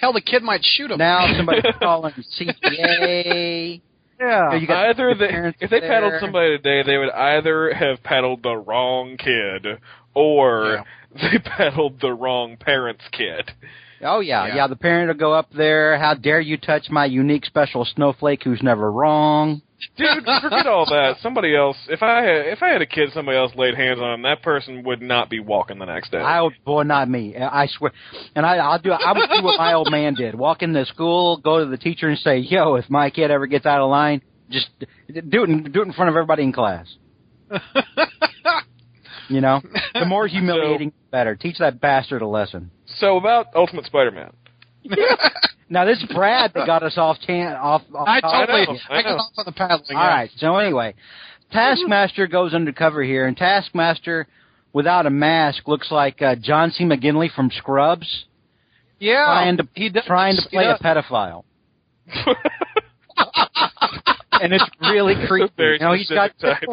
[0.00, 0.98] Hell, the kid might shoot him.
[0.98, 3.80] now somebody's calling CPA.
[4.18, 4.54] yeah.
[4.56, 5.26] you got Either the
[5.58, 5.88] they, if they there.
[5.88, 9.78] paddled somebody today, they would either have paddled the wrong kid
[10.14, 10.84] or
[11.14, 13.52] they paddled the wrong parent's kid.
[14.02, 14.56] Oh yeah, Yeah.
[14.56, 15.98] yeah, The parent will go up there.
[15.98, 19.62] How dare you touch my unique special snowflake who's never wrong?
[19.96, 21.16] Dude, forget all that.
[21.22, 21.76] Somebody else.
[21.88, 24.22] If I had, if I had a kid, somebody else laid hands on him.
[24.22, 26.18] That person would not be walking the next day.
[26.18, 27.36] I would, boy, not me.
[27.36, 27.92] I swear.
[28.34, 28.92] And I, I'll do.
[28.92, 32.08] I would do what my old man did: walk into school, go to the teacher,
[32.08, 34.86] and say, "Yo, if my kid ever gets out of line, just do
[35.44, 35.50] it.
[35.50, 36.86] In, do it in front of everybody in class."
[39.28, 39.62] You know,
[39.94, 41.34] the more humiliating, the better.
[41.34, 42.70] Teach that bastard a lesson.
[42.98, 44.32] So about Ultimate Spider-Man.
[45.70, 47.80] Now this is Brad that got us off tan off.
[47.94, 48.48] off I topic.
[48.48, 48.66] totally.
[48.66, 49.16] know, I I got know.
[49.16, 49.96] off on the paddling.
[49.96, 50.30] All right.
[50.36, 50.94] So anyway,
[51.52, 54.26] Taskmaster goes undercover here, and Taskmaster,
[54.74, 56.84] without a mask, looks like uh, John C.
[56.84, 58.26] McGinley from Scrubs,
[59.00, 59.24] Yeah.
[59.24, 60.04] trying to he does.
[60.04, 61.44] trying to play a pedophile,
[64.32, 65.52] and it's really creepy.
[65.56, 66.68] Very you know, he's got specific.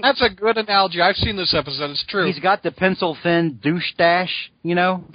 [0.00, 1.02] That's a good analogy.
[1.02, 1.90] I've seen this episode.
[1.90, 2.26] It's true.
[2.26, 5.04] he's got the pencil thin douche stash, you know.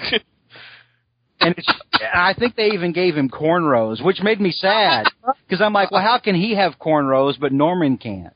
[1.39, 1.71] And it's,
[2.13, 5.05] I think they even gave him cornrows, which made me sad
[5.47, 8.33] because I'm like, well, how can he have cornrows but Norman can't?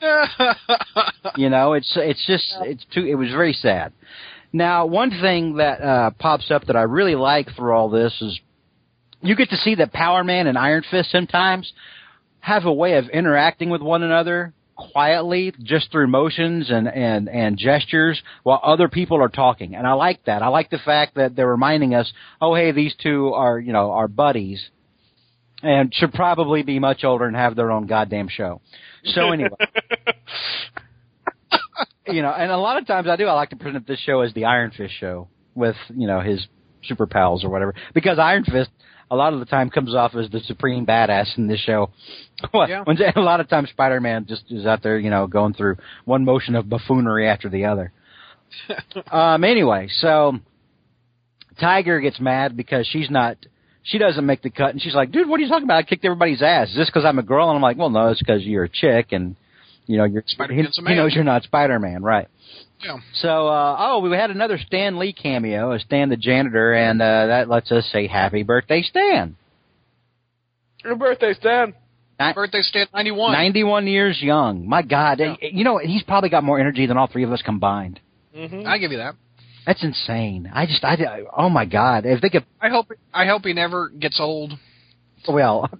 [1.36, 3.04] You know, it's it's just it's too.
[3.04, 3.92] It was very sad.
[4.52, 8.40] Now, one thing that uh, pops up that I really like through all this is
[9.22, 11.72] you get to see that Power Man and Iron Fist sometimes
[12.40, 14.52] have a way of interacting with one another
[14.92, 19.74] quietly, just through motions and and and gestures, while other people are talking.
[19.74, 20.42] And I like that.
[20.42, 23.90] I like the fact that they're reminding us, oh, hey, these two are you know
[23.92, 24.64] are buddies,
[25.62, 28.60] and should probably be much older and have their own goddamn show.
[29.04, 29.56] So anyway
[32.06, 33.26] you know, and a lot of times I do.
[33.26, 36.46] I like to present this show as the Iron Fist show with you know his
[36.84, 38.70] super pals or whatever, because Iron Fist
[39.10, 41.90] a lot of the time comes off as the supreme badass in this show.
[42.54, 42.84] Well, Yeah.
[43.16, 45.76] a lot of times Spider Man just is out there, you know, going through
[46.06, 47.92] one motion of buffoonery after the other.
[49.12, 49.44] um.
[49.44, 50.38] Anyway, so
[51.60, 53.36] Tiger gets mad because she's not.
[53.82, 55.76] She doesn't make the cut, and she's like, "Dude, what are you talking about?
[55.78, 56.68] I kicked everybody's ass.
[56.70, 58.68] Is this because I'm a girl?" And I'm like, "Well, no, it's because you're a
[58.68, 59.36] chick, and
[59.86, 62.28] you know, you're Spider-Man's he, he knows you're not Spider-Man, right?"
[62.82, 62.96] Yeah.
[63.14, 67.26] So, uh, oh, we had another Stan Lee cameo as Stan the janitor, and uh,
[67.26, 69.36] that lets us say happy birthday, Stan.
[70.84, 71.74] Your birthday, Stan.
[72.18, 73.32] Ni- Birthday Stan ninety one.
[73.32, 74.68] 91 years young.
[74.68, 75.20] My God.
[75.20, 75.36] Yeah.
[75.40, 77.98] You know, he's probably got more energy than all three of us combined.
[78.36, 78.66] Mm-hmm.
[78.66, 79.14] I give you that.
[79.66, 80.50] That's insane.
[80.52, 80.96] I just, I,
[81.36, 82.04] oh my God.
[82.06, 82.90] If they could, I hope.
[83.12, 84.52] I hope he never gets old.
[85.28, 85.70] well,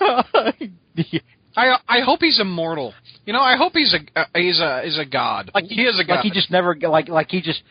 [1.60, 2.94] I I hope he's immortal.
[3.26, 5.50] You know, I hope he's a uh, he's a is a god.
[5.54, 6.16] like he is a god.
[6.16, 7.62] Like he just never, like, like he just,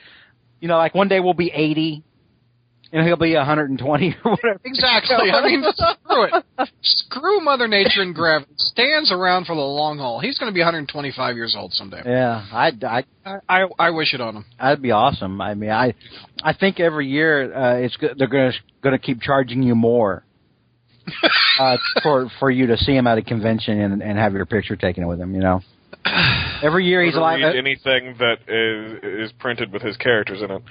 [0.59, 2.03] you know, like one day we'll be 80,
[2.91, 4.59] and he'll be 120 or whatever.
[4.63, 5.31] exactly.
[5.31, 6.69] I mean, screw it.
[6.81, 8.51] Screw Mother Nature and gravity.
[8.57, 10.19] Stands around for the long haul.
[10.19, 12.03] He's going to be 125 years old someday.
[12.05, 13.03] Yeah, I, I,
[13.47, 14.45] I I, wish it on him.
[14.59, 15.41] That'd be awesome.
[15.41, 15.95] I mean, I,
[16.43, 20.23] I think every year uh, it's they're going to going to keep charging you more
[21.59, 24.75] uh, for for you to see him at a convention and and have your picture
[24.75, 25.33] taken with him.
[25.33, 25.61] You know.
[26.63, 30.51] Every year he's Or like, uh, anything that is is printed with his characters in
[30.51, 30.61] it.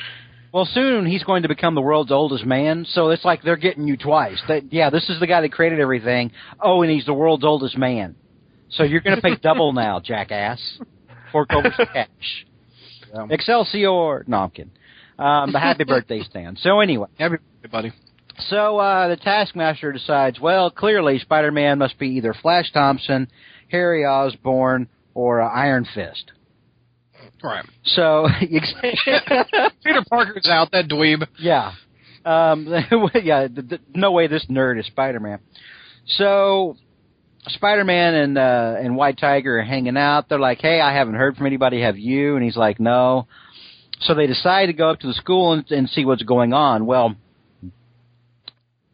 [0.52, 2.84] well, soon he's going to become the world's oldest man.
[2.88, 4.40] So it's like they're getting you twice.
[4.48, 6.30] That yeah, this is the guy that created everything.
[6.60, 8.14] Oh, and he's the world's oldest man.
[8.70, 10.60] So you're going to pay double now, jackass.
[11.32, 12.46] Fork over some cash.
[13.14, 13.26] Yeah.
[13.30, 14.24] Excelsior.
[14.26, 14.72] No, I'm kidding.
[15.18, 16.56] Um, the happy birthday Stan.
[16.56, 17.92] So anyway, Everybody.
[18.38, 23.28] So uh, the Taskmaster decides, well, clearly Spider-Man must be either Flash Thompson,
[23.70, 26.32] Harry Osborn, or uh, Iron Fist.
[27.42, 27.64] Right.
[27.84, 31.26] So, Peter Parker's out, that dweeb.
[31.38, 31.72] yeah,
[32.24, 32.66] um,
[33.22, 35.38] yeah, th- th- no way this nerd is Spider-Man.
[36.06, 36.76] So,
[37.46, 40.28] Spider-Man and uh, and White Tiger are hanging out.
[40.28, 41.80] They're like, "Hey, I haven't heard from anybody.
[41.82, 43.26] Have you?" And he's like, "No."
[44.00, 46.86] So they decide to go up to the school and, and see what's going on.
[46.86, 47.16] Well,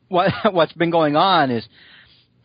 [0.09, 1.67] what what's been going on is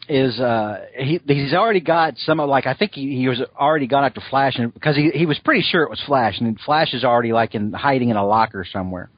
[0.08, 3.88] is uh he he's already got some of like I think he, he was already
[3.88, 6.94] gone after Flash and because he he was pretty sure it was Flash and Flash
[6.94, 9.10] is already like in hiding in a locker somewhere.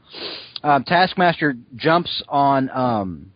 [0.63, 3.31] Um, Taskmaster jumps on um,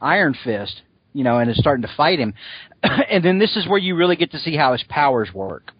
[0.00, 0.82] Iron Fist,
[1.14, 2.34] you know, and is starting to fight him,
[2.82, 5.70] and then this is where you really get to see how his powers work.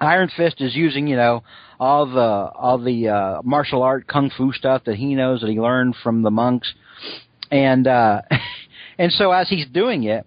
[0.00, 1.42] Iron Fist is using, you know,
[1.78, 5.60] all the all the uh, martial art kung fu stuff that he knows that he
[5.60, 6.72] learned from the monks,
[7.50, 8.22] and uh,
[8.98, 10.26] and so as he's doing it,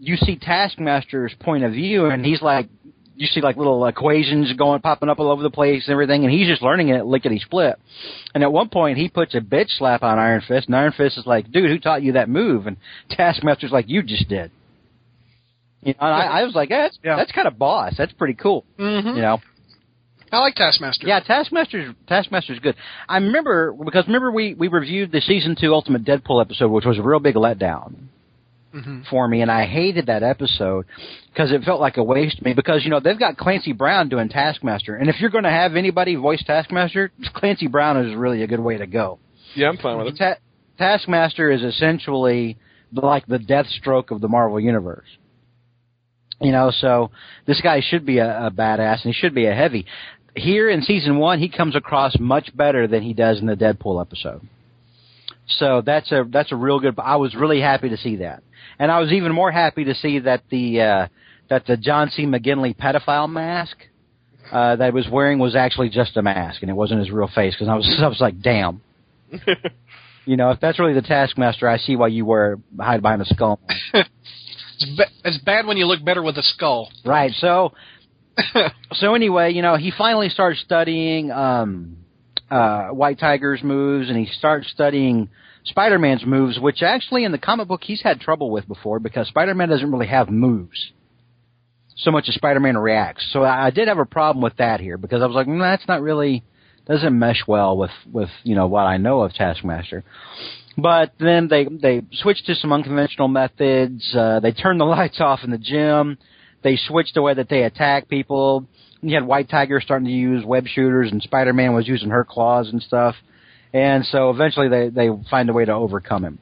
[0.00, 2.68] you see Taskmaster's point of view, and he's like,
[3.16, 6.32] you see like little equations going popping up all over the place and everything, and
[6.32, 7.76] he's just learning it lickety split.
[8.34, 11.18] And at one point, he puts a bitch slap on Iron Fist, and Iron Fist
[11.18, 12.76] is like, "Dude, who taught you that move?" And
[13.10, 14.50] Taskmaster's like, "You just did."
[15.82, 17.16] You know, and I, I was like, yeah, that's, Yeah.
[17.16, 17.94] that's kind of boss.
[17.98, 18.64] That's pretty cool.
[18.78, 19.16] Mm-hmm.
[19.16, 19.40] You know,
[20.32, 21.06] I like Taskmaster.
[21.06, 22.74] yeah, Taskmaster's Taskmaster's good.
[23.08, 26.98] I remember because remember we we reviewed the season two Ultimate Deadpool episode, which was
[26.98, 27.94] a real big letdown
[28.72, 30.86] hmm for me, and I hated that episode
[31.32, 32.54] because it felt like a waste to me.
[32.54, 35.76] Because you know they've got Clancy Brown doing Taskmaster, and if you're going to have
[35.76, 39.18] anybody voice Taskmaster, Clancy Brown is really a good way to go.
[39.54, 40.16] Yeah, I'm fine with it.
[40.16, 40.38] Ta-
[40.78, 42.56] Taskmaster is essentially
[42.92, 45.08] like the Deathstroke of the Marvel universe.
[46.40, 47.10] You know, so
[47.46, 49.86] this guy should be a, a badass and he should be a heavy.
[50.34, 54.00] Here in season one, he comes across much better than he does in the Deadpool
[54.00, 54.40] episode.
[55.46, 56.94] So that's a that's a real good.
[56.98, 58.42] I was really happy to see that,
[58.78, 61.08] and I was even more happy to see that the uh,
[61.50, 62.24] that the John C.
[62.24, 63.76] McGinley pedophile mask
[64.50, 67.28] uh, that he was wearing was actually just a mask and it wasn't his real
[67.34, 67.54] face.
[67.54, 68.80] Because I was I was like, damn.
[70.24, 73.26] You know, if that's really the Taskmaster, I see why you wear hide behind a
[73.26, 73.58] skull.
[74.80, 76.90] It's, ba- it's bad when you look better with a skull.
[77.04, 77.30] right.
[77.34, 77.72] So,
[78.94, 81.96] so anyway, you know, he finally starts studying um,
[82.50, 85.28] uh, White Tiger's moves, and he starts studying
[85.64, 89.68] Spider-Man's moves, which actually in the comic book he's had trouble with before because Spider-Man
[89.68, 90.92] doesn't really have moves
[91.96, 93.28] so much as Spider-Man reacts.
[93.32, 95.60] So I, I did have a problem with that here because I was like, mm,
[95.60, 96.42] that's not really
[96.86, 100.04] doesn't mesh well with with you know what I know of Taskmaster.
[100.76, 104.14] But then they they switched to some unconventional methods.
[104.14, 106.18] Uh, they turned the lights off in the gym.
[106.62, 108.66] They switched the way that they attack people.
[109.00, 112.24] You had White Tiger starting to use web shooters, and Spider Man was using her
[112.24, 113.16] claws and stuff.
[113.72, 116.38] And so eventually they they find a way to overcome him.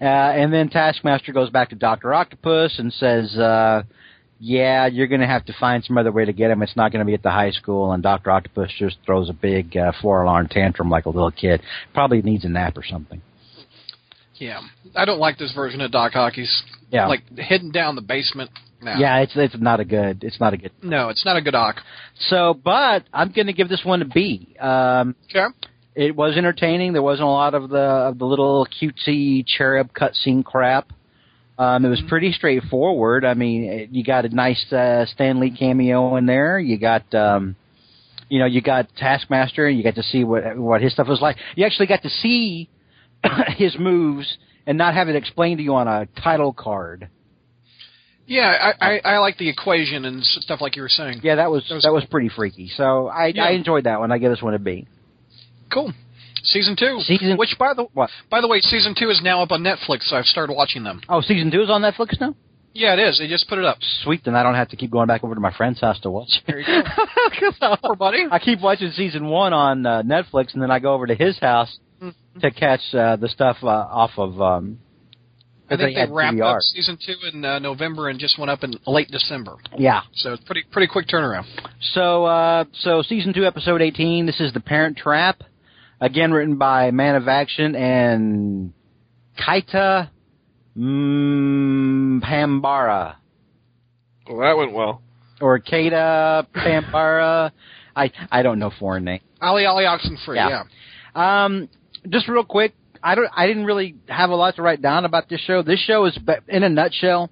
[0.00, 3.84] Uh, and then Taskmaster goes back to Doctor Octopus and says, uh,
[4.40, 6.62] "Yeah, you're going to have to find some other way to get him.
[6.62, 9.32] It's not going to be at the high school." And Doctor Octopus just throws a
[9.32, 11.62] big uh, four alarm tantrum like a little kid.
[11.94, 13.22] Probably needs a nap or something.
[14.36, 14.60] Yeah,
[14.96, 16.62] I don't like this version of Doc Hockey's.
[16.90, 17.06] Yeah.
[17.06, 18.50] like hidden down the basement.
[18.82, 18.94] No.
[18.98, 20.72] Yeah, it's it's not a good it's not a good.
[20.82, 21.76] no, it's not a good Doc.
[22.28, 24.56] So, but I'm going to give this one a B.
[24.60, 25.46] Um, Okay.
[25.94, 26.92] it was entertaining.
[26.92, 30.92] There wasn't a lot of the of the little cutesy cherub cutscene crap.
[31.58, 33.24] Um, it was pretty straightforward.
[33.24, 36.58] I mean, it, you got a nice uh, Stan Lee cameo in there.
[36.58, 37.54] You got, um,
[38.28, 39.66] you know, you got Taskmaster.
[39.68, 41.36] And you got to see what what his stuff was like.
[41.54, 42.68] You actually got to see
[43.56, 47.08] his moves and not have it explained to you on a title card.
[48.32, 51.20] Yeah, I, I, I like the equation and stuff like you were saying.
[51.22, 52.68] Yeah, that was That was that was pretty freaky.
[52.76, 53.44] So I Yeah.
[53.44, 54.10] I enjoyed that one.
[54.10, 54.86] I give this one a B.
[55.72, 55.92] Cool.
[56.44, 56.98] Season two.
[57.00, 58.10] Season- Which by the What?
[58.30, 60.04] by the way, season two is now up on Netflix.
[60.08, 61.00] So I've started watching them.
[61.08, 62.34] Oh, season two is on Netflix now.
[62.74, 63.18] Yeah, it is.
[63.18, 63.76] They just put it up.
[64.02, 66.10] Sweet, then I don't have to keep going back over to my friend's house to
[66.10, 66.30] watch.
[66.46, 66.66] There you
[67.60, 67.76] go.
[67.84, 68.24] Poor buddy.
[68.30, 71.38] I keep watching season one on uh, Netflix, and then I go over to his
[71.38, 72.40] house Mm-hmm.
[72.40, 74.40] to catch uh, the stuff uh, off of.
[74.40, 74.78] Um,
[75.72, 76.56] I think they they wrapped DVR.
[76.56, 79.56] up season two in uh, November and just went up in late December.
[79.78, 80.02] yeah.
[80.14, 81.44] So it's pretty pretty quick turnaround.
[81.94, 84.26] So, uh, so season two, episode eighteen.
[84.26, 85.42] This is the Parent Trap,
[86.00, 88.72] again written by Man of Action and
[89.38, 90.10] Kaita
[90.76, 93.16] mm, Pambara.
[94.28, 95.02] Well, that went well.
[95.40, 97.52] or Kaita Pambara.
[97.96, 99.20] I I don't know foreign name.
[99.40, 100.36] Ali Ali Oxen Free.
[100.36, 100.64] Yeah.
[101.14, 101.44] Yeah.
[101.44, 101.68] Um,
[102.08, 103.28] just real quick, I don't.
[103.34, 105.62] I didn't really have a lot to write down about this show.
[105.62, 106.18] This show is,
[106.48, 107.30] in a nutshell,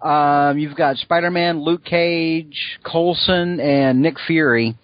[0.00, 4.76] um, you've got Spider-Man, Luke Cage, Coulson, and Nick Fury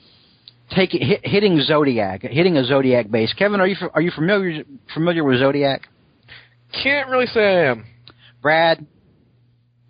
[0.71, 3.33] taking hit, hitting Zodiac, hitting a Zodiac base.
[3.35, 5.83] Kevin, are you are you familiar familiar with Zodiac?
[6.83, 7.87] Can't really say I am.
[8.43, 8.85] Brad,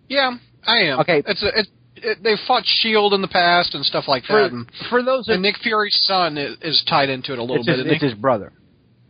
[0.07, 0.99] Yeah, I am.
[0.99, 1.23] Okay.
[1.25, 4.51] It's a, it, it, they've fought Shield in the past and stuff like for that.
[4.51, 7.57] And, for those and of Nick Fury's son is, is tied into it a little
[7.57, 7.77] it's, bit.
[7.77, 8.09] his, isn't it's he?
[8.09, 8.53] his brother.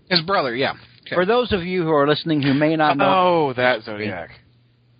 [0.10, 0.56] His brother.
[0.56, 0.74] Yeah.
[1.06, 1.16] Okay.
[1.16, 4.32] For those of you who are listening who may not know, Oh, that Zodiac.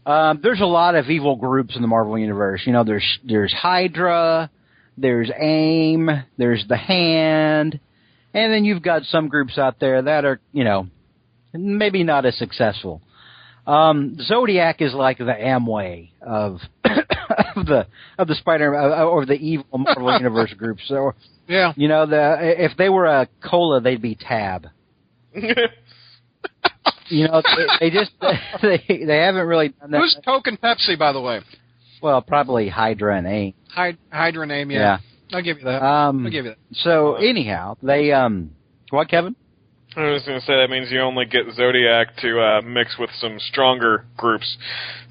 [0.06, 2.62] Um, there's a lot of evil groups in the Marvel universe.
[2.66, 4.52] You know, there's there's Hydra,
[4.98, 7.80] there's AIM, there's the Hand,
[8.34, 10.88] and then you've got some groups out there that are, you know,
[11.54, 13.02] maybe not as successful.
[13.66, 16.60] Um, Zodiac is like the Amway of
[17.56, 17.88] of the
[18.20, 20.84] of the Spider uh, or the evil Marvel universe groups.
[20.88, 21.14] So
[21.48, 21.74] yeah.
[21.76, 24.68] you know, the if they were a cola, they'd be Tab.
[27.08, 27.42] You know,
[27.80, 28.12] they, they just
[28.62, 30.00] they they haven't really done that.
[30.02, 31.42] Who's Coke and Pepsi, by the way?
[32.02, 33.54] Well, probably Hydra and AIM.
[33.76, 34.72] Hyd- Hydra name.
[34.72, 34.98] Yeah.
[35.32, 35.84] I'll give you that.
[35.84, 36.58] Um, I'll give you that.
[36.78, 38.52] so anyhow, they um,
[38.90, 39.36] what Kevin?
[39.98, 43.10] I was going to say that means you only get Zodiac to uh, mix with
[43.18, 44.58] some stronger groups.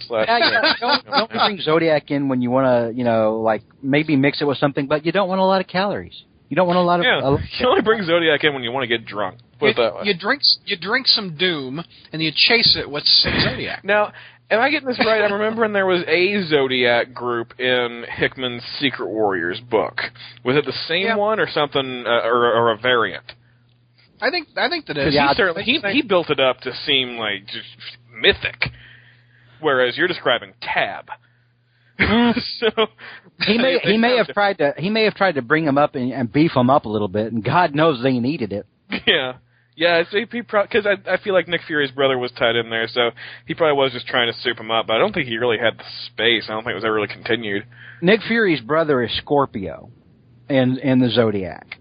[0.06, 0.72] Slash, Yeah, yeah.
[0.80, 4.44] Don't, don't bring Zodiac in when you want to, you know, like maybe mix it
[4.44, 6.24] with something, but you don't want a lot of calories.
[6.51, 7.06] You don't want a lot of.
[7.06, 7.30] yeah, a-
[7.62, 9.38] you only bring Zodiac in when you want to get drunk.
[9.59, 10.01] Put it You, that way.
[10.05, 11.82] you drink you drink some Doom
[12.12, 13.85] and you chase it with some Zodiac.
[13.85, 14.12] Now,
[14.51, 15.22] am I getting this right?
[15.22, 20.01] I'm remembering there was a Zodiac group in Hickman's Secret Warriors book.
[20.44, 21.16] Was it the same Yeah.
[21.16, 23.24] one or something, uh, or, or a variant?
[24.20, 25.06] I think I think that is.
[25.06, 27.66] 'Cause Yeah, he certainly he, he built it up to seem like just
[28.12, 28.70] mythic,
[29.60, 31.09] whereas you're describing Tab.
[31.98, 32.68] so
[33.47, 34.32] he may they he may have it.
[34.32, 36.85] tried to he may have tried to bring him up and, and beef him up
[36.86, 38.66] a little bit, and God knows they needed it.
[39.06, 39.35] Yeah.
[39.76, 42.86] Yeah, it's, he because I I feel like Nick Fury's brother was tied in there,
[42.86, 43.10] so
[43.46, 44.86] he probably was just trying to soup him up.
[44.86, 46.44] But I don't think he really had the space.
[46.48, 47.66] I don't think it was ever really continued.
[48.01, 49.90] Nick Fury's brother is Scorpio,
[50.48, 51.78] in in the Zodiac.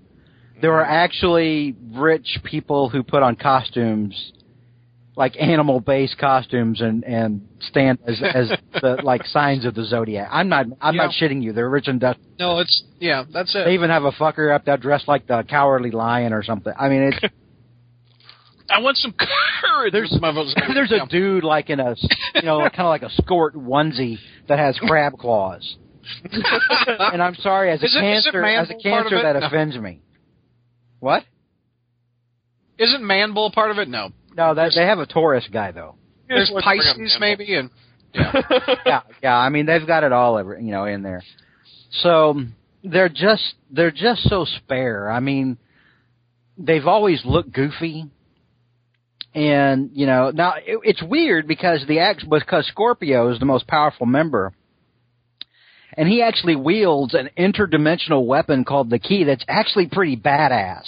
[0.59, 0.93] There are mm-hmm.
[0.93, 4.31] actually rich people who put on costumes,
[5.15, 8.51] like animal based costumes, and and stand as as
[8.81, 10.29] the like signs of the Zodiac.
[10.31, 11.53] I'm not I'm not shitting you.
[11.53, 12.19] They're rich and dust.
[12.39, 13.23] No, it's yeah.
[13.31, 13.65] That's it.
[13.65, 16.73] They even have a fucker up there dressed like the Cowardly Lion or something.
[16.79, 17.33] I mean, it's
[18.69, 19.91] I want some courage.
[19.91, 20.69] There's- with my Zodiac.
[20.73, 21.95] there's a dude like in a
[22.35, 24.17] you know kind of like a skort onesie
[24.47, 25.75] that has crab claws.
[26.31, 29.09] and I'm sorry, as a Is it- is it cancer, as a Manbull part of
[29.11, 29.45] cancer that No.
[29.47, 30.01] offends me.
[30.99, 31.23] What?
[32.77, 33.87] Isn't Manbull part of it?
[33.87, 34.09] No.
[34.35, 35.95] No, that they have a Taurus guy though.
[36.27, 37.69] There's Let's bring up Pisces maybe, and
[38.85, 39.37] Yeah, yeah.
[39.37, 41.21] I mean, they've got it all, ever you know, in there.
[42.01, 42.41] So
[42.83, 45.11] they're just they're just so spare.
[45.11, 45.57] I mean,
[46.57, 48.05] they've always looked goofy,
[49.33, 53.67] and you know, now it, it's weird because the act because Scorpio is the most
[53.67, 54.53] powerful member.
[55.95, 60.85] And he actually wields an interdimensional weapon called the Key that's actually pretty badass.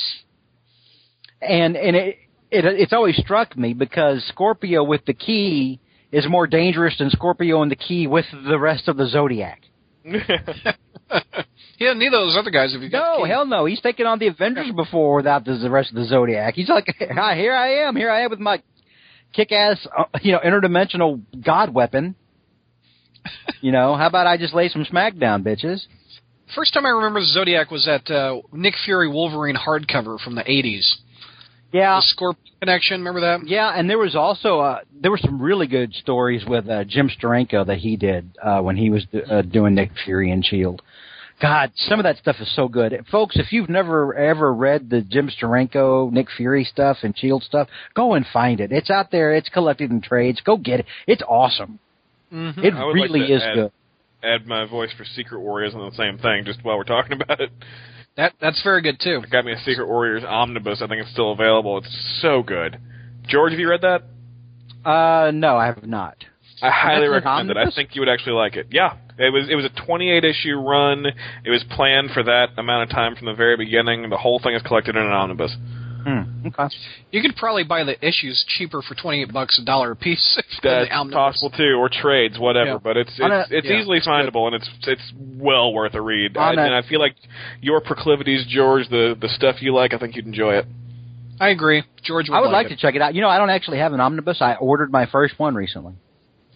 [1.42, 2.18] And and it,
[2.52, 5.80] it it's always struck me because Scorpio with the Key
[6.12, 9.62] is more dangerous than Scorpio and the Key with the rest of the Zodiac.
[11.80, 13.19] yeah, neither of those other guys have you got.
[13.19, 13.65] No, hell no.
[13.65, 16.53] He's taken on the Avengers before without the, rest of the Zodiac.
[16.53, 18.61] He's like, "Hi, here I am, here I am with my
[19.34, 22.15] kick-ass, uh, you know, interdimensional god weapon.
[23.61, 25.86] you know, how about I just lay some smackdown, bitches?
[26.53, 30.86] First time I remember Zodiac was that uh, Nick Fury Wolverine hardcover from the '80s.
[31.76, 33.00] Yeah, The Scorpio connection.
[33.02, 33.48] Remember that?
[33.48, 37.10] Yeah, and there was also uh, there were some really good stories with uh, Jim
[37.10, 40.82] Steranko that he did uh, when he was uh, doing Nick Fury and Shield.
[41.42, 43.36] God, some of that stuff is so good, folks.
[43.36, 48.14] If you've never ever read the Jim Steranko, Nick Fury stuff and Shield stuff, go
[48.14, 48.72] and find it.
[48.72, 49.36] It's out there.
[49.36, 50.40] It's collected in trades.
[50.46, 50.86] Go get it.
[51.08, 51.80] It's awesome.
[52.32, 52.64] Mm-hmm.
[52.64, 53.72] It I would like really is add- good.
[54.24, 57.42] Add my voice for Secret Warriors on the same thing, just while we're talking about
[57.42, 57.52] it.
[58.18, 59.22] That that's very good too.
[59.24, 60.82] I got me a Secret Warriors omnibus.
[60.82, 61.78] I think it's still available.
[61.80, 62.80] It's so good.
[63.28, 64.04] George, have you read that?
[64.90, 66.24] Uh, no, I have not.
[66.62, 67.58] I highly an recommend it.
[67.58, 68.68] I think you would actually like it.
[68.72, 71.06] Yeah, it was it was a 28 issue run.
[71.44, 74.10] It was planned for that amount of time from the very beginning.
[74.10, 75.56] The whole thing is collected in an omnibus.
[76.06, 76.48] Hmm.
[76.48, 76.76] Okay.
[77.11, 80.40] You could probably buy the issues cheaper for 28 bucks a dollar a piece.
[80.64, 82.72] That's possible too, or trades, whatever.
[82.73, 82.77] Yeah.
[82.77, 84.11] But it's it's, a- it's yeah, easily it's good.
[84.11, 86.38] findable, and it's it's well worth a read.
[86.38, 87.15] I, On and I feel like
[87.60, 90.65] your proclivities, George, the the stuff you like, I think you'd enjoy it.
[91.40, 91.84] I agree.
[92.03, 92.69] George would I would like it.
[92.69, 93.15] to check it out.
[93.15, 94.38] You know, I don't actually have an omnibus.
[94.41, 95.94] I ordered my first one recently.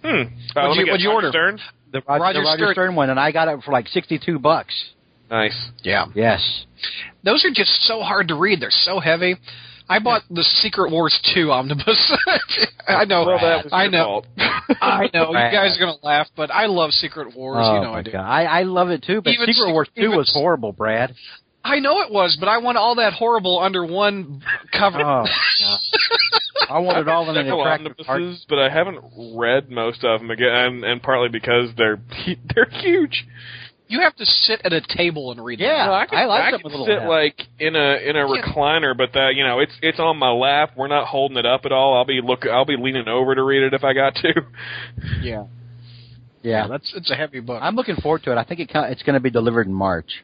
[0.04, 0.08] Hmm.
[0.08, 1.30] Uh, What'd you- what'd you order?
[1.32, 1.60] Stern?
[1.92, 4.38] The Roger, Roger the Roger Stern- Stern one, and I got it for like sixty-two
[4.38, 4.92] bucks.
[5.30, 5.70] Nice.
[5.84, 6.06] Yeah.
[6.16, 6.66] Yes.
[7.24, 8.60] Those are just so hard to read.
[8.62, 9.36] They're so heavy.
[9.92, 12.14] I bought the Secret Wars 2 omnibus.
[12.88, 13.26] I know.
[13.26, 14.04] Well, that was I your know.
[14.06, 14.28] fault.
[14.82, 15.30] I know.
[15.30, 17.58] You guys are going to laugh, but I love Secret Wars.
[17.60, 18.12] oh you know I do.
[18.12, 18.22] God.
[18.24, 21.16] I, I love it too, but Even Secret Secret- Wars two even was horrible, Brad.
[21.64, 24.42] I know it was, but I want all that horrible under one
[24.72, 25.00] cover.
[25.02, 25.80] Oh, God.
[26.70, 28.22] I want it all in an Several attractive part.
[28.22, 29.00] omnibuses, but I haven't
[29.36, 32.00] read most of them again, and, and partly because they're
[32.56, 33.26] they're huge.
[33.90, 35.78] You have to sit at a table and read Yeah.
[35.80, 35.88] them.
[35.88, 37.96] No, I could, I like I them could with a sit little like in a
[38.10, 38.42] in a Yeah.
[38.42, 40.74] recliner, but that you know it's it's on my lap.
[40.78, 41.98] We're not holding it up at all.
[41.98, 44.34] I'll be look I'll be leaning over to read it if I got to.
[45.22, 45.46] Yeah.
[46.42, 47.60] Yeah, That's it's a heavy book.
[47.62, 48.38] I'm looking forward to it.
[48.38, 50.24] I think it co- it's going to be delivered in March.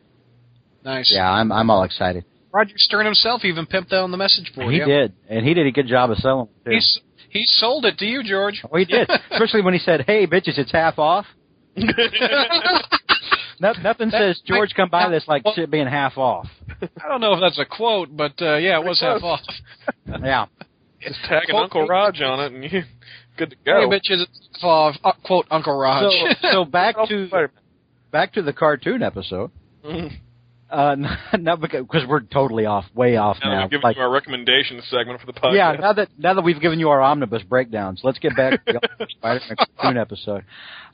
[0.84, 1.12] nice.
[1.14, 2.24] Yeah, I'm I'm all excited.
[2.54, 4.72] Roger Stern himself even pimped that on the message board.
[4.72, 4.86] he yeah.
[4.86, 6.72] did, and he did a good job of selling it too.
[6.76, 8.64] He's he sold it to you, George.
[8.72, 11.26] Oh, he did, especially when he said, "Hey, bitches, it's half off."
[13.60, 16.48] No, nothing That- says George, come buy now- this like well- shit being half off.
[16.82, 19.40] I don't know if that's a quote, but uh, yeah, it was half off.
[20.24, 20.46] Yeah,
[21.02, 22.84] Just tagging Quote- Uncle Raj on it, and you
[23.38, 23.90] good to go.
[23.90, 24.96] Hey, bitches, it's off.
[25.04, 26.04] Uh, quote Uncle Raj.
[26.42, 27.50] so so back to
[28.12, 29.52] back to the cartoon episode.
[29.86, 30.12] Mhm.
[30.76, 30.96] Uh,
[31.40, 33.62] not because because we're totally off, way off Now now.
[33.64, 35.56] we've given Like, you our recommendation segment for the podcast.
[35.56, 38.74] yeah, now that now that we've given you our omnibus breakdowns, let's get back to
[39.00, 40.44] the Spider-Man cartoon episode.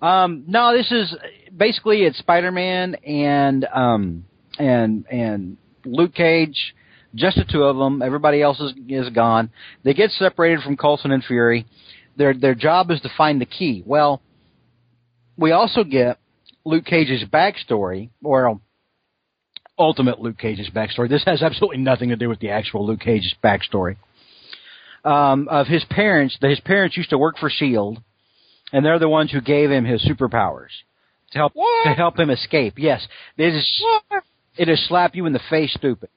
[0.01, 1.15] Um, no, this is
[1.55, 4.25] basically it's Spider-Man and um
[4.59, 6.75] and and Luke Cage,
[7.15, 8.01] just the two of them.
[8.03, 9.49] Everybody else is is gone.
[9.83, 11.65] They get separated from Coulson and Fury.
[12.17, 13.81] Their their job is to find the key.
[13.85, 14.21] Well,
[15.37, 16.19] we also get
[16.65, 18.59] Luke Cage's backstory, or
[19.81, 21.09] ultimate Luke Cage's backstory.
[21.09, 23.97] This has absolutely nothing to do with the actual Luke Cage's backstory.
[25.03, 28.01] Um, of his parents, his parents used to work for Shield,
[28.71, 30.69] and they're the ones who gave him his superpowers
[31.31, 31.83] to help What?
[31.85, 32.75] to help him escape.
[32.77, 33.05] Yes,
[33.37, 33.83] it is.
[34.57, 36.09] It is slap you in the face, stupid.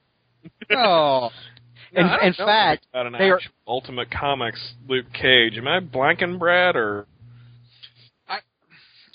[0.71, 1.29] oh,
[1.93, 5.57] No, in in fact, about an they are- Ultimate Comics Luke Cage.
[5.57, 7.07] Am I blanking, Brad, or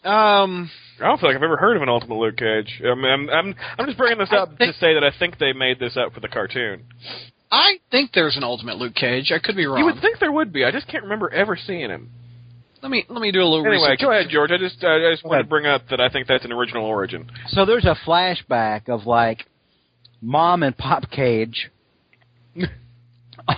[0.04, 0.70] um,
[1.00, 2.80] I don't feel like I've ever heard of an Ultimate Luke Cage.
[2.84, 5.10] I mean, I'm, I'm I'm just bringing this I up think- to say that I
[5.18, 6.84] think they made this up for the cartoon.
[7.52, 9.32] I think there's an Ultimate Luke Cage.
[9.34, 9.78] I could be wrong.
[9.78, 10.64] You would think there would be.
[10.64, 12.10] I just can't remember ever seeing him.
[12.82, 14.00] let me let me do a little Anyway, research.
[14.00, 14.50] go ahead, George.
[14.52, 16.84] I just I just Go wanted to bring up that I think that's an original
[16.84, 17.28] origin.
[17.48, 19.46] so there's a flashback of like
[20.22, 21.70] mom and pop Cage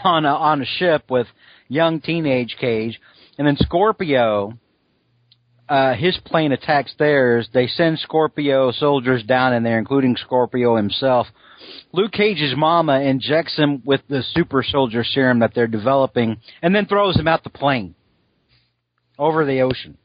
[0.05, 1.27] on a, on a ship with
[1.69, 3.01] young teenage Cage,
[3.39, 4.59] and then Scorpio.
[5.73, 7.49] Uh, his plane attacks theirs.
[7.55, 11.27] They send Scorpio soldiers down in there, including Scorpio himself.
[11.95, 16.85] Luke Cage's mama injects him with the super soldier serum that they're developing, and then
[16.85, 17.95] throws him out the plane
[19.19, 19.97] over the ocean.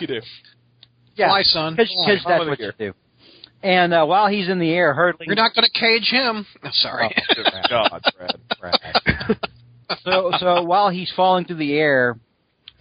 [0.00, 0.20] you do.
[1.16, 1.74] Fly, son.
[1.76, 2.18] because Fly.
[2.32, 2.74] that's Over what here.
[2.76, 2.94] you do.
[3.62, 6.44] And uh, while he's in the air hurtling, You're not going to cage him.
[6.64, 7.14] Oh, sorry.
[7.70, 8.02] God,
[8.60, 9.38] Brad.
[10.02, 12.18] so so while he's falling through the air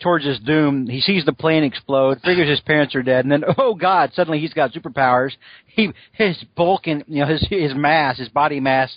[0.04, 3.44] towards his doom, he sees the plane explode, figures his parents are dead, and then
[3.58, 5.32] oh god, suddenly he's got superpowers.
[5.66, 8.96] He his bulk and you know his his mass, his body mass,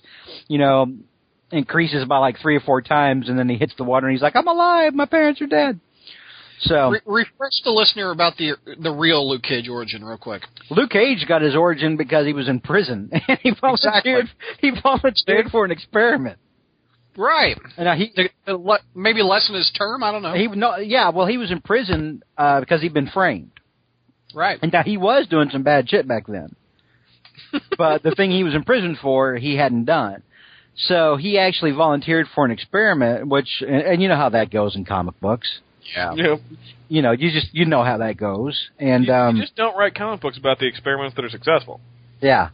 [0.48, 0.92] you know,
[1.50, 4.22] increases by like three or four times, and then he hits the water and he's
[4.22, 5.80] like, I'm alive, my parents are dead.
[6.60, 10.42] So Re- refresh the listener about the the real Luke Cage origin, real quick.
[10.70, 14.26] Luke Cage got his origin because he was in prison and he volunteered
[14.58, 16.38] he volunteered for an experiment.
[17.16, 17.56] Right.
[17.76, 20.02] And uh, he To, to le- maybe lessen his term.
[20.02, 20.34] I don't know.
[20.34, 23.52] he no yeah well he was in prison uh, because he'd been framed.
[24.34, 24.58] right.
[24.62, 26.54] And now he was doing some bad shit back then.
[27.78, 30.22] but the thing he was in prison for, he hadn't done.
[30.76, 34.76] So he actually volunteered for an experiment, which, and, and you know how that goes
[34.76, 35.48] in comic books.
[35.94, 36.12] Yeah.
[36.14, 36.40] You know,
[36.88, 38.58] You know, you just, you know how that goes.
[38.78, 41.80] And, you, um, you just don't write comic books about the experiments that are successful.
[42.20, 42.50] yeah.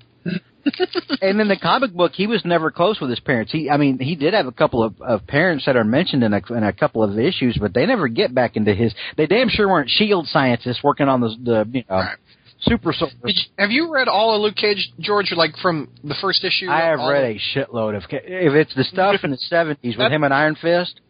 [1.21, 3.51] and in the comic book, he was never close with his parents.
[3.53, 6.33] He, I mean, he did have a couple of, of parents that are mentioned in
[6.33, 8.95] a, in a couple of issues, but they never get back into his.
[9.17, 12.17] They damn sure weren't shield scientists working on the, the you know, Right.
[12.61, 13.15] super soldier.
[13.25, 16.69] You, have you read all of Luke Cage, George, like from the first issue?
[16.71, 18.05] I have read of- a shitload of.
[18.09, 21.01] ca- If it's the stuff in the seventies with him and Iron Fist,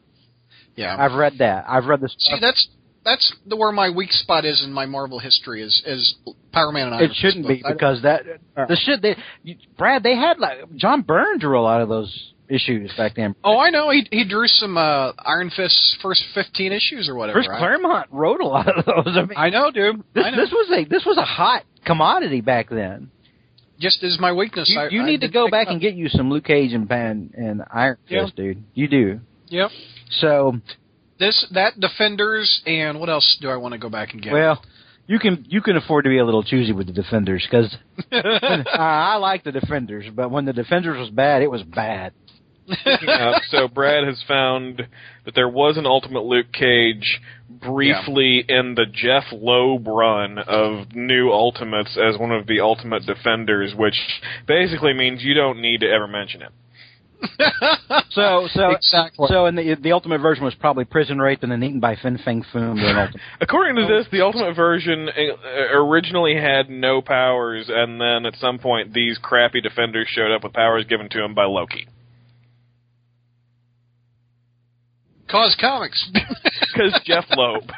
[0.76, 0.96] Yeah.
[0.98, 1.66] I've read that.
[1.68, 2.38] I've read the See, stuff.
[2.40, 2.68] that's
[3.04, 6.14] that's the where my weak spot is in my Marvel history is is
[6.52, 8.22] Power Man and Iron It shouldn't be because that
[8.56, 12.32] the shit they you- Brad they had like John Byrne drew a lot of those
[12.48, 13.34] issues back then.
[13.42, 13.88] Oh, I know.
[13.90, 17.38] He he drew some uh, Iron Fist's first fifteen issues or whatever.
[17.38, 17.58] Chris right?
[17.58, 19.16] Claremont wrote a lot of those.
[19.16, 20.02] I mean, I know, dude.
[20.14, 20.36] this I know.
[20.36, 23.10] this was a this was a hot commodity back then.
[23.80, 24.68] just is my weakness.
[24.68, 25.72] You, you I need to go back up.
[25.72, 28.24] and get you some Luke Cage and Pan and Iron Yeah.
[28.24, 28.62] Fist, dude.
[28.74, 29.20] You do.
[29.48, 29.70] Yep.
[30.20, 30.58] So
[31.22, 34.32] This that Defenders and what else do I want to go back and get?
[34.32, 34.60] well,
[35.06, 37.72] you can you can afford to be a little choosy with the defenders because
[38.10, 38.16] uh,
[38.72, 42.12] I like the defenders, but when the defenders was bad, it was bad.
[42.68, 44.82] uh, so Brad has found
[45.24, 48.58] that there was an Ultimate Luke Cage briefly yeah.
[48.58, 53.96] in the Jeff Loeb run of New Ultimates as one of the Ultimate Defenders, which
[54.48, 56.50] basically means you don't need to ever mention it.
[58.10, 59.26] So so exactly.
[59.28, 62.18] so in the the ultimate version was probably prison rape and then eaten by Fin
[62.18, 62.78] Fang Foom.
[63.40, 68.58] According to this, the ultimate version uh, originally had no powers, and then at some
[68.58, 71.86] point these crappy defenders showed up with powers given to them by Loki.
[75.28, 76.10] Cause comics.
[76.74, 77.70] Because Jeff Loeb.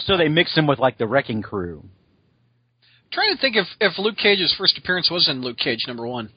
[0.00, 1.82] so they mixed him with like the Wrecking Crew.
[1.82, 6.06] I'm trying to think if if Luke Cage's first appearance was in Luke Cage number
[6.06, 6.30] one.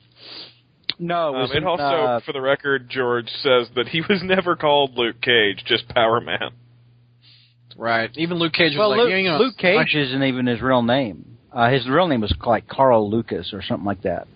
[0.99, 4.55] No, it, um, it also, uh, for the record, George says that he was never
[4.55, 6.51] called Luke Cage, just Power Man.
[7.77, 8.09] Right.
[8.15, 10.61] Even Luke Cage was well, like, Luke, yeah, you know, Luke Cage isn't even his
[10.61, 11.37] real name.
[11.51, 14.27] Uh, his real name was like Carl Lucas or something like that.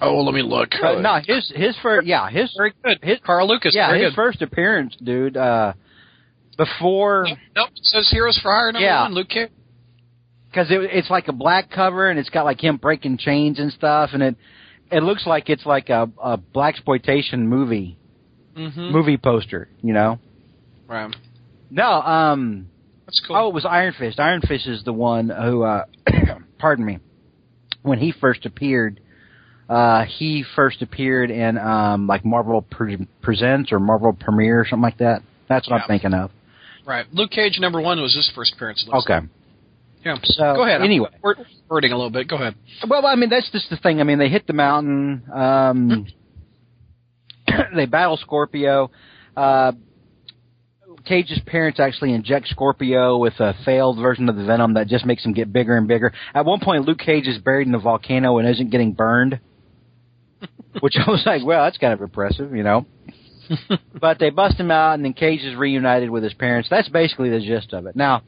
[0.00, 0.74] Oh, let me look.
[0.74, 2.98] Uh, no, his his first yeah his very good.
[3.02, 3.74] His Carl Lucas.
[3.74, 4.14] Yeah, his good.
[4.14, 5.36] first appearance, dude.
[5.36, 5.72] Uh,
[6.58, 7.24] before.
[7.28, 9.02] Nope, nope, it says Heroes for Hire number yeah.
[9.02, 9.14] one.
[9.14, 9.50] Luke Cage.
[10.50, 13.72] Because it, it's like a black cover and it's got like him breaking chains and
[13.72, 14.36] stuff, and it
[14.90, 17.98] it looks like it's like a, a black exploitation movie
[18.56, 18.92] mm-hmm.
[18.92, 19.68] movie poster.
[19.82, 20.18] You know.
[20.86, 21.14] Right.
[21.70, 21.84] No.
[21.84, 22.68] Um.
[23.06, 23.36] That's cool.
[23.36, 24.18] Oh, it was Iron Fist.
[24.18, 25.84] Iron Fist is the one who, uh,
[26.58, 26.98] pardon me,
[27.82, 29.00] when he first appeared,
[29.68, 34.82] uh, he first appeared in um, like Marvel Pre- Presents or Marvel Premiere or something
[34.82, 35.22] like that.
[35.48, 35.82] That's what yeah.
[35.82, 36.32] I'm thinking of.
[36.84, 37.06] Right.
[37.12, 38.84] Luke Cage number one was his first appearance.
[38.92, 39.20] Okay.
[39.20, 39.30] Like.
[40.06, 40.18] Yeah.
[40.22, 40.82] So go ahead.
[40.82, 41.34] Anyway, we're
[41.68, 42.28] wording a little bit.
[42.28, 42.54] Go ahead.
[42.88, 44.00] Well, I mean that's just the thing.
[44.00, 45.24] I mean they hit the mountain.
[45.34, 46.06] Um,
[47.74, 48.92] they battle Scorpio.
[49.36, 49.72] Uh,
[51.04, 55.24] Cage's parents actually inject Scorpio with a failed version of the venom that just makes
[55.24, 56.12] him get bigger and bigger.
[56.34, 59.40] At one point, Luke Cage is buried in a volcano and isn't getting burned.
[60.80, 62.86] which I was like, well, that's kind of impressive, you know.
[64.00, 66.68] but they bust him out, and then Cage is reunited with his parents.
[66.68, 67.96] That's basically the gist of it.
[67.96, 68.22] Now,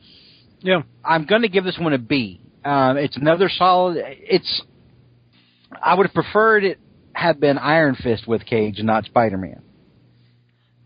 [0.60, 2.40] yeah, I'm going to give this one a B.
[2.64, 3.96] Um, it's another solid.
[4.04, 4.62] It's.
[5.82, 6.78] I would have preferred it
[7.12, 9.62] had been Iron Fist with Cage and not Spider Man,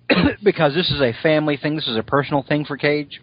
[0.43, 1.77] because this is a family thing.
[1.77, 3.21] This is a personal thing for Cage,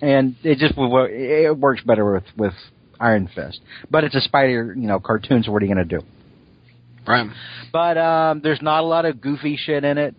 [0.00, 2.54] and it just it works better with with
[3.00, 3.60] Iron Fist.
[3.90, 5.42] But it's a Spider, you know, cartoon.
[5.42, 6.04] So what are you going to do?
[7.06, 7.30] Right.
[7.72, 10.14] But um, there's not a lot of goofy shit in it.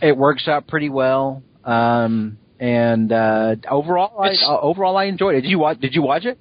[0.00, 1.42] It works out pretty well.
[1.64, 5.42] Um, and uh, overall, I, uh, overall, I enjoyed it.
[5.42, 5.80] Did you watch?
[5.80, 6.38] Did you watch it?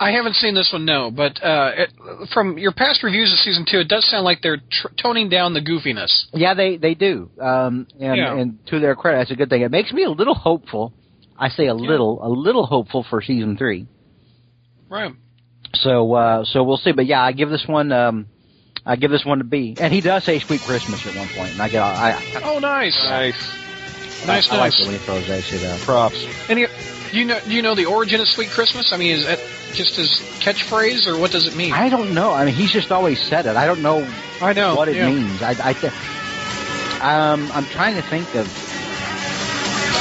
[0.00, 1.10] I haven't seen this one, no.
[1.10, 1.90] But uh, it,
[2.32, 5.54] from your past reviews of season two, it does sound like they're tr- toning down
[5.54, 6.26] the goofiness.
[6.32, 7.30] Yeah, they they do.
[7.40, 8.38] Um, and, yeah.
[8.38, 9.62] and to their credit, that's a good thing.
[9.62, 10.92] It makes me a little hopeful.
[11.36, 11.72] I say a yeah.
[11.72, 13.86] little, a little hopeful for season three.
[14.88, 15.12] Right.
[15.74, 16.92] So uh, so we'll see.
[16.92, 17.92] But yeah, I give this one.
[17.92, 18.26] Um,
[18.86, 19.76] I give this one a B.
[19.78, 22.12] And he does say "Sweet Christmas" at one point, and I get I.
[22.12, 23.67] I oh, nice, nice,
[24.26, 24.78] nice, I, I nice.
[24.78, 25.78] like when he throws that shit out.
[25.80, 26.26] Props.
[26.48, 26.68] And you,
[27.12, 28.92] you know, do you know the origin of "Sweet Christmas"?
[28.92, 29.40] I mean, is that
[29.72, 31.72] just his catchphrase, or what does it mean?
[31.72, 32.32] I don't know.
[32.32, 33.56] I mean, he's just always said it.
[33.56, 34.06] I don't know.
[34.40, 35.10] I know what it yeah.
[35.10, 35.42] means.
[35.42, 35.92] I, I th-
[37.02, 38.46] um, I'm trying to think of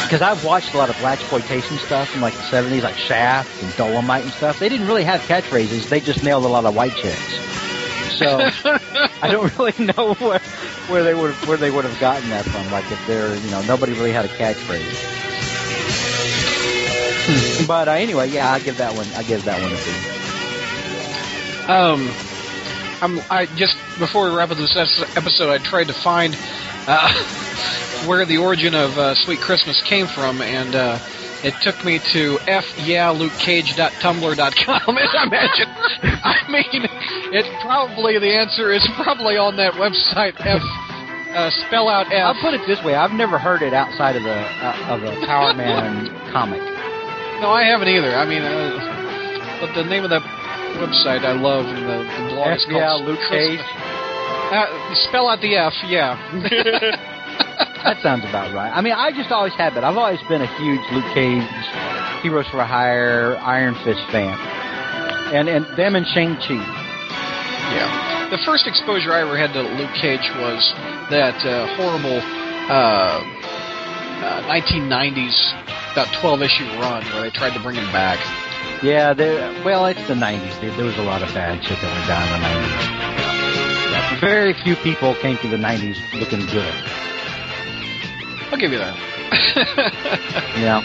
[0.04, 3.62] because I've watched a lot of black exploitation stuff from like the '70s, like Shaft
[3.62, 4.60] and Dolomite and stuff.
[4.60, 5.90] They didn't really have catchphrases.
[5.90, 7.57] They just nailed a lot of white chicks.
[8.12, 8.40] So
[9.22, 10.40] I don't really know where
[10.88, 12.72] where they would where they would have gotten that from.
[12.72, 15.16] Like if they're you know nobody really had a catchphrase.
[17.68, 19.08] but uh, anyway, yeah, I give that one.
[19.16, 20.18] I give that one a B.
[21.68, 22.10] Um,
[23.02, 24.76] I'm I just before we wrap up this
[25.16, 26.38] episode, I tried to find
[26.88, 27.14] uh,
[28.08, 31.00] where the origin of uh, Sweet Christmas came from, and uh,
[31.44, 35.70] it took me to fyeahlukecage.tumblr.com, as I imagine.
[36.24, 36.88] I mean,
[37.34, 40.34] it's probably the answer is probably on that website.
[40.40, 40.64] F,
[41.36, 42.34] uh, spell out F.
[42.34, 45.12] I'll put it this way: I've never heard it outside of a uh, of a
[45.26, 46.62] Power Man comic.
[47.42, 48.16] No, I haven't either.
[48.16, 50.24] I mean, uh, but the name of that
[50.82, 53.62] website I love, and the, the blog F, is called yeah, Luke Cage.
[54.50, 54.66] Uh,
[55.10, 56.18] spell out the F, yeah.
[57.58, 58.70] that sounds about right.
[58.70, 59.84] I mean, I just always have it.
[59.84, 61.44] I've always been a huge Luke Cage,
[62.22, 64.38] Heroes for Hire, Iron Fist fan,
[65.34, 66.54] and and them and Shang Chi.
[67.74, 70.62] Yeah, the first exposure I ever had to Luke Cage was
[71.10, 72.22] that uh, horrible
[72.70, 73.24] uh,
[74.48, 75.36] 1990s,
[75.94, 78.20] about 12 issue run where they tried to bring him back.
[78.84, 79.14] Yeah,
[79.66, 80.60] well, it's the 90s.
[80.62, 83.08] There was a lot of bad shit that went down in the 90s.
[83.92, 86.76] Yeah, very few people came to the 90s looking good.
[88.52, 88.96] I'll give you that.
[90.58, 90.82] yeah.